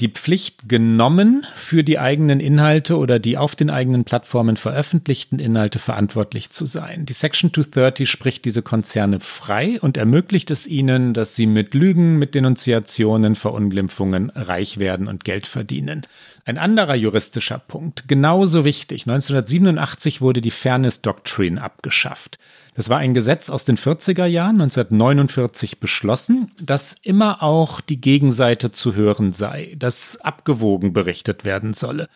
die 0.00 0.08
Pflicht 0.08 0.68
genommen, 0.68 1.46
für 1.54 1.84
die 1.84 1.98
eigenen 1.98 2.40
Inhalte 2.40 2.96
oder 2.96 3.18
die 3.18 3.36
auf 3.36 3.54
den 3.54 3.70
eigenen 3.70 4.04
Plattformen 4.04 4.56
veröffentlichten 4.56 5.38
Inhalte 5.38 5.78
verantwortlich 5.78 6.50
zu 6.50 6.66
sein. 6.66 7.04
Die 7.06 7.12
Section 7.12 7.52
230 7.52 8.08
spricht 8.08 8.44
diese 8.44 8.62
Konzerne 8.62 9.20
frei 9.20 9.78
und 9.80 9.96
ermöglicht 9.96 10.50
es 10.50 10.66
ihnen, 10.66 11.12
dass 11.12 11.36
sie 11.36 11.46
mit 11.46 11.74
Lügen, 11.74 12.18
mit 12.18 12.34
Denunziationen, 12.34 13.34
Verunglimpfungen 13.34 14.30
reich 14.30 14.78
werden 14.78 15.06
und 15.06 15.24
Geld 15.24 15.46
verdienen. 15.46 16.02
Ein 16.46 16.56
anderer 16.56 16.94
juristischer 16.94 17.58
Punkt, 17.58 18.08
genauso 18.08 18.64
wichtig, 18.64 19.02
1987 19.02 20.20
wurde 20.20 20.40
die 20.40 20.50
Fairness 20.50 21.02
Doctrine 21.02 21.62
abgeschafft. 21.62 22.38
Das 22.74 22.88
war 22.88 22.98
ein 22.98 23.14
Gesetz 23.14 23.50
aus 23.50 23.64
den 23.64 23.76
40er 23.76 24.26
Jahren, 24.26 24.60
1949 24.60 25.80
beschlossen, 25.80 26.50
dass 26.62 26.94
immer 27.02 27.42
auch 27.42 27.80
die 27.80 28.00
Gegenseite 28.00 28.70
zu 28.70 28.94
hören 28.94 29.32
sei, 29.32 29.74
dass 29.78 30.20
abgewogen 30.20 30.92
berichtet 30.92 31.44
werden 31.44 31.74
solle 31.74 32.08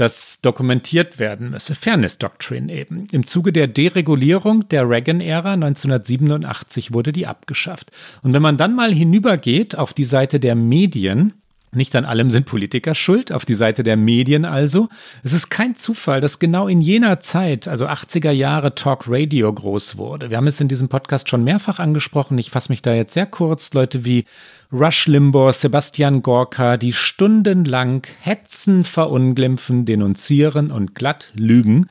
das 0.00 0.40
dokumentiert 0.40 1.18
werden 1.18 1.50
müsse. 1.50 1.74
Fairness 1.74 2.16
Doctrine 2.16 2.72
eben. 2.72 3.06
Im 3.12 3.26
Zuge 3.26 3.52
der 3.52 3.66
Deregulierung 3.66 4.66
der 4.68 4.88
Reagan-Ära 4.88 5.52
1987 5.52 6.94
wurde 6.94 7.12
die 7.12 7.26
abgeschafft. 7.26 7.90
Und 8.22 8.32
wenn 8.32 8.40
man 8.40 8.56
dann 8.56 8.74
mal 8.74 8.92
hinübergeht 8.92 9.76
auf 9.76 9.92
die 9.92 10.04
Seite 10.04 10.40
der 10.40 10.54
Medien, 10.54 11.34
nicht 11.72 11.94
an 11.94 12.04
allem 12.04 12.30
sind 12.30 12.46
Politiker 12.46 12.94
schuld, 12.94 13.30
auf 13.30 13.44
die 13.44 13.54
Seite 13.54 13.82
der 13.82 13.96
Medien 13.96 14.44
also. 14.44 14.88
Es 15.22 15.32
ist 15.32 15.50
kein 15.50 15.76
Zufall, 15.76 16.20
dass 16.20 16.40
genau 16.40 16.66
in 16.66 16.80
jener 16.80 17.20
Zeit, 17.20 17.68
also 17.68 17.86
80er 17.86 18.32
Jahre, 18.32 18.74
Talk 18.74 19.04
Radio 19.06 19.52
groß 19.52 19.96
wurde. 19.96 20.30
Wir 20.30 20.36
haben 20.36 20.48
es 20.48 20.60
in 20.60 20.68
diesem 20.68 20.88
Podcast 20.88 21.28
schon 21.28 21.44
mehrfach 21.44 21.78
angesprochen. 21.78 22.38
Ich 22.38 22.50
fasse 22.50 22.72
mich 22.72 22.82
da 22.82 22.92
jetzt 22.92 23.14
sehr 23.14 23.26
kurz. 23.26 23.72
Leute 23.72 24.04
wie 24.04 24.24
Rush 24.72 25.06
Limbaugh, 25.06 25.52
Sebastian 25.52 26.22
Gorka, 26.22 26.76
die 26.76 26.92
stundenlang 26.92 28.02
hetzen, 28.20 28.82
verunglimpfen, 28.82 29.84
denunzieren 29.84 30.72
und 30.72 30.94
glatt 30.96 31.30
lügen 31.34 31.86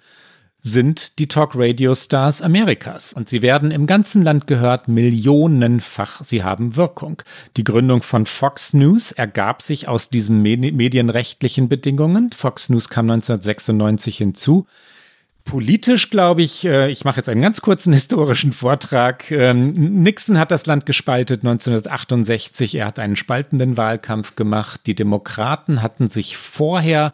sind 0.62 1.19
die 1.19 1.28
Talk-Radio-Stars 1.28 2.41
Amerikas. 2.41 3.13
Und 3.13 3.30
sie 3.30 3.41
werden 3.41 3.72
im 3.72 3.88
ganzen 3.88 4.22
Land 4.22 4.48
gehört, 4.48 4.88
millionenfach. 4.88 6.24
Sie 6.24 6.43
haben 6.43 6.76
Wirkung. 6.76 7.22
Die 7.56 7.63
Gründung 7.63 8.02
von 8.02 8.26
Fox 8.26 8.74
News 8.74 9.12
ergab 9.12 9.62
sich 9.62 9.88
aus 9.88 10.10
diesen 10.10 10.41
medienrechtlichen 10.41 11.69
Bedingungen. 11.69 12.32
Fox 12.32 12.69
News 12.69 12.89
kam 12.89 13.10
1996 13.10 14.17
hinzu. 14.17 14.67
Politisch 15.45 16.12
glaube 16.12 16.43
ich, 16.43 16.65
äh, 16.65 16.91
ich 16.91 17.06
mache 17.06 17.17
jetzt 17.17 17.30
einen 17.30 17.41
ganz 17.41 17.62
kurzen 17.62 17.93
historischen 17.93 18.54
Vortrag. 18.54 19.32
Ähm, 19.32 19.69
Nixon 20.04 20.38
hat 20.38 20.52
das 20.52 20.65
Land 20.65 20.86
gespaltet 20.86 21.43
1968. 21.43 22.76
Er 22.76 22.86
hat 22.86 23.00
einen 23.00 23.15
spaltenden 23.15 23.76
Wahlkampf 23.76 24.36
gemacht. 24.36 24.82
Die 24.86 24.93
Demokraten 24.93 25.82
hatten 25.82 26.08
sich 26.08 26.38
vorher 26.38 27.13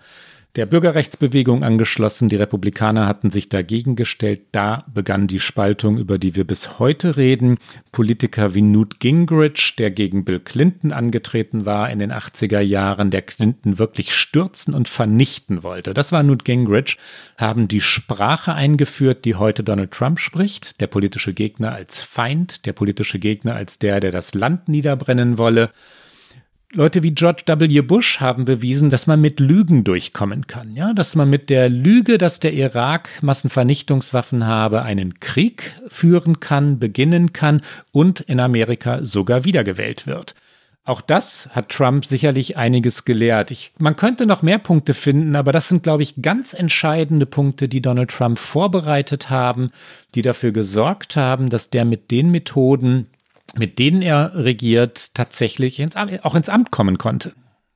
der 0.56 0.66
Bürgerrechtsbewegung 0.66 1.64
angeschlossen. 1.64 2.30
Die 2.30 2.36
Republikaner 2.36 3.08
hatten 3.08 3.30
sich 3.30 3.50
dagegen 3.50 3.96
gestellt. 3.96 4.42
Da 4.52 4.86
begann 4.94 5.28
die 5.28 5.40
Spaltung, 5.40 5.98
über 5.98 6.18
die 6.18 6.36
wir 6.36 6.46
bis 6.46 6.80
heute 6.80 7.18
reden. 7.18 7.58
Politiker 7.92 8.54
wie 8.54 8.62
Newt 8.62 9.00
Gingrich, 9.00 9.76
der 9.78 9.92
gegen 9.92 10.24
Bill 10.24 10.40
Clinton 10.40 10.92
angetreten 10.92 11.66
war 11.66 11.90
in 11.90 12.00
den 12.00 12.12
80er 12.12 12.62
Jahren, 12.62 13.12
der 13.12 13.22
Clinton 13.22 13.78
wirklich 13.80 14.16
stürzen 14.16 14.74
und 14.74 14.88
vernichten 14.88 15.64
wollte. 15.64 15.94
Das 15.94 16.12
war 16.12 16.24
Newt 16.24 16.46
Gingrich, 16.46 16.98
haben 17.38 17.68
die 17.68 17.82
Sprache 17.82 18.54
eingeführt, 18.54 19.26
die 19.26 19.36
heute 19.36 19.64
Donald 19.64 19.92
Trump 19.92 20.20
spricht. 20.20 20.80
Der 20.80 20.88
politische 20.88 21.34
Gegner 21.34 21.74
als 21.74 22.02
Feind, 22.02 22.66
der 22.66 22.74
politische 22.74 23.20
Gegner 23.20 23.56
als 23.56 23.80
der, 23.80 24.00
der 24.00 24.12
das 24.12 24.34
Land 24.34 24.70
niederbrennen 24.70 25.38
wolle. 25.38 25.72
Leute 26.76 27.04
wie 27.04 27.12
George 27.12 27.44
W. 27.48 27.82
Bush 27.82 28.20
haben 28.20 28.44
bewiesen, 28.44 28.90
dass 28.90 29.08
man 29.08 29.22
mit 29.22 29.40
Lügen 29.40 29.86
durchkommen 29.86 30.46
kann. 30.46 30.76
Ja, 30.76 30.94
dass 30.94 31.16
man 31.16 31.30
mit 31.30 31.50
der 31.50 31.70
Lüge, 31.70 32.18
dass 32.18 32.42
der 32.42 32.52
Irak 32.52 33.24
Massenvernichtungswaffen 33.24 34.46
habe, 34.46 34.82
einen 34.82 35.22
Krieg 35.22 35.80
führen 35.88 36.42
kann, 36.42 36.78
beginnen 36.78 37.32
kann 37.32 37.62
und 37.94 38.20
in 38.20 38.42
Amerika 38.42 39.06
sogar 39.06 39.46
wiedergewählt 39.46 40.06
wird. 40.06 40.36
Auch 40.84 41.00
das 41.00 41.48
hat 41.54 41.70
Trump 41.70 42.06
sicherlich 42.06 42.58
einiges 42.58 43.06
gelehrt. 43.06 43.52
Ich, 43.52 43.72
man 43.80 43.96
könnte 43.96 44.26
noch 44.26 44.42
mehr 44.42 44.60
Punkte 44.60 44.94
finden, 44.94 45.38
aber 45.38 45.54
das 45.54 45.70
sind, 45.70 45.82
glaube 45.82 46.04
ich, 46.04 46.22
ganz 46.22 46.54
entscheidende 46.54 47.26
Punkte, 47.26 47.70
die 47.70 47.82
Donald 47.82 48.12
Trump 48.12 48.38
vorbereitet 48.38 49.30
haben, 49.30 49.72
die 50.14 50.22
dafür 50.22 50.52
gesorgt 50.52 51.16
haben, 51.16 51.50
dass 51.50 51.70
der 51.70 51.86
mit 51.86 52.12
den 52.12 52.32
Methoden, 52.32 53.08
mit 53.58 53.80
denen 53.80 54.02
er 54.02 54.36
regiert, 54.36 55.14
tatsächlich 55.14 55.80
ins, 55.80 55.96
auch 55.96 56.36
ins 56.36 56.50
Amt 56.50 56.72
kommen 56.72 56.98
konnte. 56.98 57.34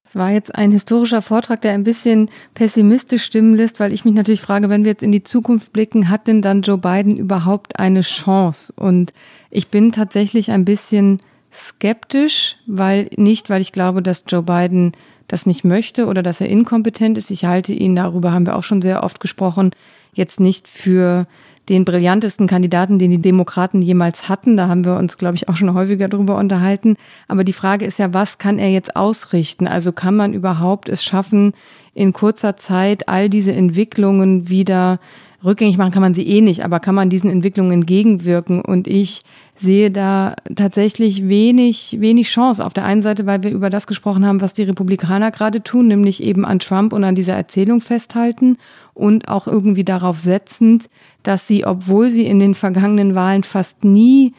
Es 0.10 0.15
war 0.15 0.32
jetzt 0.32 0.55
ein 0.55 0.71
historischer 0.71 1.21
Vortrag, 1.21 1.62
der 1.62 1.73
ein 1.73 1.84
bisschen 1.84 2.32
pessimistisch 2.55 3.23
stimmen 3.23 3.53
lässt, 3.53 3.79
weil 3.79 3.93
ich 3.93 4.05
mich 4.05 4.15
natürlich 4.15 4.41
frage, 4.41 4.67
wenn 4.67 4.84
wir 4.84 4.91
jetzt 4.91 5.03
in 5.03 5.12
die 5.12 5.23
Zukunft 5.23 5.71
blicken, 5.71 6.10
hat 6.10 6.25
denn 6.25 6.41
dann 6.41 6.63
Joe 6.63 6.79
Biden 6.79 7.15
überhaupt 7.15 7.77
eine 7.77 8.01
Chance? 8.01 8.73
Und 8.75 9.13
ich 9.51 9.67
bin 9.67 9.91
tatsächlich 9.91 10.49
ein 10.49 10.65
bisschen 10.65 11.19
skeptisch, 11.53 12.58
weil 12.65 13.12
nicht, 13.17 13.51
weil 13.51 13.62
ich 13.62 13.71
glaube, 13.71 14.01
dass 14.01 14.23
Joe 14.27 14.41
Biden 14.41 14.93
das 15.27 15.45
nicht 15.45 15.63
möchte 15.63 16.08
oder 16.08 16.23
dass 16.23 16.41
er 16.41 16.49
inkompetent 16.49 17.15
ist. 17.15 17.29
Ich 17.29 17.45
halte 17.45 17.73
ihn, 17.73 17.95
darüber 17.95 18.32
haben 18.32 18.47
wir 18.47 18.55
auch 18.55 18.63
schon 18.63 18.82
sehr 18.82 19.03
oft 19.03 19.19
gesprochen, 19.19 19.71
jetzt 20.13 20.39
nicht 20.39 20.67
für 20.67 21.27
den 21.69 21.86
brillantesten 21.86 22.47
Kandidaten, 22.47 22.99
den 22.99 23.12
die 23.12 23.21
Demokraten 23.21 23.82
jemals 23.82 24.27
hatten. 24.27 24.58
Da 24.58 24.67
haben 24.67 24.84
wir 24.84 24.97
uns, 24.97 25.17
glaube 25.17 25.36
ich, 25.36 25.47
auch 25.47 25.55
schon 25.55 25.73
häufiger 25.73 26.10
drüber 26.10 26.38
unterhalten. 26.38 26.97
Aber 27.27 27.43
die 27.43 27.53
Frage 27.53 27.86
ist 27.86 27.99
ja, 27.99 28.13
was 28.13 28.39
kann 28.39 28.60
er 28.60 28.69
jetzt 28.69 28.95
ausrichten? 28.95 29.67
Also 29.67 29.91
kann 29.91 30.15
man 30.15 30.34
überhaupt 30.34 30.89
es 30.89 31.03
schaffen, 31.03 31.53
in 31.93 32.13
kurzer 32.13 32.58
Zeit 32.58 33.08
all 33.08 33.29
diese 33.29 33.53
Entwicklungen 33.53 34.49
wieder 34.49 34.99
rückgängig 35.43 35.77
machen 35.77 35.91
kann 35.91 36.01
man 36.01 36.13
sie 36.13 36.27
eh 36.27 36.41
nicht, 36.41 36.63
aber 36.63 36.79
kann 36.79 36.95
man 36.95 37.10
diesen 37.10 37.29
Entwicklungen 37.29 37.71
entgegenwirken? 37.71 38.62
Und 38.62 38.88
ich 38.88 39.21
sehe 39.59 39.91
da 39.91 40.35
tatsächlich 40.55 41.27
wenig, 41.27 41.97
wenig 41.99 42.29
Chance. 42.29 42.65
Auf 42.65 42.73
der 42.73 42.85
einen 42.85 43.01
Seite, 43.01 43.25
weil 43.25 43.43
wir 43.43 43.51
über 43.51 43.69
das 43.69 43.87
gesprochen 43.87 44.25
haben, 44.25 44.41
was 44.41 44.53
die 44.53 44.63
Republikaner 44.63 45.31
gerade 45.31 45.61
tun, 45.61 45.87
nämlich 45.87 46.23
eben 46.23 46.45
an 46.45 46.59
Trump 46.59 46.93
und 46.93 47.03
an 47.03 47.15
dieser 47.15 47.33
Erzählung 47.35 47.81
festhalten 47.81 48.57
und 48.93 49.27
auch 49.27 49.47
irgendwie 49.47 49.83
darauf 49.83 50.19
setzend, 50.19 50.89
dass 51.23 51.47
sie, 51.47 51.65
obwohl 51.65 52.09
sie 52.09 52.25
in 52.25 52.39
den 52.39 52.55
vergangenen 52.55 53.15
Wahlen 53.15 53.43
fast 53.43 53.83
nie 53.83 54.33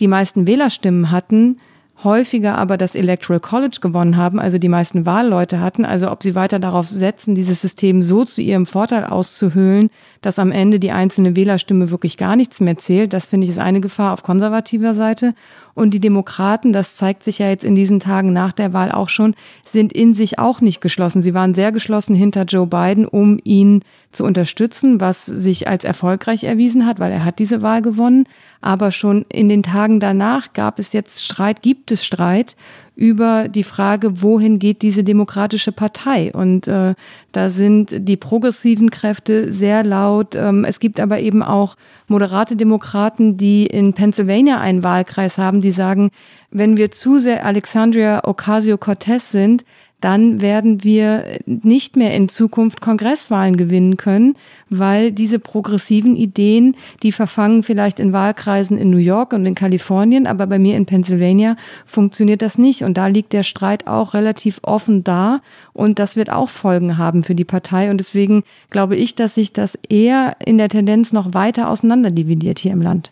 die 0.00 0.08
meisten 0.08 0.46
Wählerstimmen 0.46 1.10
hatten, 1.10 1.56
häufiger 2.04 2.56
aber 2.56 2.76
das 2.76 2.94
Electoral 2.94 3.40
College 3.40 3.78
gewonnen 3.80 4.16
haben, 4.16 4.38
also 4.38 4.58
die 4.58 4.68
meisten 4.68 5.04
Wahlleute 5.04 5.60
hatten, 5.60 5.84
also 5.84 6.10
ob 6.10 6.22
sie 6.22 6.34
weiter 6.34 6.58
darauf 6.58 6.86
setzen, 6.86 7.34
dieses 7.34 7.60
System 7.60 8.02
so 8.02 8.24
zu 8.24 8.40
ihrem 8.40 8.66
Vorteil 8.66 9.04
auszuhöhlen, 9.04 9.90
dass 10.20 10.38
am 10.38 10.52
Ende 10.52 10.78
die 10.78 10.92
einzelne 10.92 11.36
Wählerstimme 11.36 11.90
wirklich 11.90 12.16
gar 12.16 12.36
nichts 12.36 12.60
mehr 12.60 12.78
zählt, 12.78 13.12
das 13.12 13.26
finde 13.26 13.44
ich 13.44 13.50
ist 13.50 13.58
eine 13.58 13.80
Gefahr 13.80 14.12
auf 14.12 14.22
konservativer 14.22 14.94
Seite. 14.94 15.34
Und 15.74 15.94
die 15.94 16.00
Demokraten, 16.00 16.72
das 16.72 16.96
zeigt 16.96 17.22
sich 17.22 17.38
ja 17.38 17.48
jetzt 17.48 17.64
in 17.64 17.74
diesen 17.74 18.00
Tagen 18.00 18.32
nach 18.32 18.52
der 18.52 18.72
Wahl 18.72 18.90
auch 18.90 19.08
schon, 19.08 19.34
sind 19.64 19.92
in 19.92 20.12
sich 20.12 20.38
auch 20.38 20.60
nicht 20.60 20.80
geschlossen. 20.80 21.22
Sie 21.22 21.34
waren 21.34 21.54
sehr 21.54 21.70
geschlossen 21.72 22.16
hinter 22.16 22.44
Joe 22.44 22.66
Biden, 22.66 23.06
um 23.06 23.38
ihn 23.44 23.82
zu 24.10 24.24
unterstützen, 24.24 25.00
was 25.00 25.26
sich 25.26 25.68
als 25.68 25.84
erfolgreich 25.84 26.44
erwiesen 26.44 26.86
hat, 26.86 26.98
weil 26.98 27.12
er 27.12 27.24
hat 27.24 27.38
diese 27.38 27.62
Wahl 27.62 27.82
gewonnen. 27.82 28.24
Aber 28.60 28.90
schon 28.90 29.26
in 29.28 29.48
den 29.48 29.62
Tagen 29.62 30.00
danach 30.00 30.52
gab 30.52 30.78
es 30.78 30.92
jetzt 30.92 31.22
Streit, 31.22 31.62
gibt 31.62 31.92
es 31.92 32.04
Streit 32.04 32.56
über 32.96 33.46
die 33.46 33.62
Frage, 33.62 34.22
wohin 34.22 34.58
geht 34.58 34.82
diese 34.82 35.04
demokratische 35.04 35.70
Partei. 35.70 36.32
Und 36.32 36.66
äh, 36.66 36.94
da 37.30 37.48
sind 37.48 37.94
die 37.96 38.16
progressiven 38.16 38.90
Kräfte 38.90 39.52
sehr 39.52 39.84
laut. 39.84 40.34
Ähm, 40.34 40.64
es 40.64 40.80
gibt 40.80 40.98
aber 40.98 41.20
eben 41.20 41.44
auch 41.44 41.76
moderate 42.08 42.56
Demokraten, 42.56 43.36
die 43.36 43.66
in 43.66 43.92
Pennsylvania 43.92 44.58
einen 44.58 44.82
Wahlkreis 44.82 45.38
haben, 45.38 45.60
die 45.60 45.70
sagen, 45.70 46.10
wenn 46.50 46.76
wir 46.76 46.90
zu 46.90 47.18
sehr 47.18 47.44
Alexandria 47.44 48.26
Ocasio-Cortez 48.26 49.30
sind, 49.30 49.64
dann 50.00 50.40
werden 50.40 50.84
wir 50.84 51.24
nicht 51.46 51.96
mehr 51.96 52.14
in 52.14 52.28
Zukunft 52.28 52.80
Kongresswahlen 52.80 53.56
gewinnen 53.56 53.96
können, 53.96 54.36
weil 54.70 55.10
diese 55.10 55.38
progressiven 55.38 56.14
Ideen, 56.14 56.76
die 57.02 57.10
verfangen 57.10 57.62
vielleicht 57.62 57.98
in 57.98 58.12
Wahlkreisen 58.12 58.78
in 58.78 58.90
New 58.90 58.98
York 58.98 59.32
und 59.32 59.44
in 59.44 59.54
Kalifornien, 59.54 60.26
aber 60.26 60.46
bei 60.46 60.58
mir 60.58 60.76
in 60.76 60.86
Pennsylvania 60.86 61.56
funktioniert 61.84 62.42
das 62.42 62.58
nicht. 62.58 62.84
Und 62.84 62.96
da 62.96 63.08
liegt 63.08 63.32
der 63.32 63.42
Streit 63.42 63.86
auch 63.86 64.14
relativ 64.14 64.60
offen 64.62 65.02
da 65.02 65.40
und 65.72 65.98
das 65.98 66.14
wird 66.14 66.30
auch 66.30 66.48
Folgen 66.48 66.96
haben 66.96 67.24
für 67.24 67.34
die 67.34 67.44
Partei. 67.44 67.90
Und 67.90 67.98
deswegen 67.98 68.44
glaube 68.70 68.94
ich, 68.94 69.16
dass 69.16 69.34
sich 69.34 69.52
das 69.52 69.76
eher 69.88 70.36
in 70.44 70.58
der 70.58 70.68
Tendenz 70.68 71.12
noch 71.12 71.34
weiter 71.34 71.68
auseinanderdividiert 71.68 72.60
hier 72.60 72.72
im 72.72 72.82
Land. 72.82 73.10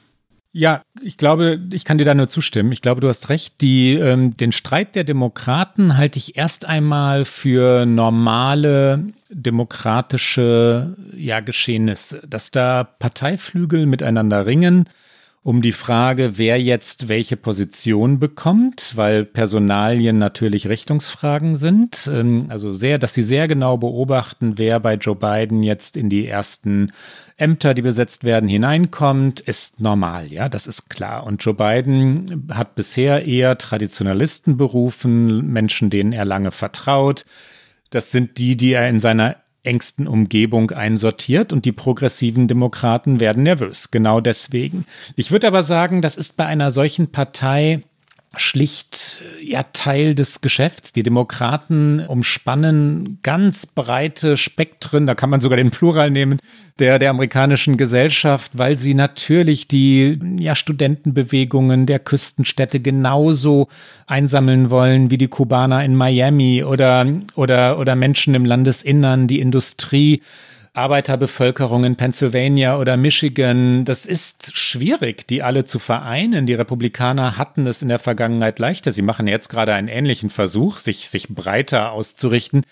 Ja, 0.59 0.81
ich 1.03 1.19
glaube, 1.19 1.61
ich 1.71 1.85
kann 1.85 1.99
dir 1.99 2.07
da 2.07 2.15
nur 2.15 2.31
zustimmen. 2.31 2.73
Ich 2.73 2.81
glaube, 2.81 3.03
du 3.03 3.11
hast 3.11 3.29
recht. 3.29 3.61
Die, 3.61 3.93
ähm, 3.93 4.35
den 4.39 4.53
Streit 4.53 4.95
der 4.95 5.05
Demokraten 5.05 5.99
halte 5.99 6.19
ich 6.19 6.39
erst 6.39 6.65
einmal 6.65 7.27
für 7.27 7.85
normale 7.85 9.05
demokratische 9.29 10.97
ja, 11.15 11.41
Geschehnisse, 11.41 12.23
dass 12.27 12.53
da 12.53 12.85
Parteiflügel 12.85 13.85
miteinander 13.85 14.47
ringen 14.47 14.89
um 15.47 15.63
die 15.63 15.71
Frage, 15.71 16.39
wer 16.39 16.61
jetzt 16.61 17.09
welche 17.09 17.37
Position 17.37 18.19
bekommt, 18.19 18.95
weil 18.97 19.25
Personalien 19.25 20.19
natürlich 20.19 20.69
Richtungsfragen 20.69 21.55
sind. 21.55 22.11
Ähm, 22.13 22.47
also 22.49 22.73
sehr, 22.73 22.99
dass 22.99 23.15
sie 23.15 23.23
sehr 23.23 23.47
genau 23.47 23.77
beobachten, 23.77 24.59
wer 24.59 24.81
bei 24.81 24.95
Joe 24.95 25.15
Biden 25.15 25.63
jetzt 25.63 25.97
in 25.97 26.11
die 26.11 26.27
ersten 26.27 26.91
Ämter, 27.37 27.75
die 27.75 27.83
besetzt 27.83 28.25
werden, 28.25 28.49
hineinkommt, 28.49 29.39
ist 29.39 29.81
normal, 29.81 30.33
ja, 30.33 30.49
das 30.49 30.67
ist 30.67 30.91
klar. 30.91 31.23
Und 31.23 31.45
Joe 31.45 31.55
Biden 31.55 32.49
hat 32.53 32.75
bisher 32.75 33.25
eher 33.25 33.57
Traditionalisten 33.57 34.57
berufen, 34.57 35.47
Menschen, 35.47 35.91
denen 35.91 36.13
er 36.13 36.25
lange 36.25 36.51
vertraut. 36.51 37.25
Das 37.91 38.11
sind 38.11 38.39
die, 38.39 38.57
die 38.57 38.73
er 38.73 38.89
in 38.89 38.99
seiner 38.99 39.37
engsten 39.67 40.07
Umgebung 40.07 40.71
einsortiert 40.71 41.53
und 41.53 41.65
die 41.65 41.73
progressiven 41.73 42.49
Demokraten 42.49 43.21
werden 43.21 43.43
nervös. 43.43 43.91
Genau 43.91 44.21
deswegen. 44.21 44.87
Ich 45.17 45.31
würde 45.31 45.47
aber 45.47 45.63
sagen, 45.63 46.03
das 46.03 46.17
ist 46.17 46.37
bei 46.37 46.47
einer 46.47 46.71
solchen 46.71 47.13
Partei 47.13 47.83
schlicht 48.39 49.23
ja 49.43 49.65
Teil 49.73 50.15
des 50.15 50.41
Geschäfts. 50.41 50.93
Die 50.93 51.03
Demokraten 51.03 52.01
umspannen 52.01 53.19
ganz 53.23 53.67
breite 53.67 54.37
Spektren, 54.37 55.07
da 55.07 55.15
kann 55.15 55.31
man 55.31 55.41
sogar 55.41 55.57
den 55.57 55.71
Plural 55.71 56.11
nehmen, 56.11 56.39
der, 56.79 56.99
der 56.99 57.11
amerikanischen 57.11 57.77
Gesellschaft, 57.77 58.53
weil 58.55 58.77
sie 58.77 58.95
natürlich 58.95 59.69
die 59.69 60.19
ja, 60.39 60.55
Studentenbewegungen 60.55 61.87
der 61.87 61.99
Küstenstädte 61.99 62.81
genauso 62.81 63.69
einsammeln 64.07 64.71
wollen 64.71 65.11
wie 65.11 65.19
die 65.19 65.29
Kubaner 65.29 65.85
in 65.85 65.95
Miami 65.95 66.65
oder, 66.65 67.07
oder, 67.35 67.79
oder 67.79 67.97
Menschen 67.97 68.35
im 68.35 68.45
Landesinnern, 68.45 69.27
die 69.27 69.41
Industrie. 69.41 70.23
Arbeiterbevölkerung 70.77 71.85
in 71.85 71.97
Pennsylvania 71.97 72.79
oder 72.79 72.97
Michigan. 72.97 73.85
Das 73.85 74.05
ist 74.05 74.57
schwierig, 74.57 75.27
die 75.27 75.43
alle 75.43 75.65
zu 75.65 75.79
vereinen. 75.79 76.47
Die 76.47 76.55
Republikaner 76.55 77.39
hatten 77.39 77.67
es 77.67 77.83
in 77.83 77.89
der 77.89 77.99
Vergangenheit 77.99 78.59
leichter. 78.59 78.93
Sie 78.93 79.03
machen 79.03 79.27
jetzt 79.27 79.49
gerade 79.49 79.73
einen 79.75 79.89
ähnlichen 79.89 80.31
Versuch, 80.31 80.79
sich, 80.79 81.09
sich 81.09 81.29
breiter 81.29 81.93
auszurichten. 81.93 82.65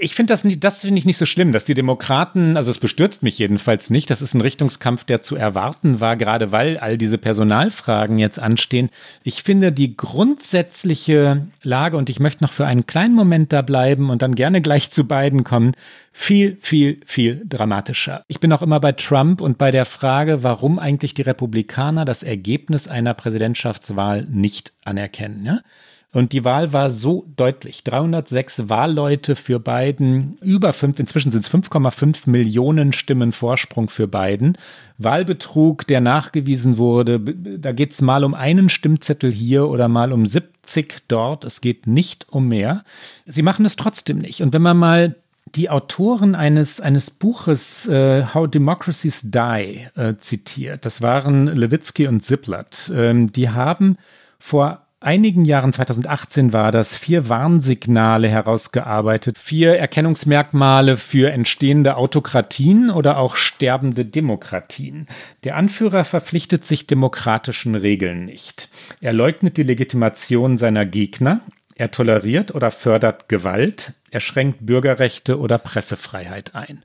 Ich 0.00 0.14
finde 0.14 0.32
das 0.32 0.44
nicht, 0.44 0.62
das 0.62 0.82
finde 0.82 1.00
ich 1.00 1.06
nicht 1.06 1.16
so 1.16 1.26
schlimm, 1.26 1.50
dass 1.50 1.64
die 1.64 1.74
Demokraten, 1.74 2.56
also 2.56 2.70
es 2.70 2.78
bestürzt 2.78 3.24
mich 3.24 3.36
jedenfalls 3.36 3.90
nicht, 3.90 4.10
das 4.10 4.22
ist 4.22 4.32
ein 4.32 4.40
Richtungskampf, 4.40 5.02
der 5.02 5.22
zu 5.22 5.34
erwarten 5.34 5.98
war, 5.98 6.16
gerade 6.16 6.52
weil 6.52 6.78
all 6.78 6.96
diese 6.96 7.18
Personalfragen 7.18 8.20
jetzt 8.20 8.38
anstehen. 8.38 8.90
Ich 9.24 9.42
finde 9.42 9.72
die 9.72 9.96
grundsätzliche 9.96 11.48
Lage, 11.64 11.96
und 11.96 12.10
ich 12.10 12.20
möchte 12.20 12.44
noch 12.44 12.52
für 12.52 12.64
einen 12.64 12.86
kleinen 12.86 13.16
Moment 13.16 13.52
da 13.52 13.60
bleiben 13.60 14.10
und 14.10 14.22
dann 14.22 14.36
gerne 14.36 14.60
gleich 14.62 14.92
zu 14.92 15.02
beiden 15.02 15.42
kommen, 15.42 15.72
viel, 16.12 16.58
viel, 16.60 17.00
viel 17.04 17.42
dramatischer. 17.48 18.22
Ich 18.28 18.38
bin 18.38 18.52
auch 18.52 18.62
immer 18.62 18.78
bei 18.78 18.92
Trump 18.92 19.40
und 19.40 19.58
bei 19.58 19.72
der 19.72 19.84
Frage, 19.84 20.44
warum 20.44 20.78
eigentlich 20.78 21.14
die 21.14 21.22
Republikaner 21.22 22.04
das 22.04 22.22
Ergebnis 22.22 22.86
einer 22.86 23.14
Präsidentschaftswahl 23.14 24.26
nicht 24.30 24.72
anerkennen. 24.84 25.44
Ja? 25.44 25.58
Und 26.10 26.32
die 26.32 26.44
Wahl 26.44 26.72
war 26.72 26.88
so 26.88 27.26
deutlich. 27.36 27.84
306 27.84 28.70
Wahlleute 28.70 29.36
für 29.36 29.60
Biden, 29.60 30.38
über 30.40 30.72
fünf, 30.72 30.98
inzwischen 30.98 31.30
sind 31.32 31.44
es 31.44 31.50
5,5 31.50 32.30
Millionen 32.30 32.94
Stimmen 32.94 33.32
Vorsprung 33.32 33.90
für 33.90 34.08
Biden. 34.08 34.56
Wahlbetrug, 34.96 35.86
der 35.86 36.00
nachgewiesen 36.00 36.78
wurde, 36.78 37.20
da 37.20 37.72
geht 37.72 37.92
es 37.92 38.00
mal 38.00 38.24
um 38.24 38.32
einen 38.32 38.70
Stimmzettel 38.70 39.30
hier 39.30 39.68
oder 39.68 39.88
mal 39.88 40.12
um 40.12 40.24
70 40.24 41.02
dort. 41.08 41.44
Es 41.44 41.60
geht 41.60 41.86
nicht 41.86 42.26
um 42.30 42.48
mehr. 42.48 42.84
Sie 43.26 43.42
machen 43.42 43.66
es 43.66 43.76
trotzdem 43.76 44.18
nicht. 44.18 44.42
Und 44.42 44.54
wenn 44.54 44.62
man 44.62 44.78
mal 44.78 45.14
die 45.54 45.70
Autoren 45.70 46.34
eines, 46.34 46.80
eines 46.80 47.10
Buches 47.10 47.86
äh, 47.86 48.24
How 48.34 48.48
Democracies 48.48 49.22
Die 49.30 49.86
äh, 49.94 50.16
zitiert. 50.18 50.84
Das 50.84 51.02
waren 51.02 51.46
Levitsky 51.46 52.06
und 52.06 52.22
Ziplat. 52.22 52.90
Ähm, 52.94 53.32
die 53.32 53.50
haben 53.50 53.98
vor 54.38 54.87
einigen 55.00 55.44
Jahren, 55.44 55.72
2018 55.72 56.52
war 56.52 56.72
das, 56.72 56.96
vier 56.96 57.28
Warnsignale 57.28 58.28
herausgearbeitet, 58.28 59.38
vier 59.38 59.78
Erkennungsmerkmale 59.78 60.96
für 60.96 61.30
entstehende 61.30 61.96
Autokratien 61.96 62.90
oder 62.90 63.18
auch 63.18 63.36
sterbende 63.36 64.04
Demokratien. 64.04 65.06
Der 65.44 65.56
Anführer 65.56 66.04
verpflichtet 66.04 66.64
sich 66.64 66.86
demokratischen 66.86 67.74
Regeln 67.74 68.24
nicht. 68.24 68.68
Er 69.00 69.12
leugnet 69.12 69.56
die 69.56 69.62
Legitimation 69.62 70.56
seiner 70.56 70.84
Gegner. 70.84 71.40
Er 71.76 71.90
toleriert 71.90 72.54
oder 72.54 72.70
fördert 72.70 73.28
Gewalt. 73.28 73.92
Er 74.10 74.20
schränkt 74.20 74.66
Bürgerrechte 74.66 75.38
oder 75.38 75.58
Pressefreiheit 75.58 76.54
ein. 76.54 76.82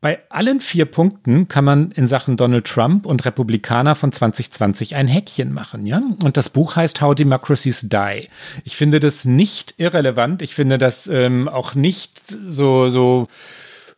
Bei 0.00 0.20
allen 0.28 0.60
vier 0.60 0.84
Punkten 0.84 1.48
kann 1.48 1.64
man 1.64 1.90
in 1.90 2.06
Sachen 2.06 2.36
Donald 2.36 2.66
Trump 2.66 3.04
und 3.04 3.24
Republikaner 3.24 3.96
von 3.96 4.12
2020 4.12 4.94
ein 4.94 5.08
Häkchen 5.08 5.52
machen, 5.52 5.86
ja? 5.86 6.00
Und 6.22 6.36
das 6.36 6.50
Buch 6.50 6.76
heißt 6.76 7.00
How 7.00 7.16
Democracies 7.16 7.88
Die. 7.88 8.28
Ich 8.62 8.76
finde 8.76 9.00
das 9.00 9.24
nicht 9.24 9.74
irrelevant. 9.78 10.40
Ich 10.42 10.54
finde 10.54 10.78
das 10.78 11.08
ähm, 11.08 11.48
auch 11.48 11.74
nicht 11.74 12.22
so, 12.28 12.90
so 12.90 13.26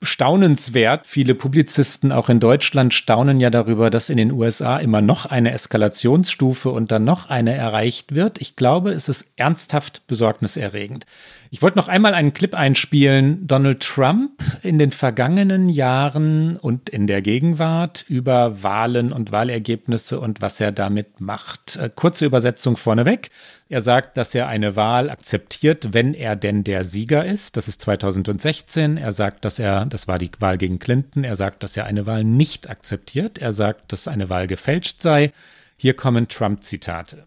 staunenswert. 0.02 1.06
Viele 1.06 1.34
Publizisten 1.34 2.12
auch 2.12 2.30
in 2.30 2.40
Deutschland 2.40 2.94
staunen 2.94 3.38
ja 3.38 3.50
darüber, 3.50 3.90
dass 3.90 4.08
in 4.08 4.16
den 4.16 4.32
USA 4.32 4.78
immer 4.78 5.02
noch 5.02 5.26
eine 5.26 5.52
Eskalationsstufe 5.52 6.70
und 6.70 6.90
dann 6.90 7.04
noch 7.04 7.28
eine 7.28 7.54
erreicht 7.54 8.14
wird. 8.14 8.40
Ich 8.40 8.56
glaube, 8.56 8.92
es 8.92 9.10
ist 9.10 9.32
ernsthaft 9.36 10.06
besorgniserregend. 10.06 11.04
Ich 11.52 11.62
wollte 11.62 11.78
noch 11.78 11.88
einmal 11.88 12.14
einen 12.14 12.32
Clip 12.32 12.54
einspielen. 12.54 13.48
Donald 13.48 13.80
Trump 13.80 14.40
in 14.62 14.78
den 14.78 14.92
vergangenen 14.92 15.68
Jahren 15.68 16.56
und 16.56 16.88
in 16.88 17.08
der 17.08 17.22
Gegenwart 17.22 18.04
über 18.08 18.62
Wahlen 18.62 19.12
und 19.12 19.32
Wahlergebnisse 19.32 20.20
und 20.20 20.40
was 20.42 20.60
er 20.60 20.70
damit 20.70 21.20
macht. 21.20 21.74
Äh, 21.74 21.90
kurze 21.92 22.24
Übersetzung 22.24 22.76
vorneweg. 22.76 23.30
Er 23.68 23.80
sagt, 23.80 24.16
dass 24.16 24.32
er 24.32 24.46
eine 24.46 24.76
Wahl 24.76 25.10
akzeptiert, 25.10 25.88
wenn 25.92 26.14
er 26.14 26.36
denn 26.36 26.62
der 26.62 26.84
Sieger 26.84 27.24
ist. 27.24 27.56
Das 27.56 27.66
ist 27.66 27.80
2016. 27.80 28.96
Er 28.96 29.10
sagt, 29.10 29.44
dass 29.44 29.58
er, 29.58 29.86
das 29.86 30.06
war 30.06 30.20
die 30.20 30.30
Wahl 30.38 30.56
gegen 30.56 30.78
Clinton, 30.78 31.24
er 31.24 31.34
sagt, 31.34 31.64
dass 31.64 31.76
er 31.76 31.84
eine 31.84 32.06
Wahl 32.06 32.22
nicht 32.22 32.70
akzeptiert. 32.70 33.38
Er 33.38 33.50
sagt, 33.50 33.90
dass 33.90 34.06
eine 34.06 34.30
Wahl 34.30 34.46
gefälscht 34.46 35.02
sei. 35.02 35.32
Hier 35.76 35.94
kommen 35.94 36.28
Trump-Zitate. 36.28 37.24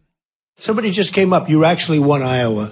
Somebody 0.55 0.91
just 0.91 1.13
came 1.13 1.35
up. 1.35 1.49
You 1.49 1.65
actually 1.65 1.99
won 1.99 2.21
Iowa. 2.21 2.71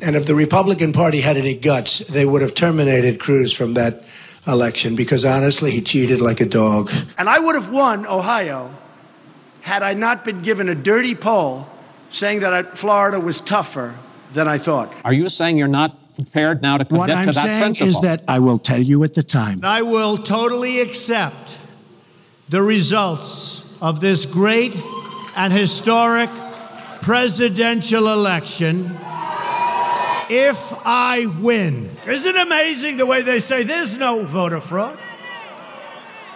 And 0.00 0.16
if 0.16 0.26
the 0.26 0.34
Republican 0.34 0.92
Party 0.92 1.20
had 1.20 1.36
any 1.36 1.54
guts, 1.54 1.98
they 1.98 2.24
would 2.26 2.42
have 2.42 2.54
terminated 2.54 3.20
Cruz 3.20 3.52
from 3.52 3.74
that 3.74 4.02
election 4.46 4.96
because 4.96 5.24
honestly, 5.24 5.70
he 5.70 5.80
cheated 5.80 6.20
like 6.20 6.40
a 6.40 6.46
dog. 6.46 6.90
And 7.18 7.28
I 7.28 7.38
would 7.38 7.54
have 7.54 7.70
won 7.70 8.06
Ohio 8.06 8.74
had 9.60 9.82
I 9.82 9.94
not 9.94 10.24
been 10.24 10.42
given 10.42 10.68
a 10.68 10.74
dirty 10.74 11.14
poll 11.14 11.68
saying 12.10 12.40
that 12.40 12.76
Florida 12.76 13.20
was 13.20 13.40
tougher 13.40 13.94
than 14.32 14.48
I 14.48 14.58
thought. 14.58 14.92
Are 15.04 15.12
you 15.12 15.28
saying 15.28 15.56
you're 15.56 15.68
not 15.68 15.98
prepared 16.14 16.62
now 16.62 16.78
to 16.78 16.84
commit 16.84 16.98
what 16.98 17.10
I'm 17.10 17.26
to 17.26 17.32
that 17.32 17.42
saying 17.42 17.62
principle? 17.62 17.88
is 17.88 18.00
that 18.00 18.22
I 18.28 18.38
will 18.40 18.58
tell 18.58 18.80
you 18.80 19.04
at 19.04 19.14
the 19.14 19.22
time. 19.22 19.60
I 19.62 19.82
will 19.82 20.18
totally 20.18 20.80
accept 20.80 21.58
the 22.48 22.62
results 22.62 23.62
of 23.80 24.00
this 24.00 24.26
great 24.26 24.80
and 25.36 25.52
historic 25.52 26.28
presidential 27.00 28.12
election 28.12 28.90
if 30.34 30.72
I 30.86 31.26
win. 31.42 31.90
Isn't 32.06 32.34
it 32.34 32.46
amazing 32.46 32.96
the 32.96 33.04
way 33.04 33.20
they 33.20 33.38
say 33.38 33.64
there's 33.64 33.98
no 33.98 34.24
voter 34.24 34.60
fraud? 34.60 34.98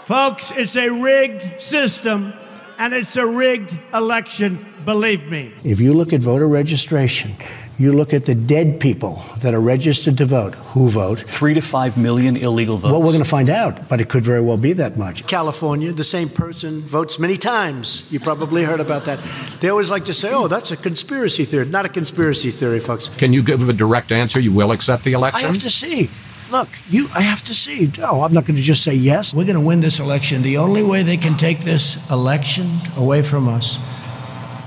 Folks, 0.05 0.51
it's 0.51 0.77
a 0.77 0.91
rigged 0.91 1.63
system 1.63 2.35
and 2.77 2.93
it's 2.93 3.17
a 3.17 3.27
rigged 3.27 3.77
election, 3.95 4.67
believe 4.85 5.27
me. 5.29 5.55
If 5.65 5.81
you 5.81 5.95
look 5.95 6.13
at 6.13 6.21
voter 6.21 6.47
registration, 6.47 7.33
you 7.79 7.93
look 7.93 8.15
at 8.15 8.25
the 8.25 8.35
dead 8.35 8.81
people 8.81 9.23
that 9.39 9.55
are 9.55 9.61
registered 9.61 10.17
to 10.19 10.25
vote, 10.25 10.55
who 10.55 10.89
vote. 10.89 11.21
Three 11.21 11.55
to 11.55 11.61
five 11.61 11.99
million 11.99 12.37
illegal 12.37 12.79
votes. 12.79 12.93
Well, 12.93 13.01
we're 13.01 13.09
going 13.09 13.23
to 13.23 13.29
find 13.29 13.51
out, 13.51 13.89
but 13.89 14.01
it 14.01 14.09
could 14.09 14.25
very 14.25 14.41
well 14.41 14.57
be 14.57 14.73
that 14.75 14.97
much. 14.97 15.27
California, 15.27 15.93
the 15.93 16.05
same 16.05 16.29
person 16.29 16.81
votes 16.83 17.19
many 17.19 17.37
times. 17.37 18.11
You 18.11 18.21
probably 18.21 18.65
heard 18.65 18.81
about 18.81 19.05
that. 19.05 19.19
They 19.61 19.69
always 19.69 19.91
like 19.91 20.07
to 20.07 20.15
say, 20.15 20.33
oh, 20.33 20.49
that's 20.49 20.71
a 20.71 20.77
conspiracy 20.77 21.45
theory. 21.45 21.67
Not 21.67 21.85
a 21.85 21.91
conspiracy 21.91 22.51
theory, 22.51 22.81
folks. 22.81 23.09
Can 23.11 23.33
you 23.33 23.43
give 23.43 23.69
a 23.69 23.73
direct 23.73 24.11
answer? 24.11 24.41
You 24.41 24.53
will 24.53 24.73
accept 24.73 25.05
the 25.05 25.13
election? 25.13 25.45
I 25.45 25.47
have 25.47 25.61
to 25.61 25.71
see. 25.71 26.11
Look, 26.51 26.69
you 26.89 27.09
I 27.15 27.23
have 27.23 27.43
to 27.45 27.55
see. 27.55 27.91
No, 27.99 28.23
I'm 28.23 28.33
not 28.33 28.45
going 28.45 28.57
to 28.57 28.63
just 28.63 28.85
say 28.85 28.95
yes. 28.95 29.35
We're 29.35 29.45
going 29.45 29.59
to 29.59 29.65
win 29.65 29.81
this 29.81 29.99
election. 29.99 30.43
The 30.43 30.59
only 30.59 30.83
way 30.83 31.03
they 31.03 31.17
can 31.17 31.37
take 31.37 31.61
this 31.61 32.09
election 32.11 32.69
away 32.97 33.23
from 33.23 33.49
us 33.49 33.79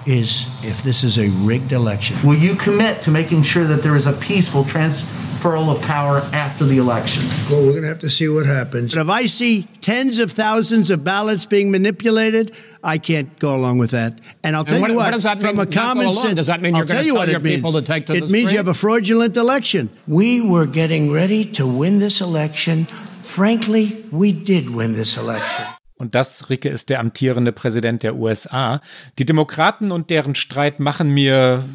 is 0.05 0.47
if 0.63 0.83
this 0.83 1.03
is 1.03 1.17
a 1.17 1.29
rigged 1.45 1.71
election. 1.71 2.17
Will 2.27 2.37
you 2.37 2.55
commit 2.55 3.01
to 3.03 3.11
making 3.11 3.43
sure 3.43 3.63
that 3.65 3.83
there 3.83 3.95
is 3.95 4.07
a 4.07 4.13
peaceful 4.13 4.63
transferal 4.63 5.75
of 5.75 5.81
power 5.81 6.17
after 6.33 6.65
the 6.65 6.77
election? 6.77 7.23
Well, 7.49 7.65
we're 7.65 7.71
going 7.71 7.83
to 7.83 7.89
have 7.89 7.99
to 7.99 8.09
see 8.09 8.27
what 8.27 8.45
happens. 8.45 8.93
But 8.93 9.01
if 9.01 9.09
I 9.09 9.25
see 9.25 9.63
tens 9.81 10.19
of 10.19 10.31
thousands 10.31 10.89
of 10.91 11.03
ballots 11.03 11.45
being 11.45 11.71
manipulated, 11.71 12.51
I 12.83 12.97
can't 12.97 13.37
go 13.39 13.55
along 13.55 13.77
with 13.77 13.91
that. 13.91 14.19
And 14.43 14.55
I'll 14.55 14.65
tell 14.65 14.79
what, 14.81 14.89
you 14.89 14.95
what, 14.95 15.05
what 15.05 15.13
does 15.13 15.23
that 15.23 15.39
from 15.39 15.57
mean, 15.57 15.67
a 15.67 15.71
common 15.71 16.13
sense, 16.13 16.35
does 16.35 16.47
that 16.47 16.61
mean 16.61 16.75
you're 16.75 16.85
going 16.85 17.03
to 17.03 17.13
tell 17.13 17.29
your 17.29 17.39
people 17.39 17.71
means. 17.71 17.85
to 17.85 17.93
take 17.93 18.05
to 18.07 18.13
it 18.13 18.21
the 18.21 18.31
means 18.31 18.49
street? 18.49 18.51
you 18.51 18.57
have 18.57 18.67
a 18.67 18.73
fraudulent 18.73 19.37
election. 19.37 19.89
We 20.07 20.41
were 20.41 20.65
getting 20.65 21.11
ready 21.11 21.45
to 21.53 21.67
win 21.67 21.99
this 21.99 22.21
election. 22.21 22.85
Frankly, 22.85 24.05
we 24.11 24.31
did 24.31 24.69
win 24.69 24.93
this 24.93 25.17
election. 25.17 25.65
Und 25.99 26.15
das, 26.15 26.49
Ricke, 26.49 26.69
ist 26.69 26.89
der 26.89 27.01
amtierende 27.01 27.51
Präsident 27.51 28.03
der 28.03 28.15
USA. 28.15 28.81
Die 29.19 29.25
Demokraten 29.25 29.91
und 29.91 30.09
deren 30.09 30.33
Streit 30.33 30.79
machen 30.79 31.13
mir 31.13 31.65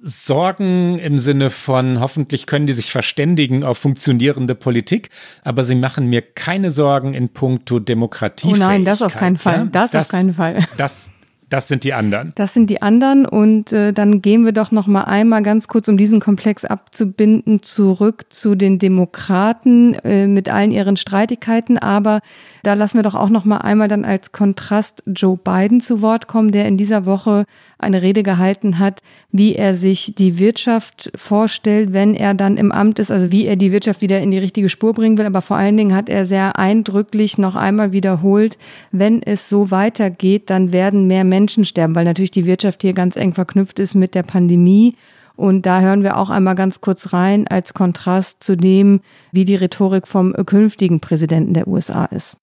Sorgen 0.00 0.98
im 0.98 1.16
Sinne 1.16 1.50
von, 1.50 2.00
hoffentlich 2.00 2.46
können 2.46 2.66
die 2.66 2.72
sich 2.72 2.90
verständigen 2.90 3.64
auf 3.64 3.78
funktionierende 3.78 4.54
Politik, 4.54 5.10
aber 5.42 5.64
sie 5.64 5.74
machen 5.74 6.06
mir 6.06 6.22
keine 6.22 6.70
Sorgen 6.70 7.14
in 7.14 7.30
puncto 7.30 7.78
Demokratie. 7.78 8.48
Oh 8.52 8.56
nein, 8.56 8.84
das 8.84 9.00
auf 9.00 9.14
keinen 9.14 9.36
Fall. 9.36 9.56
Ja? 9.56 9.64
Das, 9.64 9.92
das 9.92 10.06
auf 10.06 10.10
keinen 10.10 10.34
Fall. 10.34 10.64
Das, 10.76 11.10
das 11.48 11.66
sind 11.66 11.82
die 11.82 11.94
anderen. 11.94 12.32
Das 12.34 12.52
sind 12.52 12.68
die 12.68 12.82
anderen 12.82 13.24
und 13.24 13.72
äh, 13.72 13.92
dann 13.92 14.20
gehen 14.20 14.44
wir 14.44 14.52
doch 14.52 14.70
noch 14.70 14.86
mal 14.86 15.04
einmal 15.04 15.42
ganz 15.42 15.66
kurz, 15.66 15.88
um 15.88 15.96
diesen 15.96 16.20
Komplex 16.20 16.64
abzubinden, 16.64 17.62
zurück 17.62 18.26
zu 18.28 18.54
den 18.54 18.78
Demokraten 18.78 19.94
äh, 19.94 20.26
mit 20.26 20.48
allen 20.48 20.70
ihren 20.70 20.96
Streitigkeiten. 20.96 21.78
Aber 21.78 22.20
da 22.68 22.74
lassen 22.74 22.98
wir 22.98 23.02
doch 23.02 23.14
auch 23.14 23.30
noch 23.30 23.46
mal 23.46 23.62
einmal 23.62 23.88
dann 23.88 24.04
als 24.04 24.30
Kontrast 24.30 25.02
Joe 25.06 25.38
Biden 25.42 25.80
zu 25.80 26.02
Wort 26.02 26.26
kommen, 26.26 26.52
der 26.52 26.66
in 26.66 26.76
dieser 26.76 27.06
Woche 27.06 27.46
eine 27.78 28.02
Rede 28.02 28.22
gehalten 28.22 28.78
hat, 28.78 29.00
wie 29.32 29.54
er 29.54 29.72
sich 29.72 30.12
die 30.18 30.38
Wirtschaft 30.38 31.10
vorstellt, 31.14 31.94
wenn 31.94 32.12
er 32.14 32.34
dann 32.34 32.58
im 32.58 32.70
Amt 32.70 32.98
ist, 32.98 33.10
also 33.10 33.32
wie 33.32 33.46
er 33.46 33.56
die 33.56 33.72
Wirtschaft 33.72 34.02
wieder 34.02 34.20
in 34.20 34.30
die 34.30 34.38
richtige 34.38 34.68
Spur 34.68 34.92
bringen 34.92 35.16
will. 35.16 35.24
Aber 35.24 35.40
vor 35.40 35.56
allen 35.56 35.78
Dingen 35.78 35.94
hat 35.94 36.10
er 36.10 36.26
sehr 36.26 36.58
eindrücklich 36.58 37.38
noch 37.38 37.56
einmal 37.56 37.92
wiederholt, 37.92 38.58
wenn 38.92 39.22
es 39.22 39.48
so 39.48 39.70
weitergeht, 39.70 40.50
dann 40.50 40.70
werden 40.70 41.06
mehr 41.06 41.24
Menschen 41.24 41.64
sterben, 41.64 41.94
weil 41.94 42.04
natürlich 42.04 42.32
die 42.32 42.44
Wirtschaft 42.44 42.82
hier 42.82 42.92
ganz 42.92 43.16
eng 43.16 43.32
verknüpft 43.32 43.78
ist 43.78 43.94
mit 43.94 44.14
der 44.14 44.24
Pandemie. 44.24 44.94
Und 45.36 45.64
da 45.64 45.80
hören 45.80 46.02
wir 46.02 46.18
auch 46.18 46.28
einmal 46.28 46.54
ganz 46.54 46.82
kurz 46.82 47.14
rein 47.14 47.46
als 47.46 47.72
Kontrast 47.72 48.44
zu 48.44 48.58
dem, 48.58 49.00
wie 49.32 49.46
die 49.46 49.56
Rhetorik 49.56 50.06
vom 50.06 50.34
künftigen 50.44 51.00
Präsidenten 51.00 51.54
der 51.54 51.66
USA 51.66 52.04
ist. 52.04 52.37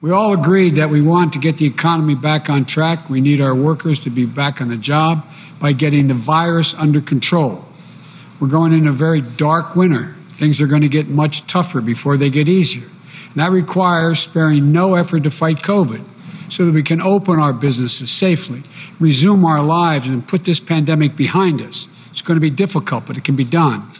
We 0.00 0.12
all 0.12 0.32
agreed 0.32 0.76
that 0.76 0.90
we 0.90 1.00
want 1.00 1.32
to 1.32 1.40
get 1.40 1.56
the 1.56 1.66
economy 1.66 2.14
back 2.14 2.48
on 2.48 2.64
track. 2.64 3.10
We 3.10 3.20
need 3.20 3.40
our 3.40 3.52
workers 3.54 4.04
to 4.04 4.10
be 4.10 4.26
back 4.26 4.60
on 4.60 4.68
the 4.68 4.76
job 4.76 5.26
by 5.58 5.72
getting 5.72 6.06
the 6.06 6.14
virus 6.14 6.72
under 6.74 7.00
control. 7.00 7.64
We're 8.38 8.46
going 8.46 8.72
in 8.72 8.86
a 8.86 8.92
very 8.92 9.22
dark 9.22 9.74
winter. 9.74 10.14
Things 10.30 10.60
are 10.60 10.68
going 10.68 10.82
to 10.82 10.88
get 10.88 11.08
much 11.08 11.48
tougher 11.48 11.80
before 11.80 12.16
they 12.16 12.30
get 12.30 12.48
easier. 12.48 12.86
And 12.86 13.34
that 13.36 13.50
requires 13.50 14.20
sparing 14.20 14.70
no 14.70 14.94
effort 14.94 15.24
to 15.24 15.32
fight 15.32 15.56
COVID 15.56 16.04
so 16.48 16.64
that 16.64 16.72
we 16.72 16.84
can 16.84 17.02
open 17.02 17.40
our 17.40 17.52
businesses 17.52 18.08
safely, 18.08 18.62
resume 19.00 19.44
our 19.44 19.64
lives, 19.64 20.08
and 20.08 20.26
put 20.26 20.44
this 20.44 20.60
pandemic 20.60 21.16
behind 21.16 21.60
us. 21.60 21.88
It's 22.10 22.22
going 22.22 22.36
to 22.36 22.40
be 22.40 22.50
difficult, 22.50 23.04
but 23.04 23.16
it 23.16 23.24
can 23.24 23.34
be 23.34 23.42
done. 23.42 23.90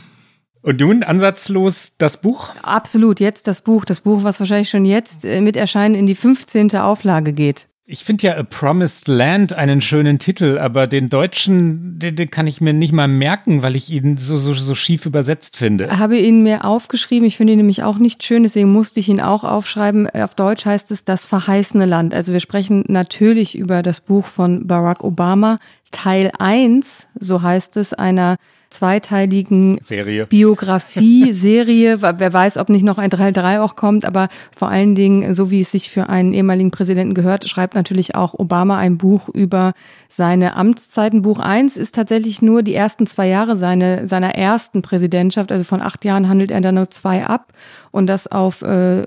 Und 0.63 0.81
nun 0.81 1.03
ansatzlos 1.03 1.93
das 1.99 2.21
Buch? 2.21 2.51
Absolut, 2.63 3.21
jetzt 3.21 3.47
das 3.47 3.61
Buch. 3.61 3.85
Das 3.85 4.01
Buch, 4.01 4.25
was 4.25 4.41
wahrscheinlich 4.41 4.71
schon 4.71 4.85
jetzt 4.85 5.25
äh, 5.25 5.41
mit 5.41 5.57
Erscheinen 5.57 5.95
in 5.95 6.07
die 6.07 6.15
15. 6.15 6.77
Auflage 6.77 7.33
geht. 7.33 7.69
Ich 7.91 8.05
finde 8.05 8.27
ja 8.27 8.37
A 8.37 8.43
Promised 8.43 9.09
Land 9.09 9.55
einen 9.55 9.81
schönen 9.81 10.19
Titel, 10.19 10.59
aber 10.59 10.87
den 10.87 11.09
deutschen, 11.09 11.99
den, 11.99 12.17
den, 12.17 12.31
kann 12.31 12.47
ich 12.47 12.61
mir 12.61 12.75
nicht 12.75 12.93
mal 12.93 13.09
merken, 13.09 13.63
weil 13.63 13.77
ich 13.77 13.89
ihn 13.91 14.19
so, 14.19 14.37
so, 14.37 14.53
so 14.53 14.75
schief 14.75 15.07
übersetzt 15.07 15.57
finde. 15.57 15.99
Habe 15.99 16.19
ihn 16.19 16.43
mir 16.43 16.67
aufgeschrieben. 16.67 17.27
Ich 17.27 17.39
finde 17.39 17.55
ihn 17.55 17.57
nämlich 17.57 17.85
auch 17.85 17.97
nicht 17.97 18.23
schön, 18.25 18.43
deswegen 18.43 18.71
musste 18.71 19.01
ich 19.01 19.09
ihn 19.09 19.23
auch 19.23 19.43
aufschreiben. 19.43 20.07
Auf 20.11 20.35
Deutsch 20.35 20.67
heißt 20.67 20.91
es 20.91 21.05
Das 21.05 21.25
verheißene 21.25 21.87
Land. 21.87 22.13
Also 22.13 22.35
wir 22.35 22.41
sprechen 22.41 22.85
natürlich 22.89 23.57
über 23.57 23.83
das 23.83 24.03
Buch 24.03 24.27
von 24.27 24.67
Barack 24.67 25.03
Obama. 25.03 25.59
Teil 25.91 26.31
1, 26.39 27.07
so 27.19 27.41
heißt 27.41 27.79
es, 27.79 27.95
einer 27.95 28.37
zweiteiligen 28.71 29.79
Serie. 29.81 30.27
Biografie, 30.27 31.33
Serie. 31.33 32.03
Wer 32.19 32.33
weiß, 32.33 32.59
ob 32.59 32.69
nicht 32.69 32.85
noch 32.85 32.99
ein 32.99 33.11
Teil 33.11 33.33
3 33.33 33.61
auch 33.61 33.77
kommt, 33.77 34.05
aber 34.05 34.29
vor 34.57 34.69
allen 34.69 34.95
Dingen, 34.95 35.35
so 35.35 35.51
wie 35.51 35.62
es 35.62 35.71
sich 35.71 35.91
für 35.91 36.09
einen 36.09 36.33
ehemaligen 36.33 36.71
Präsidenten 36.71 37.14
gehört, 37.14 37.49
schreibt 37.49 37.75
natürlich 37.75 38.14
auch 38.14 38.35
Obama 38.35 38.77
ein 38.77 38.99
Buch 38.99 39.29
über 39.29 39.73
seine 40.09 40.57
Amtszeiten. 40.57 41.23
Buch 41.23 41.39
1 41.39 41.77
ist 41.77 41.95
tatsächlich 41.95 42.43
nur 42.43 42.62
die 42.62 42.75
ersten 42.75 43.07
zwei 43.07 43.29
Jahre 43.29 43.57
seine, 43.57 44.09
seiner 44.09 44.35
ersten 44.35 44.83
Präsidentschaft. 44.83 45.53
Also 45.53 45.64
von 45.64 45.83
acht 45.83 46.05
Jahren 46.05 46.29
handelt 46.29 46.51
er 46.51 46.61
da 46.61 46.73
nur 46.73 46.91
zwei 46.91 47.27
ab 47.27 47.53
und 47.91 48.07
das 48.07 48.27
auf 48.27 48.62
äh, 48.62 49.05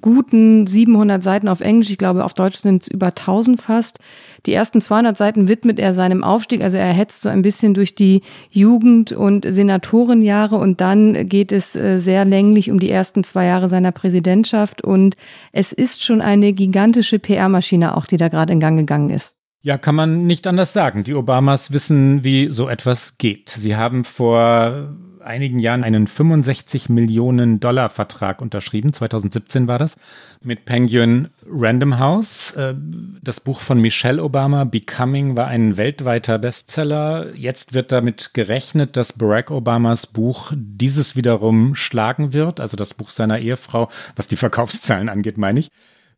guten 0.00 0.66
700 0.66 1.22
Seiten 1.22 1.48
auf 1.48 1.60
Englisch. 1.60 1.90
Ich 1.90 1.98
glaube, 1.98 2.24
auf 2.24 2.34
Deutsch 2.34 2.58
sind 2.58 2.82
es 2.82 2.88
über 2.88 3.08
1000 3.08 3.60
fast. 3.60 3.98
Die 4.46 4.52
ersten 4.52 4.80
200 4.80 5.16
Seiten 5.16 5.48
widmet 5.48 5.78
er 5.78 5.92
seinem 5.92 6.24
Aufstieg. 6.24 6.62
Also 6.62 6.76
er 6.76 6.92
hetzt 6.92 7.22
so 7.22 7.28
ein 7.28 7.42
bisschen 7.42 7.74
durch 7.74 7.94
die 7.94 8.22
Jugend- 8.50 9.12
und 9.12 9.44
Senatorenjahre 9.48 10.56
und 10.56 10.80
dann 10.80 11.28
geht 11.28 11.52
es 11.52 11.76
äh, 11.76 11.98
sehr 11.98 12.24
länglich 12.24 12.70
um 12.70 12.80
die 12.80 12.90
ersten 12.90 13.24
zwei 13.24 13.46
Jahre 13.46 13.68
seiner 13.68 13.92
Präsidentschaft. 13.92 14.82
Und 14.82 15.16
es 15.52 15.72
ist 15.72 16.04
schon 16.04 16.20
eine 16.20 16.52
gigantische 16.52 17.18
PR-Maschine 17.18 17.96
auch, 17.96 18.06
die 18.06 18.16
da 18.16 18.28
gerade 18.28 18.52
in 18.52 18.60
Gang 18.60 18.78
gegangen 18.78 19.10
ist. 19.10 19.34
Ja, 19.62 19.76
kann 19.76 19.94
man 19.94 20.26
nicht 20.26 20.46
anders 20.46 20.72
sagen. 20.72 21.04
Die 21.04 21.14
Obamas 21.14 21.70
wissen, 21.70 22.24
wie 22.24 22.50
so 22.50 22.68
etwas 22.68 23.18
geht. 23.18 23.50
Sie 23.50 23.76
haben 23.76 24.04
vor 24.04 24.88
einigen 25.22 25.58
Jahren 25.58 25.84
einen 25.84 26.06
65 26.06 26.88
Millionen 26.88 27.60
Dollar 27.60 27.88
Vertrag 27.88 28.40
unterschrieben. 28.40 28.92
2017 28.92 29.68
war 29.68 29.78
das 29.78 29.96
mit 30.42 30.64
Penguin 30.64 31.28
Random 31.48 31.98
House. 31.98 32.54
Das 33.22 33.40
Buch 33.40 33.60
von 33.60 33.80
Michelle 33.80 34.22
Obama, 34.22 34.64
Becoming, 34.64 35.36
war 35.36 35.46
ein 35.46 35.76
weltweiter 35.76 36.38
Bestseller. 36.38 37.34
Jetzt 37.34 37.74
wird 37.74 37.92
damit 37.92 38.34
gerechnet, 38.34 38.96
dass 38.96 39.12
Barack 39.12 39.50
Obamas 39.50 40.06
Buch 40.06 40.52
dieses 40.54 41.16
wiederum 41.16 41.74
schlagen 41.74 42.32
wird. 42.32 42.60
Also 42.60 42.76
das 42.76 42.94
Buch 42.94 43.10
seiner 43.10 43.38
Ehefrau, 43.38 43.88
was 44.16 44.28
die 44.28 44.36
Verkaufszahlen 44.36 45.08
angeht, 45.08 45.38
meine 45.38 45.60
ich. 45.60 45.70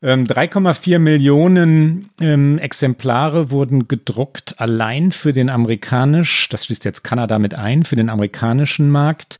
3,4 0.02 0.98
Millionen 0.98 2.10
ähm, 2.20 2.58
Exemplare 2.58 3.52
wurden 3.52 3.86
gedruckt, 3.86 4.56
allein 4.58 5.12
für 5.12 5.32
den 5.32 5.48
amerikanisch, 5.48 6.48
das 6.48 6.64
schließt 6.64 6.84
jetzt 6.84 7.04
Kanada 7.04 7.38
mit 7.38 7.56
ein, 7.56 7.84
für 7.84 7.94
den 7.94 8.10
amerikanischen 8.10 8.90
Markt. 8.90 9.38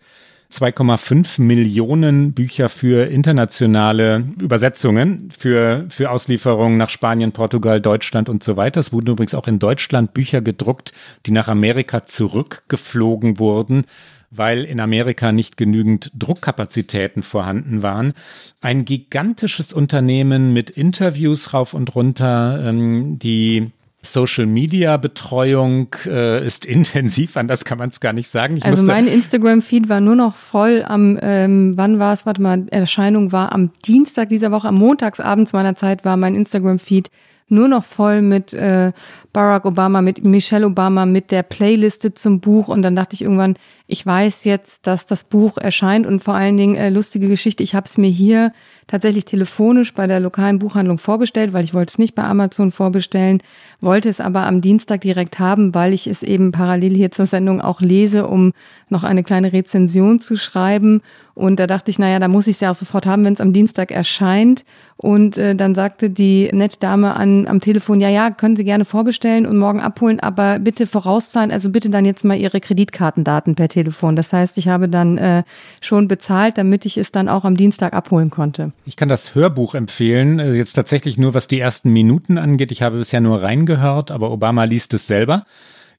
2,5 0.52 1.40
Millionen 1.40 2.32
Bücher 2.32 2.68
für 2.68 3.06
internationale 3.06 4.22
Übersetzungen, 4.38 5.30
für, 5.36 5.86
für 5.88 6.10
Auslieferungen 6.10 6.76
nach 6.76 6.90
Spanien, 6.90 7.32
Portugal, 7.32 7.80
Deutschland 7.80 8.28
und 8.28 8.44
so 8.44 8.56
weiter. 8.56 8.78
Es 8.78 8.92
wurden 8.92 9.08
übrigens 9.08 9.34
auch 9.34 9.48
in 9.48 9.58
Deutschland 9.58 10.12
Bücher 10.12 10.42
gedruckt, 10.42 10.92
die 11.24 11.30
nach 11.30 11.48
Amerika 11.48 12.04
zurückgeflogen 12.04 13.38
wurden 13.38 13.86
weil 14.34 14.64
in 14.64 14.80
Amerika 14.80 15.30
nicht 15.30 15.56
genügend 15.56 16.10
Druckkapazitäten 16.18 17.22
vorhanden 17.22 17.82
waren. 17.82 18.14
Ein 18.60 18.84
gigantisches 18.84 19.72
Unternehmen 19.72 20.52
mit 20.52 20.70
Interviews 20.70 21.52
rauf 21.52 21.74
und 21.74 21.94
runter, 21.94 22.62
ähm, 22.64 23.18
die 23.18 23.70
Social 24.04 24.46
Media 24.46 24.96
Betreuung 24.96 25.94
äh, 26.06 26.44
ist 26.44 26.64
intensiv, 26.66 27.36
anders 27.36 27.64
kann 27.64 27.78
man 27.78 27.90
es 27.90 28.00
gar 28.00 28.12
nicht 28.12 28.28
sagen. 28.28 28.56
Ich 28.56 28.64
also 28.64 28.82
mein 28.82 29.06
Instagram-Feed 29.06 29.88
war 29.88 30.00
nur 30.00 30.16
noch 30.16 30.34
voll 30.34 30.82
am, 30.86 31.18
ähm, 31.22 31.76
wann 31.76 31.98
war 31.98 32.12
es, 32.12 32.26
warte 32.26 32.42
mal, 32.42 32.66
Erscheinung 32.70 33.32
war 33.32 33.52
am 33.52 33.70
Dienstag 33.84 34.28
dieser 34.30 34.50
Woche, 34.50 34.68
am 34.68 34.76
Montagsabend 34.76 35.48
zu 35.48 35.56
meiner 35.56 35.76
Zeit 35.76 36.04
war 36.04 36.16
mein 36.16 36.34
Instagram-Feed 36.34 37.10
nur 37.48 37.68
noch 37.68 37.84
voll 37.84 38.22
mit 38.22 38.54
äh, 38.54 38.92
Barack 39.32 39.64
Obama, 39.64 40.02
mit 40.02 40.24
Michelle 40.24 40.66
Obama, 40.66 41.06
mit 41.06 41.30
der 41.30 41.42
Playliste 41.42 42.12
zum 42.12 42.40
Buch. 42.40 42.68
Und 42.68 42.82
dann 42.82 42.94
dachte 42.94 43.14
ich 43.14 43.22
irgendwann, 43.22 43.56
ich 43.86 44.04
weiß 44.04 44.44
jetzt, 44.44 44.86
dass 44.86 45.06
das 45.06 45.24
Buch 45.24 45.56
erscheint 45.56 46.06
und 46.06 46.22
vor 46.22 46.34
allen 46.34 46.56
Dingen 46.56 46.76
äh, 46.76 46.90
lustige 46.90 47.28
Geschichte. 47.28 47.62
Ich 47.62 47.74
habe 47.74 47.86
es 47.86 47.96
mir 47.96 48.10
hier 48.10 48.52
tatsächlich 48.86 49.24
telefonisch 49.24 49.94
bei 49.94 50.06
der 50.06 50.20
lokalen 50.20 50.58
Buchhandlung 50.58 50.98
vorbestellt, 50.98 51.52
weil 51.52 51.64
ich 51.64 51.72
wollte 51.72 51.92
es 51.92 51.98
nicht 51.98 52.14
bei 52.14 52.24
Amazon 52.24 52.70
vorbestellen, 52.70 53.42
wollte 53.80 54.08
es 54.08 54.20
aber 54.20 54.46
am 54.46 54.60
Dienstag 54.60 55.00
direkt 55.00 55.38
haben, 55.38 55.74
weil 55.74 55.94
ich 55.94 56.06
es 56.06 56.22
eben 56.22 56.52
parallel 56.52 56.94
hier 56.94 57.10
zur 57.10 57.24
Sendung 57.24 57.60
auch 57.60 57.80
lese, 57.80 58.26
um 58.26 58.52
noch 58.90 59.04
eine 59.04 59.24
kleine 59.24 59.52
Rezension 59.52 60.20
zu 60.20 60.36
schreiben. 60.36 61.00
Und 61.34 61.58
da 61.58 61.66
dachte 61.66 61.90
ich, 61.90 61.98
naja, 61.98 62.18
da 62.18 62.28
muss 62.28 62.46
ich 62.46 62.56
es 62.56 62.60
ja 62.60 62.70
auch 62.70 62.74
sofort 62.74 63.06
haben, 63.06 63.24
wenn 63.24 63.32
es 63.32 63.40
am 63.40 63.52
Dienstag 63.52 63.90
erscheint. 63.90 64.64
Und 64.96 65.38
äh, 65.38 65.56
dann 65.56 65.74
sagte 65.74 66.10
die 66.10 66.48
nette 66.52 66.78
Dame 66.78 67.14
an, 67.14 67.46
am 67.48 67.60
Telefon, 67.60 68.00
ja, 68.00 68.08
ja, 68.08 68.30
können 68.30 68.54
Sie 68.54 68.64
gerne 68.64 68.84
vorbestellen 68.84 69.46
und 69.46 69.58
morgen 69.58 69.80
abholen, 69.80 70.20
aber 70.20 70.58
bitte 70.58 70.86
vorauszahlen, 70.86 71.50
also 71.50 71.70
bitte 71.70 71.90
dann 71.90 72.04
jetzt 72.04 72.24
mal 72.24 72.36
Ihre 72.36 72.60
Kreditkartendaten 72.60 73.54
per 73.54 73.68
Telefon. 73.68 74.14
Das 74.14 74.32
heißt, 74.32 74.58
ich 74.58 74.68
habe 74.68 74.88
dann 74.88 75.18
äh, 75.18 75.42
schon 75.80 76.06
bezahlt, 76.06 76.58
damit 76.58 76.86
ich 76.86 76.98
es 76.98 77.10
dann 77.10 77.28
auch 77.28 77.44
am 77.44 77.56
Dienstag 77.56 77.94
abholen 77.94 78.30
konnte. 78.30 78.72
Ich 78.84 78.96
kann 78.96 79.08
das 79.08 79.34
Hörbuch 79.34 79.74
empfehlen, 79.74 80.38
also 80.38 80.54
jetzt 80.54 80.74
tatsächlich 80.74 81.18
nur, 81.18 81.34
was 81.34 81.48
die 81.48 81.58
ersten 81.58 81.92
Minuten 81.92 82.38
angeht. 82.38 82.70
Ich 82.70 82.82
habe 82.82 82.98
bisher 82.98 83.20
nur 83.20 83.42
reingehört, 83.42 84.10
aber 84.10 84.30
Obama 84.30 84.64
liest 84.64 84.94
es 84.94 85.06
selber 85.06 85.46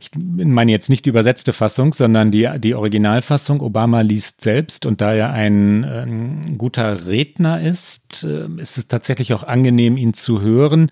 ich 0.03 0.11
meine 0.19 0.71
jetzt 0.71 0.89
nicht 0.89 1.05
die 1.05 1.09
übersetzte 1.09 1.53
Fassung, 1.53 1.93
sondern 1.93 2.31
die, 2.31 2.49
die 2.57 2.75
Originalfassung. 2.75 3.61
Obama 3.61 4.01
liest 4.01 4.41
selbst 4.41 4.85
und 4.85 5.01
da 5.01 5.13
er 5.13 5.31
ein 5.31 5.83
äh, 5.83 6.55
guter 6.57 7.07
Redner 7.07 7.61
ist, 7.61 8.23
äh, 8.23 8.47
ist 8.57 8.77
es 8.77 8.87
tatsächlich 8.87 9.33
auch 9.33 9.43
angenehm, 9.43 9.97
ihn 9.97 10.13
zu 10.13 10.41
hören. 10.41 10.91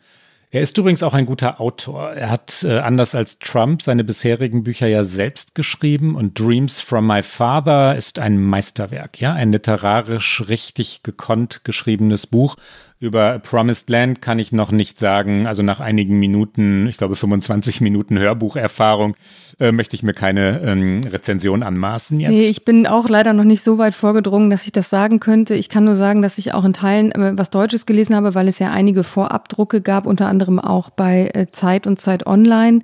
Er 0.53 0.61
ist 0.61 0.77
übrigens 0.77 1.01
auch 1.01 1.13
ein 1.13 1.25
guter 1.25 1.61
Autor. 1.61 2.11
Er 2.11 2.29
hat, 2.29 2.65
äh, 2.67 2.79
anders 2.79 3.15
als 3.15 3.39
Trump, 3.39 3.81
seine 3.81 4.03
bisherigen 4.03 4.63
Bücher 4.63 4.87
ja 4.87 5.05
selbst 5.05 5.55
geschrieben 5.55 6.15
und 6.15 6.37
Dreams 6.37 6.81
from 6.81 7.07
My 7.07 7.23
Father 7.23 7.95
ist 7.95 8.19
ein 8.19 8.37
Meisterwerk, 8.37 9.21
ja, 9.21 9.33
ein 9.33 9.51
literarisch 9.51 10.43
richtig 10.49 11.03
gekonnt 11.03 11.61
geschriebenes 11.63 12.27
Buch 12.27 12.57
über 13.01 13.39
Promised 13.39 13.89
Land 13.89 14.21
kann 14.21 14.37
ich 14.37 14.51
noch 14.51 14.71
nicht 14.71 14.99
sagen. 14.99 15.47
Also 15.47 15.63
nach 15.63 15.79
einigen 15.79 16.19
Minuten, 16.19 16.85
ich 16.85 16.97
glaube 16.97 17.15
25 17.15 17.81
Minuten 17.81 18.17
Hörbucherfahrung, 18.19 19.15
äh, 19.59 19.71
möchte 19.71 19.95
ich 19.95 20.03
mir 20.03 20.13
keine 20.13 20.61
ähm, 20.61 21.01
Rezension 21.09 21.63
anmaßen 21.63 22.19
jetzt. 22.19 22.29
Nee, 22.29 22.45
ich 22.45 22.63
bin 22.63 22.85
auch 22.85 23.09
leider 23.09 23.33
noch 23.33 23.43
nicht 23.43 23.63
so 23.63 23.79
weit 23.79 23.95
vorgedrungen, 23.95 24.51
dass 24.51 24.67
ich 24.67 24.71
das 24.71 24.91
sagen 24.91 25.19
könnte. 25.19 25.55
Ich 25.55 25.67
kann 25.67 25.83
nur 25.83 25.95
sagen, 25.95 26.21
dass 26.21 26.37
ich 26.37 26.53
auch 26.53 26.63
in 26.63 26.73
Teilen 26.73 27.11
äh, 27.11 27.33
was 27.35 27.49
Deutsches 27.49 27.87
gelesen 27.87 28.15
habe, 28.15 28.35
weil 28.35 28.47
es 28.47 28.59
ja 28.59 28.69
einige 28.69 29.03
Vorabdrucke 29.03 29.81
gab, 29.81 30.05
unter 30.05 30.27
anderem 30.27 30.59
auch 30.59 30.91
bei 30.91 31.31
äh, 31.33 31.47
Zeit 31.51 31.87
und 31.87 31.99
Zeit 31.99 32.27
Online. 32.27 32.81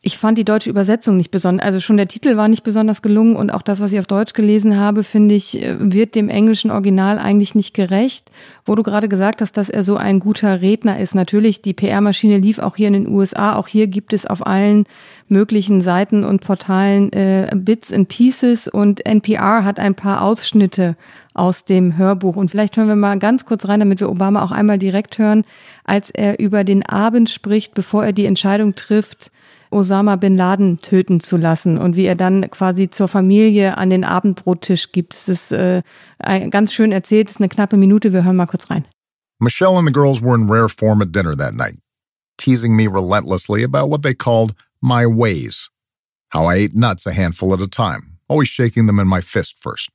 Ich 0.00 0.16
fand 0.16 0.38
die 0.38 0.44
deutsche 0.44 0.70
Übersetzung 0.70 1.16
nicht 1.16 1.32
besonders, 1.32 1.66
also 1.66 1.80
schon 1.80 1.96
der 1.96 2.06
Titel 2.06 2.36
war 2.36 2.46
nicht 2.46 2.62
besonders 2.62 3.02
gelungen 3.02 3.34
und 3.34 3.50
auch 3.52 3.62
das, 3.62 3.80
was 3.80 3.92
ich 3.92 3.98
auf 3.98 4.06
Deutsch 4.06 4.32
gelesen 4.32 4.78
habe, 4.78 5.02
finde 5.02 5.34
ich, 5.34 5.60
äh, 5.60 5.74
wird 5.78 6.14
dem 6.14 6.28
englischen 6.28 6.70
Original 6.70 7.18
eigentlich 7.18 7.56
nicht 7.56 7.74
gerecht. 7.74 8.30
Wo 8.64 8.76
du 8.76 8.84
gerade 8.84 9.08
gesagt 9.08 9.40
hast, 9.42 9.56
dass 9.56 9.68
er 9.68 9.82
so 9.82 9.96
ein 9.96 10.20
guter 10.20 10.60
Redner 10.60 11.00
ist. 11.00 11.16
Natürlich, 11.16 11.62
die 11.62 11.74
PR-Maschine 11.74 12.38
lief 12.38 12.60
auch 12.60 12.76
hier 12.76 12.86
in 12.86 12.92
den 12.92 13.08
USA. 13.08 13.56
Auch 13.56 13.66
hier 13.66 13.88
gibt 13.88 14.12
es 14.12 14.24
auf 14.24 14.46
allen 14.46 14.84
möglichen 15.26 15.80
Seiten 15.82 16.22
und 16.22 16.42
Portalen 16.44 17.12
äh, 17.12 17.50
Bits 17.56 17.92
and 17.92 18.08
Pieces 18.08 18.68
und 18.68 19.04
NPR 19.04 19.64
hat 19.64 19.80
ein 19.80 19.96
paar 19.96 20.22
Ausschnitte 20.22 20.96
aus 21.34 21.64
dem 21.64 21.96
Hörbuch. 21.98 22.36
Und 22.36 22.52
vielleicht 22.52 22.76
hören 22.76 22.88
wir 22.88 22.96
mal 22.96 23.18
ganz 23.18 23.46
kurz 23.46 23.66
rein, 23.66 23.80
damit 23.80 23.98
wir 23.98 24.10
Obama 24.10 24.44
auch 24.44 24.52
einmal 24.52 24.78
direkt 24.78 25.18
hören, 25.18 25.44
als 25.82 26.10
er 26.10 26.38
über 26.38 26.62
den 26.62 26.86
Abend 26.86 27.30
spricht, 27.30 27.74
bevor 27.74 28.04
er 28.04 28.12
die 28.12 28.26
Entscheidung 28.26 28.76
trifft, 28.76 29.32
Osama 29.70 30.16
bin 30.16 30.36
Laden 30.36 30.80
töten 30.80 31.20
zu 31.20 31.36
lassen 31.36 31.78
und 31.78 31.96
wie 31.96 32.04
er 32.04 32.14
dann 32.14 32.50
quasi 32.50 32.90
zur 32.90 33.08
Familie 33.08 33.76
an 33.76 33.90
den 33.90 34.04
Abendbrottisch 34.04 34.92
gibt. 34.92 35.14
Es 35.14 35.28
ist 35.28 35.52
äh, 35.52 35.82
ganz 36.50 36.72
schön 36.72 36.92
erzählt, 36.92 37.28
es 37.28 37.34
ist 37.34 37.40
eine 37.40 37.48
knappe 37.48 37.76
Minute, 37.76 38.12
wir 38.12 38.24
hören 38.24 38.36
mal 38.36 38.46
kurz 38.46 38.70
rein. 38.70 38.86
Michelle 39.40 39.76
and 39.76 39.86
the 39.86 39.92
girls 39.92 40.20
were 40.20 40.34
in 40.34 40.48
rare 40.48 40.68
form 40.68 41.00
at 41.00 41.12
dinner 41.12 41.36
that 41.36 41.54
night, 41.54 41.78
teasing 42.36 42.74
me 42.74 42.88
relentlessly 42.88 43.62
about 43.62 43.88
what 43.88 44.02
they 44.02 44.14
called 44.14 44.54
my 44.82 45.06
ways. 45.06 45.70
How 46.30 46.46
I 46.46 46.56
ate 46.56 46.74
nuts 46.74 47.06
a 47.06 47.12
handful 47.12 47.54
at 47.54 47.60
a 47.60 47.68
time, 47.68 48.18
always 48.28 48.48
shaking 48.48 48.86
them 48.86 48.98
in 48.98 49.06
my 49.06 49.20
fist 49.20 49.56
first. 49.60 49.90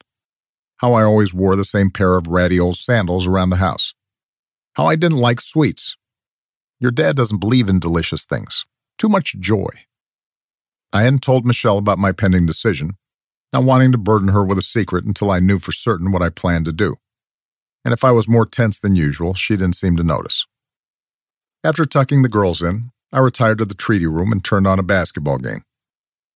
How 0.78 0.93
I 0.93 1.03
always 1.03 1.34
wore 1.34 1.55
the 1.55 1.65
same 1.65 1.91
pair 1.91 2.15
of 2.15 2.28
ratty 2.28 2.59
old 2.59 2.78
sandals 2.78 3.28
around 3.28 3.49
the 3.49 3.57
house. 3.57 3.93
How 4.74 4.86
I 4.86 4.95
didn't 4.95 5.19
like 5.19 5.39
sweets. 5.39 5.97
Your 6.80 6.91
dad 6.91 7.15
doesn't 7.15 7.39
believe 7.39 7.69
in 7.69 7.80
delicious 7.80 8.26
things. 8.26 8.65
Too 9.04 9.10
much 9.10 9.38
joy. 9.38 9.68
I 10.93 11.04
hadn't 11.04 11.24
told 11.24 11.45
Michelle 11.45 11.78
about 11.78 11.99
my 11.99 12.14
pending 12.14 12.45
decision, 12.45 12.91
not 13.51 13.66
wanting 13.66 13.91
to 13.91 13.97
burden 13.97 14.30
her 14.30 14.45
with 14.45 14.58
a 14.58 14.62
secret 14.62 15.04
until 15.04 15.30
I 15.30 15.41
knew 15.41 15.60
for 15.60 15.74
certain 15.74 16.14
what 16.14 16.22
I 16.22 16.30
planned 16.30 16.64
to 16.68 16.72
do. 16.72 16.95
And 17.84 17.93
if 17.93 18.06
I 18.06 18.12
was 18.12 18.30
more 18.30 18.45
tense 18.45 18.80
than 18.80 18.95
usual, 18.95 19.34
she 19.34 19.58
didn't 19.58 19.76
seem 19.76 19.97
to 19.97 20.04
notice. 20.04 20.45
After 21.66 21.86
tucking 21.86 22.22
the 22.22 22.30
girls 22.30 22.62
in, 22.62 22.91
I 23.12 23.20
retired 23.20 23.58
to 23.58 23.66
the 23.66 23.74
treaty 23.74 24.08
room 24.08 24.32
and 24.32 24.41
turned 24.41 24.68
on 24.68 24.80
a 24.80 24.84
basketball 24.84 25.38
game, 25.38 25.66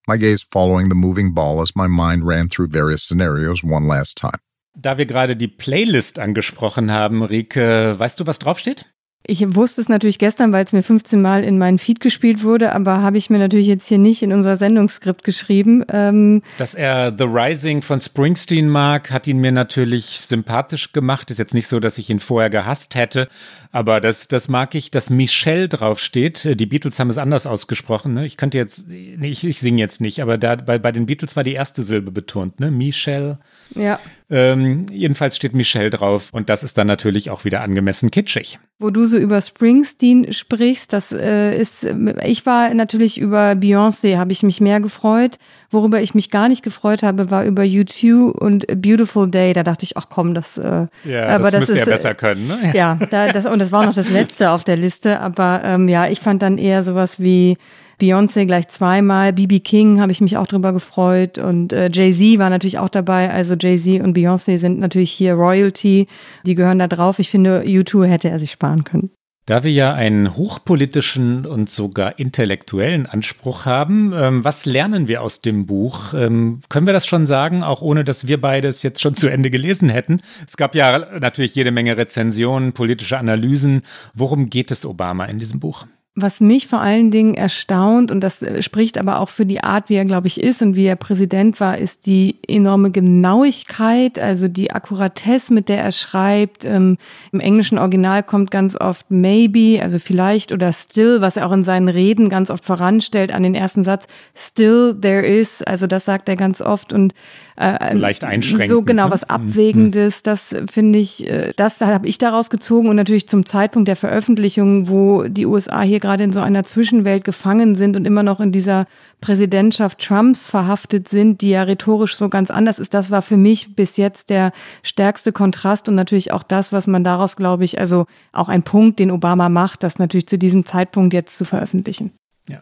my 0.06 0.18
gaze 0.18 0.42
following 0.42 0.90
the 0.90 0.94
moving 0.94 1.32
ball 1.32 1.62
as 1.62 1.74
my 1.74 1.86
mind 1.86 2.26
ran 2.26 2.48
through 2.48 2.68
various 2.68 3.02
scenarios 3.02 3.64
one 3.64 3.86
last 3.86 4.18
time. 4.18 4.40
Da 4.78 4.98
wir 4.98 5.06
gerade 5.06 5.36
die 5.36 5.48
Playlist 5.48 6.18
angesprochen 6.18 6.92
haben, 6.92 7.22
Rike, 7.22 7.98
weißt 7.98 8.20
du, 8.20 8.26
was 8.26 8.38
draufsteht? 8.38 8.84
Ich 9.30 9.44
wusste 9.54 9.82
es 9.82 9.90
natürlich 9.90 10.18
gestern, 10.18 10.52
weil 10.52 10.64
es 10.64 10.72
mir 10.72 10.82
15 10.82 11.20
Mal 11.20 11.44
in 11.44 11.58
meinen 11.58 11.78
Feed 11.78 12.00
gespielt 12.00 12.44
wurde, 12.44 12.74
aber 12.74 13.02
habe 13.02 13.18
ich 13.18 13.28
mir 13.28 13.36
natürlich 13.36 13.66
jetzt 13.66 13.86
hier 13.86 13.98
nicht 13.98 14.22
in 14.22 14.32
unser 14.32 14.56
Sendungsskript 14.56 15.22
geschrieben. 15.22 15.84
Ähm 15.92 16.40
Dass 16.56 16.74
er 16.74 17.14
The 17.14 17.24
Rising 17.24 17.82
von 17.82 18.00
Springsteen 18.00 18.70
mag, 18.70 19.10
hat 19.10 19.26
ihn 19.26 19.36
mir 19.38 19.52
natürlich 19.52 20.20
sympathisch 20.20 20.92
gemacht. 20.92 21.30
Ist 21.30 21.36
jetzt 21.36 21.52
nicht 21.52 21.68
so, 21.68 21.78
dass 21.78 21.98
ich 21.98 22.08
ihn 22.08 22.20
vorher 22.20 22.48
gehasst 22.48 22.94
hätte, 22.94 23.28
aber 23.70 24.00
das, 24.00 24.28
das 24.28 24.48
mag 24.48 24.74
ich, 24.74 24.90
dass 24.90 25.10
Michelle 25.10 25.68
draufsteht. 25.68 26.58
Die 26.58 26.66
Beatles 26.66 26.98
haben 26.98 27.10
es 27.10 27.18
anders 27.18 27.46
ausgesprochen. 27.46 28.14
Ne? 28.14 28.24
Ich 28.24 28.36
könnte 28.36 28.56
jetzt, 28.56 28.88
nee, 28.88 29.28
ich, 29.28 29.44
ich 29.44 29.60
singe 29.60 29.78
jetzt 29.78 30.00
nicht, 30.00 30.22
aber 30.22 30.38
da, 30.38 30.56
bei, 30.56 30.78
bei 30.78 30.90
den 30.90 31.06
Beatles 31.06 31.36
war 31.36 31.44
die 31.44 31.52
erste 31.52 31.82
Silbe 31.82 32.10
betont, 32.10 32.60
ne? 32.60 32.70
Michelle. 32.70 33.38
Ja. 33.74 34.00
Ähm, 34.30 34.86
jedenfalls 34.90 35.36
steht 35.36 35.54
Michelle 35.54 35.90
drauf 35.90 36.30
und 36.32 36.48
das 36.48 36.62
ist 36.62 36.78
dann 36.78 36.86
natürlich 36.86 37.30
auch 37.30 37.44
wieder 37.44 37.60
angemessen 37.60 38.10
kitschig. 38.10 38.58
Wo 38.78 38.90
du 38.90 39.06
so 39.06 39.18
über 39.18 39.40
Springsteen 39.40 40.32
sprichst, 40.32 40.92
das 40.92 41.12
äh, 41.12 41.58
ist, 41.58 41.86
ich 42.24 42.46
war 42.46 42.72
natürlich 42.74 43.18
über 43.18 43.52
Beyoncé, 43.52 44.16
habe 44.16 44.32
ich 44.32 44.42
mich 44.42 44.60
mehr 44.60 44.80
gefreut. 44.80 45.38
Worüber 45.70 46.00
ich 46.00 46.14
mich 46.14 46.30
gar 46.30 46.48
nicht 46.48 46.62
gefreut 46.62 47.02
habe, 47.02 47.30
war 47.30 47.44
über 47.44 47.62
U2 47.62 48.30
und 48.30 48.66
Beautiful 48.80 49.30
Day. 49.30 49.52
Da 49.52 49.62
dachte 49.62 49.84
ich, 49.84 49.96
ach 49.96 50.06
komm, 50.08 50.32
das. 50.32 50.56
Äh, 50.56 50.86
ja, 51.04 51.26
aber 51.28 51.50
das, 51.50 51.60
das 51.60 51.68
müsste 51.68 51.78
er 51.80 51.86
besser 51.86 52.14
können, 52.14 52.46
ne? 52.46 52.72
Ja, 52.74 52.98
da, 53.10 53.32
das, 53.32 53.44
und 53.44 53.58
das 53.58 53.70
war 53.70 53.84
noch 53.84 53.94
das 53.94 54.08
letzte 54.08 54.50
auf 54.50 54.64
der 54.64 54.76
Liste. 54.76 55.20
Aber 55.20 55.60
ähm, 55.64 55.88
ja, 55.88 56.08
ich 56.08 56.20
fand 56.20 56.40
dann 56.42 56.56
eher 56.56 56.82
sowas 56.84 57.20
wie 57.20 57.58
Beyoncé 58.00 58.46
gleich 58.46 58.68
zweimal, 58.68 59.32
BB 59.32 59.62
King 59.64 60.00
habe 60.00 60.12
ich 60.12 60.20
mich 60.20 60.36
auch 60.36 60.46
drüber 60.46 60.72
gefreut 60.72 61.38
und 61.38 61.72
äh, 61.72 61.90
Jay-Z 61.92 62.38
war 62.38 62.48
natürlich 62.48 62.78
auch 62.78 62.88
dabei. 62.88 63.30
Also 63.30 63.54
Jay-Z 63.54 64.00
und 64.02 64.16
Beyoncé 64.16 64.58
sind 64.58 64.78
natürlich 64.78 65.10
hier 65.10 65.34
Royalty, 65.34 66.06
die 66.44 66.54
gehören 66.54 66.78
da 66.78 66.86
drauf. 66.86 67.18
Ich 67.18 67.28
finde, 67.28 67.62
U2 67.62 68.06
hätte 68.06 68.30
er 68.30 68.38
sich 68.38 68.52
sparen 68.52 68.84
können. 68.84 69.10
Da 69.48 69.64
wir 69.64 69.72
ja 69.72 69.94
einen 69.94 70.36
hochpolitischen 70.36 71.46
und 71.46 71.70
sogar 71.70 72.18
intellektuellen 72.18 73.06
Anspruch 73.06 73.64
haben, 73.64 74.12
ähm, 74.14 74.44
was 74.44 74.66
lernen 74.66 75.08
wir 75.08 75.22
aus 75.22 75.40
dem 75.40 75.64
Buch? 75.64 76.12
Ähm, 76.12 76.60
können 76.68 76.84
wir 76.84 76.92
das 76.92 77.06
schon 77.06 77.24
sagen, 77.24 77.62
auch 77.62 77.80
ohne 77.80 78.04
dass 78.04 78.26
wir 78.26 78.38
beide 78.42 78.68
es 78.68 78.82
jetzt 78.82 79.00
schon 79.00 79.16
zu 79.16 79.28
Ende 79.28 79.48
gelesen 79.48 79.88
hätten? 79.88 80.20
Es 80.46 80.58
gab 80.58 80.74
ja 80.74 80.98
natürlich 81.18 81.54
jede 81.54 81.70
Menge 81.70 81.96
Rezensionen, 81.96 82.74
politische 82.74 83.16
Analysen. 83.16 83.84
Worum 84.12 84.50
geht 84.50 84.70
es 84.70 84.84
Obama 84.84 85.24
in 85.24 85.38
diesem 85.38 85.60
Buch? 85.60 85.86
Was 86.14 86.40
mich 86.40 86.66
vor 86.66 86.80
allen 86.80 87.12
Dingen 87.12 87.34
erstaunt, 87.34 88.10
und 88.10 88.20
das 88.20 88.42
äh, 88.42 88.60
spricht 88.60 88.98
aber 88.98 89.20
auch 89.20 89.28
für 89.28 89.46
die 89.46 89.62
Art, 89.62 89.88
wie 89.88 89.94
er, 89.94 90.04
glaube 90.04 90.26
ich, 90.26 90.40
ist 90.40 90.62
und 90.62 90.74
wie 90.74 90.86
er 90.86 90.96
Präsident 90.96 91.60
war, 91.60 91.78
ist 91.78 92.06
die 92.06 92.36
enorme 92.48 92.90
Genauigkeit, 92.90 94.18
also 94.18 94.48
die 94.48 94.72
Akkuratesse, 94.72 95.54
mit 95.54 95.68
der 95.68 95.80
er 95.80 95.92
schreibt. 95.92 96.64
Ähm, 96.64 96.98
Im 97.30 97.38
englischen 97.38 97.78
Original 97.78 98.24
kommt 98.24 98.50
ganz 98.50 98.74
oft 98.74 99.10
maybe, 99.10 99.80
also 99.80 100.00
vielleicht 100.00 100.50
oder 100.50 100.72
still, 100.72 101.20
was 101.20 101.36
er 101.36 101.46
auch 101.46 101.52
in 101.52 101.62
seinen 101.62 101.88
Reden 101.88 102.28
ganz 102.28 102.50
oft 102.50 102.64
voranstellt 102.64 103.30
an 103.30 103.44
den 103.44 103.54
ersten 103.54 103.84
Satz. 103.84 104.08
Still 104.34 104.96
there 105.00 105.24
is, 105.24 105.62
also 105.62 105.86
das 105.86 106.04
sagt 106.04 106.28
er 106.28 106.36
ganz 106.36 106.60
oft. 106.60 106.92
Und 106.92 107.14
äh, 107.58 107.94
leicht 107.94 108.22
einschränken. 108.22 108.68
So 108.68 108.82
genau, 108.82 109.06
ne? 109.06 109.10
was 109.10 109.22
mhm. 109.22 109.30
Abwägendes, 109.30 110.22
das 110.22 110.54
finde 110.70 110.98
ich, 110.98 111.28
äh, 111.28 111.52
das 111.56 111.80
habe 111.80 112.06
ich 112.06 112.18
daraus 112.18 112.50
gezogen 112.50 112.88
und 112.88 112.96
natürlich 112.96 113.28
zum 113.28 113.46
Zeitpunkt 113.46 113.88
der 113.88 113.96
Veröffentlichung, 113.96 114.88
wo 114.88 115.24
die 115.24 115.46
USA 115.46 115.82
hier 115.82 115.98
gerade 115.98 116.24
in 116.24 116.32
so 116.32 116.40
einer 116.40 116.64
Zwischenwelt 116.64 117.24
gefangen 117.24 117.74
sind 117.74 117.96
und 117.96 118.04
immer 118.04 118.22
noch 118.22 118.40
in 118.40 118.52
dieser 118.52 118.86
Präsidentschaft 119.20 119.98
Trumps 119.98 120.46
verhaftet 120.46 121.08
sind, 121.08 121.40
die 121.40 121.50
ja 121.50 121.64
rhetorisch 121.64 122.16
so 122.16 122.28
ganz 122.28 122.50
anders 122.50 122.78
ist. 122.78 122.94
Das 122.94 123.10
war 123.10 123.22
für 123.22 123.36
mich 123.36 123.74
bis 123.74 123.96
jetzt 123.96 124.30
der 124.30 124.52
stärkste 124.84 125.32
Kontrast 125.32 125.88
und 125.88 125.96
natürlich 125.96 126.32
auch 126.32 126.44
das, 126.44 126.72
was 126.72 126.86
man 126.86 127.02
daraus, 127.02 127.34
glaube 127.34 127.64
ich, 127.64 127.80
also 127.80 128.06
auch 128.32 128.48
ein 128.48 128.62
Punkt, 128.62 129.00
den 129.00 129.10
Obama 129.10 129.48
macht, 129.48 129.82
das 129.82 129.98
natürlich 129.98 130.28
zu 130.28 130.38
diesem 130.38 130.64
Zeitpunkt 130.64 131.12
jetzt 131.12 131.36
zu 131.36 131.44
veröffentlichen. 131.44 132.12
Ja. 132.48 132.60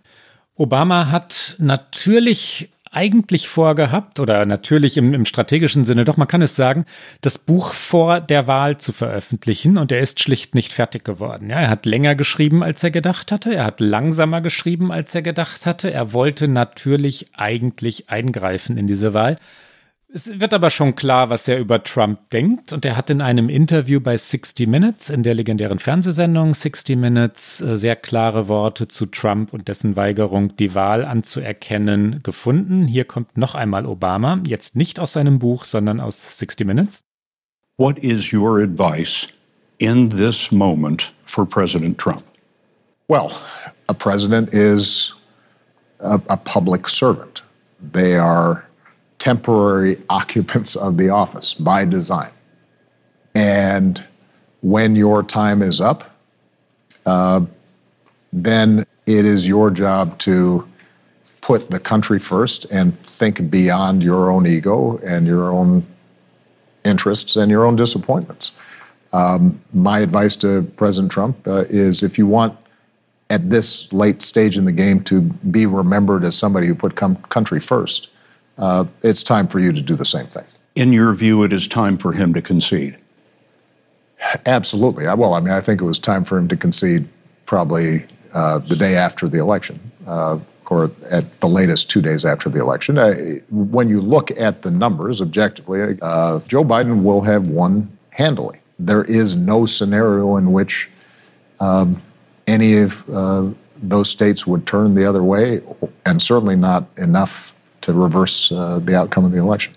Obama 0.54 1.10
hat 1.10 1.56
natürlich 1.58 2.72
eigentlich 2.96 3.46
vorgehabt 3.46 4.20
oder 4.20 4.46
natürlich 4.46 4.96
im, 4.96 5.12
im, 5.12 5.26
strategischen 5.26 5.84
Sinne, 5.84 6.06
doch 6.06 6.16
man 6.16 6.28
kann 6.28 6.40
es 6.40 6.56
sagen, 6.56 6.86
das 7.20 7.36
Buch 7.36 7.74
vor 7.74 8.20
der 8.20 8.46
Wahl 8.46 8.78
zu 8.78 8.90
veröffentlichen 8.92 9.76
und 9.76 9.92
er 9.92 10.00
ist 10.00 10.20
schlicht 10.20 10.54
nicht 10.54 10.72
fertig 10.72 11.04
geworden. 11.04 11.50
Ja, 11.50 11.60
er 11.60 11.68
hat 11.68 11.84
länger 11.84 12.14
geschrieben, 12.14 12.62
als 12.62 12.82
er 12.82 12.90
gedacht 12.90 13.32
hatte. 13.32 13.54
Er 13.54 13.66
hat 13.66 13.80
langsamer 13.80 14.40
geschrieben, 14.40 14.90
als 14.90 15.14
er 15.14 15.20
gedacht 15.20 15.66
hatte. 15.66 15.92
Er 15.92 16.14
wollte 16.14 16.48
natürlich 16.48 17.26
eigentlich 17.34 18.08
eingreifen 18.08 18.78
in 18.78 18.86
diese 18.86 19.12
Wahl. 19.12 19.36
Es 20.08 20.38
wird 20.38 20.54
aber 20.54 20.70
schon 20.70 20.94
klar, 20.94 21.30
was 21.30 21.48
er 21.48 21.58
über 21.58 21.82
Trump 21.82 22.30
denkt. 22.30 22.72
Und 22.72 22.84
er 22.84 22.96
hat 22.96 23.10
in 23.10 23.20
einem 23.20 23.48
Interview 23.48 24.00
bei 24.00 24.16
60 24.16 24.68
Minutes, 24.68 25.10
in 25.10 25.24
der 25.24 25.34
legendären 25.34 25.80
Fernsehsendung 25.80 26.54
60 26.54 26.96
Minutes, 26.96 27.60
äh, 27.60 27.76
sehr 27.76 27.96
klare 27.96 28.48
Worte 28.48 28.86
zu 28.86 29.06
Trump 29.06 29.52
und 29.52 29.66
dessen 29.66 29.96
Weigerung, 29.96 30.54
die 30.56 30.74
Wahl 30.74 31.04
anzuerkennen, 31.04 32.20
gefunden. 32.22 32.86
Hier 32.86 33.04
kommt 33.04 33.36
noch 33.36 33.56
einmal 33.56 33.84
Obama, 33.84 34.38
jetzt 34.46 34.76
nicht 34.76 35.00
aus 35.00 35.14
seinem 35.14 35.40
Buch, 35.40 35.64
sondern 35.64 35.98
aus 35.98 36.38
60 36.38 36.66
Minutes. 36.66 37.00
What 37.76 37.98
is 37.98 38.32
your 38.32 38.62
advice 38.62 39.28
in 39.78 40.08
this 40.08 40.52
moment 40.52 41.12
for 41.26 41.44
President 41.44 41.98
Trump? 41.98 42.22
Well, 43.08 43.32
a 43.88 43.92
president 43.92 44.54
is 44.54 45.14
a, 45.98 46.18
a 46.28 46.36
public 46.36 46.88
servant. 46.88 47.42
They 47.92 48.16
are 48.16 48.65
temporary 49.18 50.00
occupants 50.10 50.76
of 50.76 50.96
the 50.96 51.08
office 51.08 51.54
by 51.54 51.84
design. 51.84 52.30
And 53.34 54.02
when 54.62 54.96
your 54.96 55.22
time 55.22 55.62
is 55.62 55.80
up, 55.80 56.10
uh, 57.04 57.44
then 58.32 58.86
it 59.06 59.24
is 59.24 59.46
your 59.46 59.70
job 59.70 60.18
to 60.18 60.66
put 61.40 61.70
the 61.70 61.78
country 61.78 62.18
first 62.18 62.64
and 62.72 62.98
think 63.06 63.50
beyond 63.50 64.02
your 64.02 64.30
own 64.30 64.46
ego 64.46 64.98
and 65.06 65.26
your 65.26 65.52
own 65.52 65.86
interests 66.84 67.36
and 67.36 67.50
your 67.50 67.64
own 67.64 67.76
disappointments. 67.76 68.52
Um, 69.12 69.60
my 69.72 70.00
advice 70.00 70.34
to 70.36 70.62
President 70.76 71.12
Trump 71.12 71.46
uh, 71.46 71.64
is 71.68 72.02
if 72.02 72.18
you 72.18 72.26
want 72.26 72.58
at 73.30 73.50
this 73.50 73.92
late 73.92 74.22
stage 74.22 74.56
in 74.56 74.64
the 74.64 74.72
game 74.72 75.02
to 75.04 75.20
be 75.20 75.66
remembered 75.66 76.24
as 76.24 76.36
somebody 76.36 76.66
who 76.66 76.74
put 76.74 76.96
com- 76.96 77.16
country 77.28 77.60
first, 77.60 78.08
uh, 78.58 78.84
it's 79.02 79.22
time 79.22 79.48
for 79.48 79.60
you 79.60 79.72
to 79.72 79.80
do 79.80 79.94
the 79.94 80.04
same 80.04 80.26
thing. 80.26 80.44
In 80.74 80.92
your 80.92 81.14
view, 81.14 81.42
it 81.42 81.52
is 81.52 81.66
time 81.66 81.96
for 81.98 82.12
him 82.12 82.34
to 82.34 82.42
concede. 82.42 82.96
Absolutely. 84.46 85.04
Well, 85.04 85.34
I 85.34 85.40
mean, 85.40 85.52
I 85.52 85.60
think 85.60 85.80
it 85.80 85.84
was 85.84 85.98
time 85.98 86.24
for 86.24 86.38
him 86.38 86.48
to 86.48 86.56
concede 86.56 87.08
probably 87.44 88.06
uh, 88.32 88.58
the 88.58 88.76
day 88.76 88.96
after 88.96 89.28
the 89.28 89.38
election, 89.38 89.80
uh, 90.06 90.38
or 90.68 90.90
at 91.10 91.40
the 91.40 91.46
latest 91.46 91.88
two 91.88 92.02
days 92.02 92.24
after 92.24 92.48
the 92.48 92.60
election. 92.60 92.98
Uh, 92.98 93.14
when 93.50 93.88
you 93.88 94.00
look 94.00 94.30
at 94.38 94.62
the 94.62 94.70
numbers 94.70 95.22
objectively, 95.22 95.98
uh, 96.02 96.40
Joe 96.40 96.64
Biden 96.64 97.02
will 97.02 97.20
have 97.22 97.48
won 97.48 97.96
handily. 98.10 98.58
There 98.78 99.04
is 99.04 99.36
no 99.36 99.64
scenario 99.64 100.36
in 100.36 100.52
which 100.52 100.90
um, 101.60 102.02
any 102.46 102.78
of 102.78 103.08
uh, 103.10 103.48
those 103.76 104.10
states 104.10 104.46
would 104.46 104.66
turn 104.66 104.94
the 104.94 105.04
other 105.04 105.22
way, 105.22 105.62
and 106.04 106.20
certainly 106.20 106.56
not 106.56 106.86
enough 106.96 107.54
to 107.86 107.92
reverse 107.92 108.50
uh, 108.50 108.80
the 108.80 108.96
outcome 108.96 109.24
of 109.24 109.30
the 109.30 109.38
election. 109.38 109.75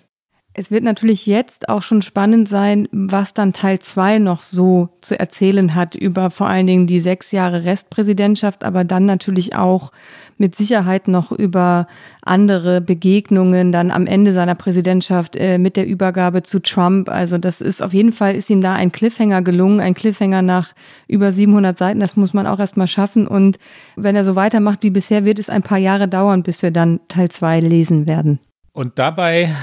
Es 0.54 0.72
wird 0.72 0.84
natürlich 0.84 1.26
jetzt 1.26 1.70
auch 1.70 1.84
schon 1.84 2.02
spannend 2.02 2.50
sein, 2.50 2.88
was 2.92 3.34
dann 3.34 3.54
Teil 3.54 3.80
2 3.80 4.18
noch 4.18 4.42
so 4.42 4.90
zu 5.00 5.18
erzählen 5.18 5.76
hat 5.76 5.96
über 5.96 6.32
vor 6.32 6.48
allen 6.48 6.68
Dingen 6.68 6.88
die 6.88 7.00
sechs 7.00 7.32
Jahre 7.32 7.66
Restpräsidentschaft, 7.66 8.64
aber 8.64 8.84
dann 8.84 9.06
natürlich 9.06 9.56
auch 9.56 9.92
mit 10.40 10.56
Sicherheit 10.56 11.08
noch 11.08 11.32
über 11.32 11.88
andere 12.24 12.82
Begegnungen 12.82 13.72
dann 13.72 13.92
am 13.92 14.08
Ende 14.08 14.34
seiner 14.34 14.56
Präsidentschaft 14.56 15.36
äh, 15.36 15.58
mit 15.58 15.76
der 15.76 15.86
Übergabe 15.86 16.44
zu 16.44 16.60
Trump. 16.62 17.10
Also 17.10 17.38
das 17.38 17.62
ist 17.62 17.84
auf 17.84 17.94
jeden 17.94 18.14
Fall, 18.14 18.36
ist 18.36 18.50
ihm 18.50 18.62
da 18.62 18.74
ein 18.74 18.92
Cliffhanger 18.92 19.42
gelungen, 19.42 19.82
ein 19.82 19.94
Cliffhanger 19.94 20.42
nach 20.42 20.74
über 21.08 21.32
700 21.32 21.78
Seiten. 21.78 22.00
Das 22.00 22.16
muss 22.16 22.34
man 22.34 22.48
auch 22.48 22.60
erstmal 22.60 22.88
schaffen. 22.88 23.28
Und 23.28 23.60
wenn 23.98 24.16
er 24.16 24.24
so 24.24 24.36
weitermacht 24.36 24.82
wie 24.84 24.90
bisher, 24.90 25.26
wird 25.26 25.40
es 25.40 25.50
ein 25.50 25.62
paar 25.62 25.78
Jahre 25.78 26.08
dauern, 26.08 26.42
bis 26.42 26.64
wir 26.64 26.72
dann 26.72 27.02
Teil 27.10 27.30
2 27.30 27.60
lesen 27.60 28.08
werden. 28.08 28.40
Und 28.72 28.98
dabei 28.98 29.54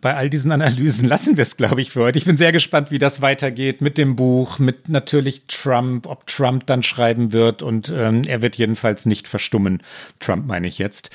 bei 0.00 0.16
all 0.16 0.30
diesen 0.30 0.52
Analysen 0.52 1.06
lassen 1.06 1.36
wir 1.36 1.42
es, 1.42 1.56
glaube 1.56 1.80
ich, 1.80 1.90
für 1.90 2.00
heute. 2.00 2.18
Ich 2.18 2.24
bin 2.24 2.36
sehr 2.36 2.52
gespannt, 2.52 2.90
wie 2.90 2.98
das 2.98 3.20
weitergeht 3.20 3.80
mit 3.80 3.98
dem 3.98 4.16
Buch, 4.16 4.58
mit 4.58 4.88
natürlich 4.88 5.46
Trump, 5.46 6.06
ob 6.06 6.26
Trump 6.26 6.66
dann 6.66 6.82
schreiben 6.82 7.32
wird 7.32 7.62
und 7.62 7.92
ähm, 7.94 8.22
er 8.26 8.42
wird 8.42 8.56
jedenfalls 8.56 9.06
nicht 9.06 9.28
verstummen. 9.28 9.82
Trump 10.18 10.46
meine 10.46 10.68
ich 10.68 10.78
jetzt. 10.78 11.10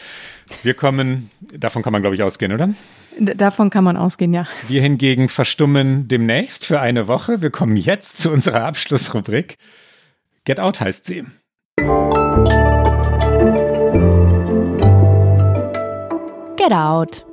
Wir 0.64 0.76
kommen, 0.76 1.32
davon 1.58 1.82
kann 1.82 1.94
man, 1.94 2.02
glaube 2.02 2.16
ich, 2.16 2.24
ausgehen, 2.24 2.52
oder? 2.52 2.70
Davon 3.20 3.70
kann 3.70 3.84
man 3.84 3.98
ausgehen, 3.98 4.34
ja. 4.34 4.48
Wir 4.68 4.82
hingegen 4.82 5.30
verstummen 5.30 6.08
demnächst 6.08 6.66
für 6.66 6.80
eine 6.80 7.08
Woche. 7.08 7.42
Wir 7.42 7.50
kommen 7.50 7.78
jetzt 7.78 8.18
zu 8.18 8.30
unserer 8.32 8.66
Abschlussrubrik. 8.66 9.58
Get 10.44 10.60
Out 10.60 10.80
heißt 10.80 11.06
sie. 11.06 11.24
Get 16.58 16.72
Out. 16.72 17.26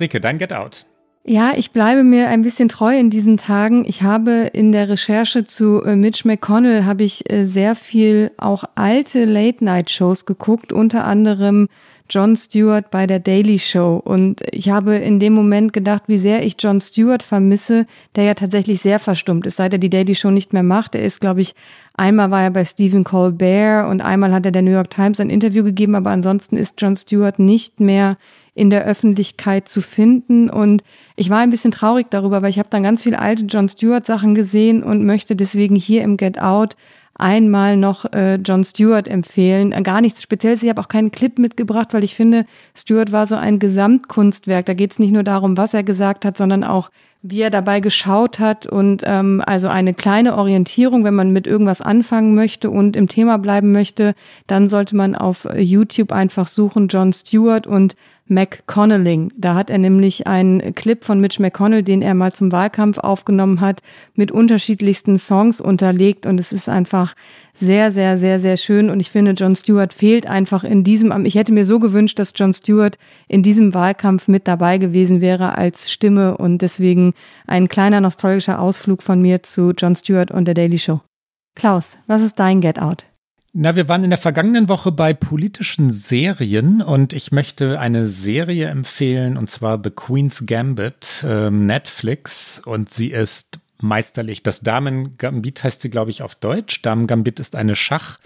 Rike, 0.00 0.20
dein 0.20 0.38
Get 0.38 0.52
Out. 0.52 0.86
Ja, 1.22 1.52
ich 1.54 1.70
bleibe 1.70 2.02
mir 2.02 2.28
ein 2.28 2.40
bisschen 2.42 2.70
treu 2.70 2.98
in 2.98 3.10
diesen 3.10 3.36
Tagen. 3.36 3.84
Ich 3.86 4.02
habe 4.02 4.50
in 4.52 4.72
der 4.72 4.88
Recherche 4.88 5.44
zu 5.44 5.82
äh, 5.84 5.94
Mitch 5.94 6.26
McConnell 6.26 6.86
habe 6.86 7.04
ich 7.04 7.30
äh, 7.30 7.44
sehr 7.44 7.74
viel 7.74 8.30
auch 8.38 8.64
alte 8.74 9.26
Late-Night-Shows 9.26 10.24
geguckt, 10.24 10.72
unter 10.72 11.04
anderem 11.04 11.68
Jon 12.08 12.36
Stewart 12.36 12.90
bei 12.90 13.06
der 13.06 13.20
Daily 13.20 13.58
Show. 13.58 14.00
Und 14.02 14.42
ich 14.50 14.70
habe 14.70 14.96
in 14.96 15.20
dem 15.20 15.34
Moment 15.34 15.72
gedacht, 15.74 16.04
wie 16.06 16.18
sehr 16.18 16.44
ich 16.44 16.56
Jon 16.58 16.80
Stewart 16.80 17.22
vermisse, 17.22 17.86
der 18.16 18.24
ja 18.24 18.34
tatsächlich 18.34 18.80
sehr 18.80 18.98
verstummt 18.98 19.46
ist, 19.46 19.56
seit 19.56 19.74
er 19.74 19.78
die 19.78 19.90
Daily 19.90 20.14
Show 20.14 20.30
nicht 20.30 20.52
mehr 20.52 20.62
macht. 20.62 20.94
Er 20.94 21.04
ist, 21.04 21.20
glaube 21.20 21.42
ich, 21.42 21.54
einmal 21.94 22.30
war 22.30 22.42
er 22.42 22.50
bei 22.50 22.64
Stephen 22.64 23.04
Colbert 23.04 23.88
und 23.88 24.00
einmal 24.00 24.32
hat 24.32 24.46
er 24.46 24.52
der 24.52 24.62
New 24.62 24.72
York 24.72 24.90
Times 24.90 25.20
ein 25.20 25.30
Interview 25.30 25.62
gegeben, 25.62 25.94
aber 25.94 26.10
ansonsten 26.10 26.56
ist 26.56 26.80
Jon 26.80 26.96
Stewart 26.96 27.38
nicht 27.38 27.78
mehr 27.78 28.16
in 28.54 28.70
der 28.70 28.84
Öffentlichkeit 28.84 29.68
zu 29.68 29.80
finden. 29.80 30.50
Und 30.50 30.82
ich 31.16 31.30
war 31.30 31.38
ein 31.38 31.50
bisschen 31.50 31.70
traurig 31.70 32.06
darüber, 32.10 32.42
weil 32.42 32.50
ich 32.50 32.58
habe 32.58 32.68
dann 32.70 32.82
ganz 32.82 33.02
viele 33.02 33.18
alte 33.18 33.44
John 33.44 33.68
Stewart 33.68 34.04
Sachen 34.06 34.34
gesehen 34.34 34.82
und 34.82 35.04
möchte 35.04 35.36
deswegen 35.36 35.76
hier 35.76 36.02
im 36.02 36.16
Get 36.16 36.40
Out 36.40 36.76
einmal 37.20 37.76
noch 37.76 38.10
äh, 38.12 38.36
John 38.36 38.64
Stewart 38.64 39.06
empfehlen. 39.06 39.72
Äh, 39.72 39.82
gar 39.82 40.00
nichts 40.00 40.22
Spezielles. 40.22 40.62
Ich 40.62 40.68
habe 40.68 40.80
auch 40.80 40.88
keinen 40.88 41.12
Clip 41.12 41.38
mitgebracht, 41.38 41.92
weil 41.92 42.02
ich 42.02 42.14
finde, 42.14 42.46
Stewart 42.74 43.12
war 43.12 43.26
so 43.26 43.36
ein 43.36 43.58
Gesamtkunstwerk. 43.58 44.66
Da 44.66 44.74
geht 44.74 44.92
es 44.92 44.98
nicht 44.98 45.12
nur 45.12 45.22
darum, 45.22 45.56
was 45.56 45.74
er 45.74 45.82
gesagt 45.82 46.24
hat, 46.24 46.36
sondern 46.36 46.64
auch, 46.64 46.90
wie 47.22 47.42
er 47.42 47.50
dabei 47.50 47.80
geschaut 47.80 48.38
hat 48.38 48.66
und 48.66 49.02
ähm, 49.04 49.42
also 49.44 49.68
eine 49.68 49.92
kleine 49.92 50.38
Orientierung, 50.38 51.04
wenn 51.04 51.14
man 51.14 51.34
mit 51.34 51.46
irgendwas 51.46 51.82
anfangen 51.82 52.34
möchte 52.34 52.70
und 52.70 52.96
im 52.96 53.08
Thema 53.08 53.36
bleiben 53.36 53.72
möchte, 53.72 54.14
dann 54.46 54.70
sollte 54.70 54.96
man 54.96 55.14
auf 55.14 55.46
YouTube 55.54 56.12
einfach 56.12 56.48
suchen 56.48 56.88
John 56.88 57.12
Stewart 57.12 57.66
und 57.66 57.94
McConnelling. 58.30 59.32
Da 59.36 59.54
hat 59.54 59.68
er 59.70 59.78
nämlich 59.78 60.26
einen 60.26 60.74
Clip 60.74 61.04
von 61.04 61.20
Mitch 61.20 61.42
McConnell, 61.42 61.82
den 61.82 62.00
er 62.00 62.14
mal 62.14 62.32
zum 62.32 62.52
Wahlkampf 62.52 62.98
aufgenommen 62.98 63.60
hat, 63.60 63.82
mit 64.14 64.30
unterschiedlichsten 64.30 65.18
Songs 65.18 65.60
unterlegt 65.60 66.24
und 66.24 66.38
es 66.38 66.52
ist 66.52 66.68
einfach 66.68 67.14
sehr, 67.54 67.92
sehr, 67.92 68.16
sehr, 68.16 68.40
sehr 68.40 68.56
schön 68.56 68.88
und 68.88 69.00
ich 69.00 69.10
finde, 69.10 69.32
John 69.32 69.56
Stewart 69.56 69.92
fehlt 69.92 70.26
einfach 70.26 70.64
in 70.64 70.84
diesem, 70.84 71.26
ich 71.26 71.34
hätte 71.34 71.52
mir 71.52 71.64
so 71.64 71.78
gewünscht, 71.78 72.18
dass 72.18 72.32
John 72.34 72.54
Stewart 72.54 72.96
in 73.28 73.42
diesem 73.42 73.74
Wahlkampf 73.74 74.28
mit 74.28 74.48
dabei 74.48 74.78
gewesen 74.78 75.20
wäre 75.20 75.58
als 75.58 75.90
Stimme 75.90 76.36
und 76.38 76.62
deswegen 76.62 77.12
ein 77.46 77.68
kleiner 77.68 78.00
nostalgischer 78.00 78.60
Ausflug 78.60 79.02
von 79.02 79.20
mir 79.20 79.42
zu 79.42 79.72
John 79.76 79.96
Stewart 79.96 80.30
und 80.30 80.46
der 80.46 80.54
Daily 80.54 80.78
Show. 80.78 81.00
Klaus, 81.56 81.98
was 82.06 82.22
ist 82.22 82.38
dein 82.38 82.60
Get 82.60 82.80
Out? 82.80 83.09
Na, 83.52 83.74
wir 83.74 83.88
waren 83.88 84.04
in 84.04 84.10
der 84.10 84.18
vergangenen 84.18 84.68
Woche 84.68 84.92
bei 84.92 85.12
politischen 85.12 85.92
Serien 85.92 86.82
und 86.82 87.12
ich 87.12 87.32
möchte 87.32 87.80
eine 87.80 88.06
Serie 88.06 88.68
empfehlen 88.68 89.36
und 89.36 89.50
zwar 89.50 89.80
The 89.82 89.90
Queen's 89.90 90.46
Gambit, 90.46 91.24
ähm, 91.26 91.66
Netflix 91.66 92.62
und 92.64 92.90
sie 92.90 93.10
ist 93.10 93.58
meisterlich. 93.80 94.44
Das 94.44 94.60
Damen 94.60 95.18
Gambit 95.18 95.64
heißt 95.64 95.82
sie, 95.82 95.90
glaube 95.90 96.10
ich, 96.12 96.22
auf 96.22 96.36
Deutsch. 96.36 96.80
Damen 96.82 97.08
Gambit 97.08 97.40
ist 97.40 97.56
eine 97.56 97.74
Schach- 97.74 98.20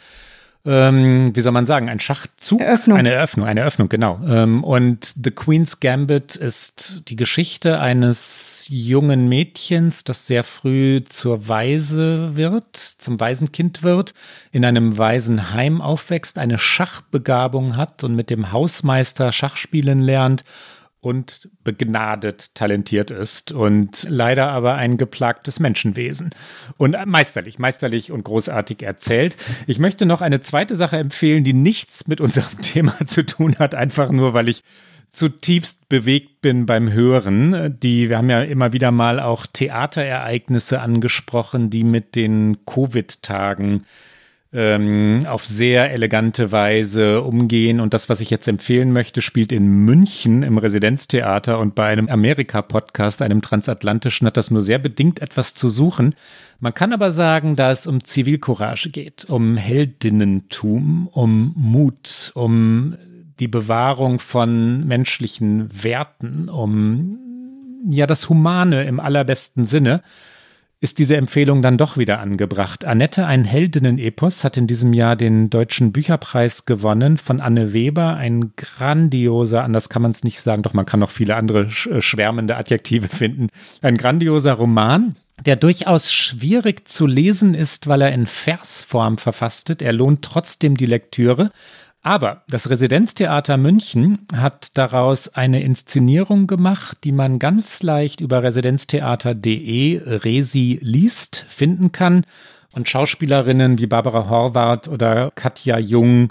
ähm, 0.67 1.31
wie 1.35 1.41
soll 1.41 1.53
man 1.53 1.67
sagen, 1.67 1.91
ein 1.91 2.01
Schachzug. 2.01 2.61
Eröffnung. 2.61 2.97
Eine 2.97 3.13
Eröffnung, 3.13 3.47
eine 3.47 3.61
Eröffnung, 3.61 3.91
genau. 3.91 4.19
Ähm, 4.27 4.65
und 4.65 5.15
The 5.23 5.31
Queen's 5.31 5.81
Gambit 5.81 6.37
ist 6.37 7.09
die 7.09 7.17
Geschichte 7.17 7.81
eines 7.81 8.67
jungen 8.71 9.29
Mädchens, 9.29 10.05
das 10.05 10.27
sehr 10.27 10.43
früh 10.43 11.05
zur 11.05 11.49
Waise 11.49 12.35
wird, 12.35 12.77
zum 12.77 13.21
Waisenkind 13.21 13.83
wird, 13.83 14.15
in 14.53 14.65
einem 14.65 14.97
Waisenheim 14.97 15.83
aufwächst, 15.83 16.39
eine 16.39 16.57
Schachbegabung 16.57 17.77
hat 17.77 18.03
und 18.03 18.17
mit 18.17 18.31
dem 18.31 18.51
Hausmeister 18.51 19.33
Schachspielen 19.33 19.99
lernt 19.99 20.45
und 21.05 21.49
begnadet 21.63 22.55
talentiert 22.55 23.11
ist 23.11 23.53
und 23.53 24.07
leider 24.09 24.51
aber 24.51 24.75
ein 24.75 24.97
geplagtes 24.97 25.61
Menschenwesen. 25.61 26.31
Und 26.77 26.97
meisterlich, 27.07 27.59
meisterlich 27.59 28.11
und 28.13 28.25
großartig 28.25 28.83
erzählt. 28.83 29.37
Ich 29.67 29.79
möchte 29.79 30.07
noch 30.07 30.23
eine 30.23 30.41
zweite 30.41 30.77
Sache 30.77 30.97
empfehlen, 30.97 31.45
die 31.45 31.53
nichts 31.53 32.07
mit 32.07 32.21
unserem 32.21 32.61
Thema 32.63 32.95
zu 33.07 33.25
tun 33.25 33.57
hat, 33.59 33.75
einfach 33.75 34.11
nur, 34.11 34.35
weil 34.35 34.49
ich 34.49 34.63
zutiefst 35.11 35.89
bewegt 35.89 36.41
bin 36.41 36.67
beim 36.67 36.93
Hören. 36.93 37.79
Die, 37.81 38.09
wir 38.09 38.19
haben 38.19 38.31
ja 38.31 38.43
immer 38.43 38.73
wieder 38.73 38.91
mal 38.91 39.21
auch 39.21 39.47
Theaterereignisse 39.47 40.81
angesprochen, 40.81 41.71
die 41.71 41.85
mit 41.85 42.15
den 42.15 42.65
Covid-Tagen 42.67 43.85
ähm, 44.55 45.27
auf 45.29 45.45
sehr 45.45 45.91
elegante 45.91 46.53
Weise 46.53 47.23
umgehen. 47.23 47.81
Und 47.81 47.93
das, 47.93 48.09
was 48.09 48.21
ich 48.21 48.31
jetzt 48.31 48.47
empfehlen 48.47 48.93
möchte, 48.93 49.21
spielt 49.21 49.51
in 49.51 49.67
München 49.85 50.43
im 50.45 50.59
Residenztheater 50.59 51.59
und 51.59 51.75
bei 51.75 51.87
einem 51.87 52.09
Amerika-Podcast, 52.09 53.21
einem 53.21 53.43
transatlantischen, 53.43 54.27
hat 54.29 54.37
das 54.37 54.53
nur 54.53 54.63
sehr 54.63 54.79
bedingt 54.79 55.21
etwas 55.21 55.55
zu 55.55 55.69
suchen. 55.69 56.15
Man 56.61 56.73
kann 56.73 56.93
aber 56.93 57.11
sagen, 57.11 57.57
da 57.57 57.73
es 57.73 57.87
um 57.87 58.05
Zivilcourage 58.05 58.91
geht, 58.91 59.25
um 59.29 59.57
Heldinnentum, 59.57 61.09
um 61.09 61.53
Mut, 61.57 62.31
um 62.35 62.97
die 63.41 63.49
Bewahrung 63.49 64.21
von 64.21 64.87
menschlichen 64.87 65.69
Werten, 65.83 66.49
um 66.49 67.19
ja 67.89 68.07
das 68.07 68.29
Humane 68.29 68.85
im 68.85 69.01
allerbesten 69.01 69.65
Sinne 69.65 70.03
ist 70.85 70.99
diese 70.99 71.17
Empfehlung 71.17 71.63
dann 71.63 71.79
doch 71.79 71.97
wieder 71.97 72.21
angebracht. 72.21 72.85
Annette, 72.85 73.25
ein 73.25 73.47
Heldinnen-Epos, 73.47 74.45
hat 74.45 74.59
in 74.59 74.67
diesem 74.67 74.93
Jahr 74.93 75.17
den 75.17 75.49
Deutschen 75.49 75.93
Bücherpreis 75.93 76.67
gewonnen 76.67 77.17
von 77.17 77.41
Anne 77.41 77.73
Weber. 77.73 78.17
Ein 78.17 78.53
grandioser, 78.55 79.65
anders 79.65 79.89
kann 79.89 80.03
man 80.03 80.11
es 80.11 80.25
nicht 80.25 80.43
sagen, 80.43 80.63
doch 80.63 80.75
man 80.75 80.85
kann 80.85 81.01
noch 81.01 81.09
viele 81.09 81.37
andere 81.37 81.63
äh, 81.63 82.03
schwärmende 82.03 82.59
Adjektive 82.59 83.09
finden. 83.09 83.47
Ein 83.81 83.97
grandioser 83.97 84.53
Roman, 84.53 85.15
der 85.47 85.57
durchaus 85.57 86.13
schwierig 86.13 86.87
zu 86.87 87.07
lesen 87.07 87.55
ist, 87.55 87.87
weil 87.87 88.03
er 88.03 88.13
in 88.13 88.27
Versform 88.27 89.17
verfasst 89.17 89.71
Er 89.81 89.95
lohnt 89.95 90.21
trotzdem 90.21 90.77
die 90.77 90.85
Lektüre. 90.85 91.51
Aber 92.05 92.43
das 92.49 92.69
Residenztheater 92.69 93.57
München 93.57 94.27
hat 94.37 94.77
daraus 94.77 95.35
eine 95.35 95.63
Inszenierung 95.63 96.47
gemacht, 96.47 96.99
die 97.03 97.13
man 97.13 97.39
ganz 97.39 97.83
leicht 97.83 98.21
über 98.21 98.43
residenztheater.de 98.43 100.03
Resi 100.05 100.79
liest 100.83 101.47
finden 101.49 101.93
kann. 101.93 102.27
Und 102.75 102.91
Schauspielerinnen 102.91 103.79
wie 103.79 103.87
Barbara 103.87 104.29
Horvath 104.29 104.87
oder 104.87 105.33
Katja 105.35 105.79
Jung, 105.79 106.31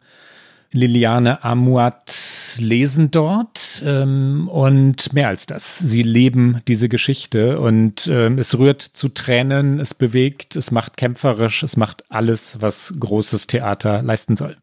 Liliane 0.73 1.43
Amuat 1.43 2.57
lesen 2.59 3.09
dort. 3.09 3.81
Ähm, 3.83 4.47
und 4.49 5.11
mehr 5.13 5.29
als 5.29 5.47
das. 5.47 5.79
Sie 5.79 6.03
leben 6.03 6.61
diese 6.67 6.87
Geschichte 6.87 7.59
und 7.59 8.05
ähm, 8.05 8.37
es 8.37 8.59
rührt 8.59 8.83
zu 8.83 9.09
Tränen, 9.09 9.79
es 9.79 9.95
bewegt, 9.95 10.55
es 10.55 10.69
macht 10.69 10.97
kämpferisch, 10.97 11.63
es 11.63 11.77
macht 11.77 12.11
alles, 12.11 12.61
was 12.61 12.93
großes 12.99 13.47
Theater 13.47 14.03
leisten 14.03 14.35
soll. 14.35 14.55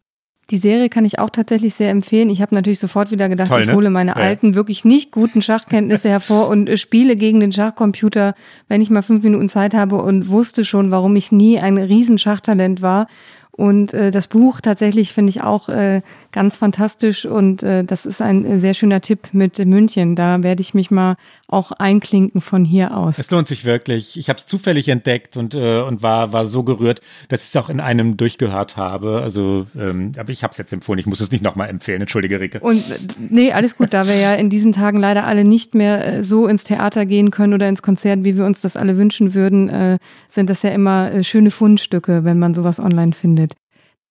Die 0.50 0.58
Serie 0.58 0.88
kann 0.88 1.04
ich 1.04 1.18
auch 1.18 1.30
tatsächlich 1.30 1.74
sehr 1.74 1.90
empfehlen. 1.90 2.28
Ich 2.28 2.42
habe 2.42 2.54
natürlich 2.54 2.80
sofort 2.80 3.10
wieder 3.10 3.28
gedacht, 3.28 3.48
Toll, 3.48 3.60
ne? 3.60 3.66
ich 3.66 3.72
hole 3.72 3.90
meine 3.90 4.12
ja. 4.12 4.16
alten, 4.16 4.54
wirklich 4.54 4.84
nicht 4.84 5.12
guten 5.12 5.42
Schachkenntnisse 5.42 6.08
hervor 6.08 6.48
und 6.48 6.68
äh, 6.68 6.76
spiele 6.76 7.14
gegen 7.16 7.40
den 7.40 7.52
Schachcomputer, 7.52 8.34
wenn 8.68 8.80
ich 8.80 8.90
mal 8.90 9.02
fünf 9.02 9.22
Minuten 9.22 9.48
Zeit 9.48 9.74
habe 9.74 9.96
und 9.96 10.28
wusste 10.28 10.64
schon, 10.64 10.90
warum 10.90 11.14
ich 11.14 11.30
nie 11.30 11.60
ein 11.60 11.78
Riesenschachtalent 11.78 12.82
war. 12.82 13.06
Und 13.52 13.92
äh, 13.92 14.10
das 14.10 14.26
Buch 14.26 14.60
tatsächlich 14.60 15.12
finde 15.12 15.30
ich 15.30 15.42
auch 15.42 15.68
äh, 15.68 16.02
ganz 16.32 16.56
fantastisch 16.56 17.26
und 17.26 17.62
äh, 17.62 17.84
das 17.84 18.06
ist 18.06 18.20
ein 18.20 18.60
sehr 18.60 18.74
schöner 18.74 19.00
Tipp 19.00 19.28
mit 19.32 19.58
München. 19.58 20.16
Da 20.16 20.42
werde 20.42 20.60
ich 20.62 20.74
mich 20.74 20.90
mal 20.90 21.16
auch 21.48 21.72
einklinken 21.72 22.40
von 22.40 22.64
hier 22.64 22.96
aus. 22.96 23.18
Es 23.18 23.30
lohnt 23.30 23.48
sich 23.48 23.64
wirklich. 23.64 24.16
Ich 24.16 24.28
habe 24.28 24.38
es 24.38 24.46
zufällig 24.46 24.88
entdeckt 24.88 25.36
und, 25.36 25.54
äh, 25.54 25.80
und 25.80 26.02
war, 26.02 26.32
war 26.32 26.46
so 26.46 26.62
gerührt, 26.62 27.00
dass 27.28 27.42
ich 27.42 27.48
es 27.48 27.56
auch 27.56 27.68
in 27.68 27.80
einem 27.80 28.16
durchgehört 28.16 28.76
habe. 28.76 29.20
Also, 29.22 29.66
ähm, 29.76 30.12
aber 30.16 30.30
ich 30.30 30.44
habe 30.44 30.52
es 30.52 30.58
jetzt 30.58 30.72
empfohlen. 30.72 30.98
Ich 31.00 31.06
muss 31.06 31.20
es 31.20 31.30
nicht 31.32 31.42
nochmal 31.42 31.68
empfehlen. 31.68 32.00
Entschuldige, 32.00 32.40
Rike. 32.40 32.60
Und 32.60 32.84
nee, 33.18 33.52
alles 33.52 33.76
gut. 33.76 33.92
Da 33.92 34.06
wir 34.06 34.16
ja 34.16 34.34
in 34.34 34.50
diesen 34.50 34.72
Tagen 34.72 35.00
leider 35.00 35.24
alle 35.24 35.44
nicht 35.44 35.74
mehr 35.74 36.18
äh, 36.18 36.24
so 36.24 36.46
ins 36.46 36.64
Theater 36.64 37.04
gehen 37.06 37.30
können 37.30 37.54
oder 37.54 37.68
ins 37.68 37.82
Konzert, 37.82 38.22
wie 38.22 38.36
wir 38.36 38.44
uns 38.46 38.60
das 38.60 38.76
alle 38.76 38.96
wünschen 38.96 39.34
würden, 39.34 39.68
äh, 39.68 39.98
sind 40.28 40.50
das 40.50 40.62
ja 40.62 40.70
immer 40.70 41.10
äh, 41.12 41.24
schöne 41.24 41.50
Fundstücke, 41.50 42.24
wenn 42.24 42.38
man 42.38 42.54
sowas 42.54 42.78
online 42.78 43.12
findet. 43.12 43.54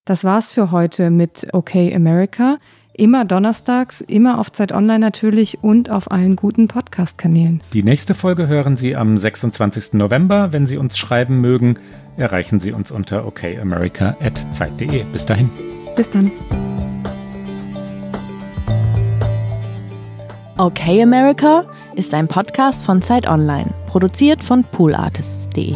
Das 0.10 0.24
war's 0.24 0.50
für 0.50 0.72
heute 0.72 1.12
mit 1.12 1.54
OK 1.54 1.76
America. 1.76 2.58
Immer 2.94 3.26
donnerstags, 3.26 4.02
immer 4.02 4.40
auf 4.40 4.52
Zeit 4.52 4.72
Online 4.72 4.98
natürlich 4.98 5.60
und 5.62 5.92
auf 5.92 6.10
allen 6.10 6.36
guten 6.36 6.68
Podcast-Kanälen. 6.68 7.62
Die 7.74 7.84
nächste 7.84 8.16
Folge 8.16 8.48
hören 8.48 8.76
Sie 8.76 8.96
am 8.96 9.20
26. 9.20 9.94
November. 9.94 10.52
Wenn 10.52 10.66
Sie 10.66 10.78
uns 10.78 10.98
schreiben 10.98 11.42
mögen, 11.42 11.78
erreichen 12.18 12.60
Sie 12.60 12.72
uns 12.72 12.90
unter 12.90 13.28
okamerica.zeit.de. 13.28 15.04
Bis 15.14 15.28
dahin. 15.28 15.52
Bis 15.96 16.10
dann. 16.10 16.32
Okay 20.58 21.04
America 21.04 21.66
ist 21.96 22.16
ein 22.16 22.28
Podcast 22.28 22.84
von 22.84 23.04
Zeit 23.04 23.28
Online, 23.30 23.70
produziert 23.86 24.44
von 24.44 24.64
poolartists.de. 24.64 25.76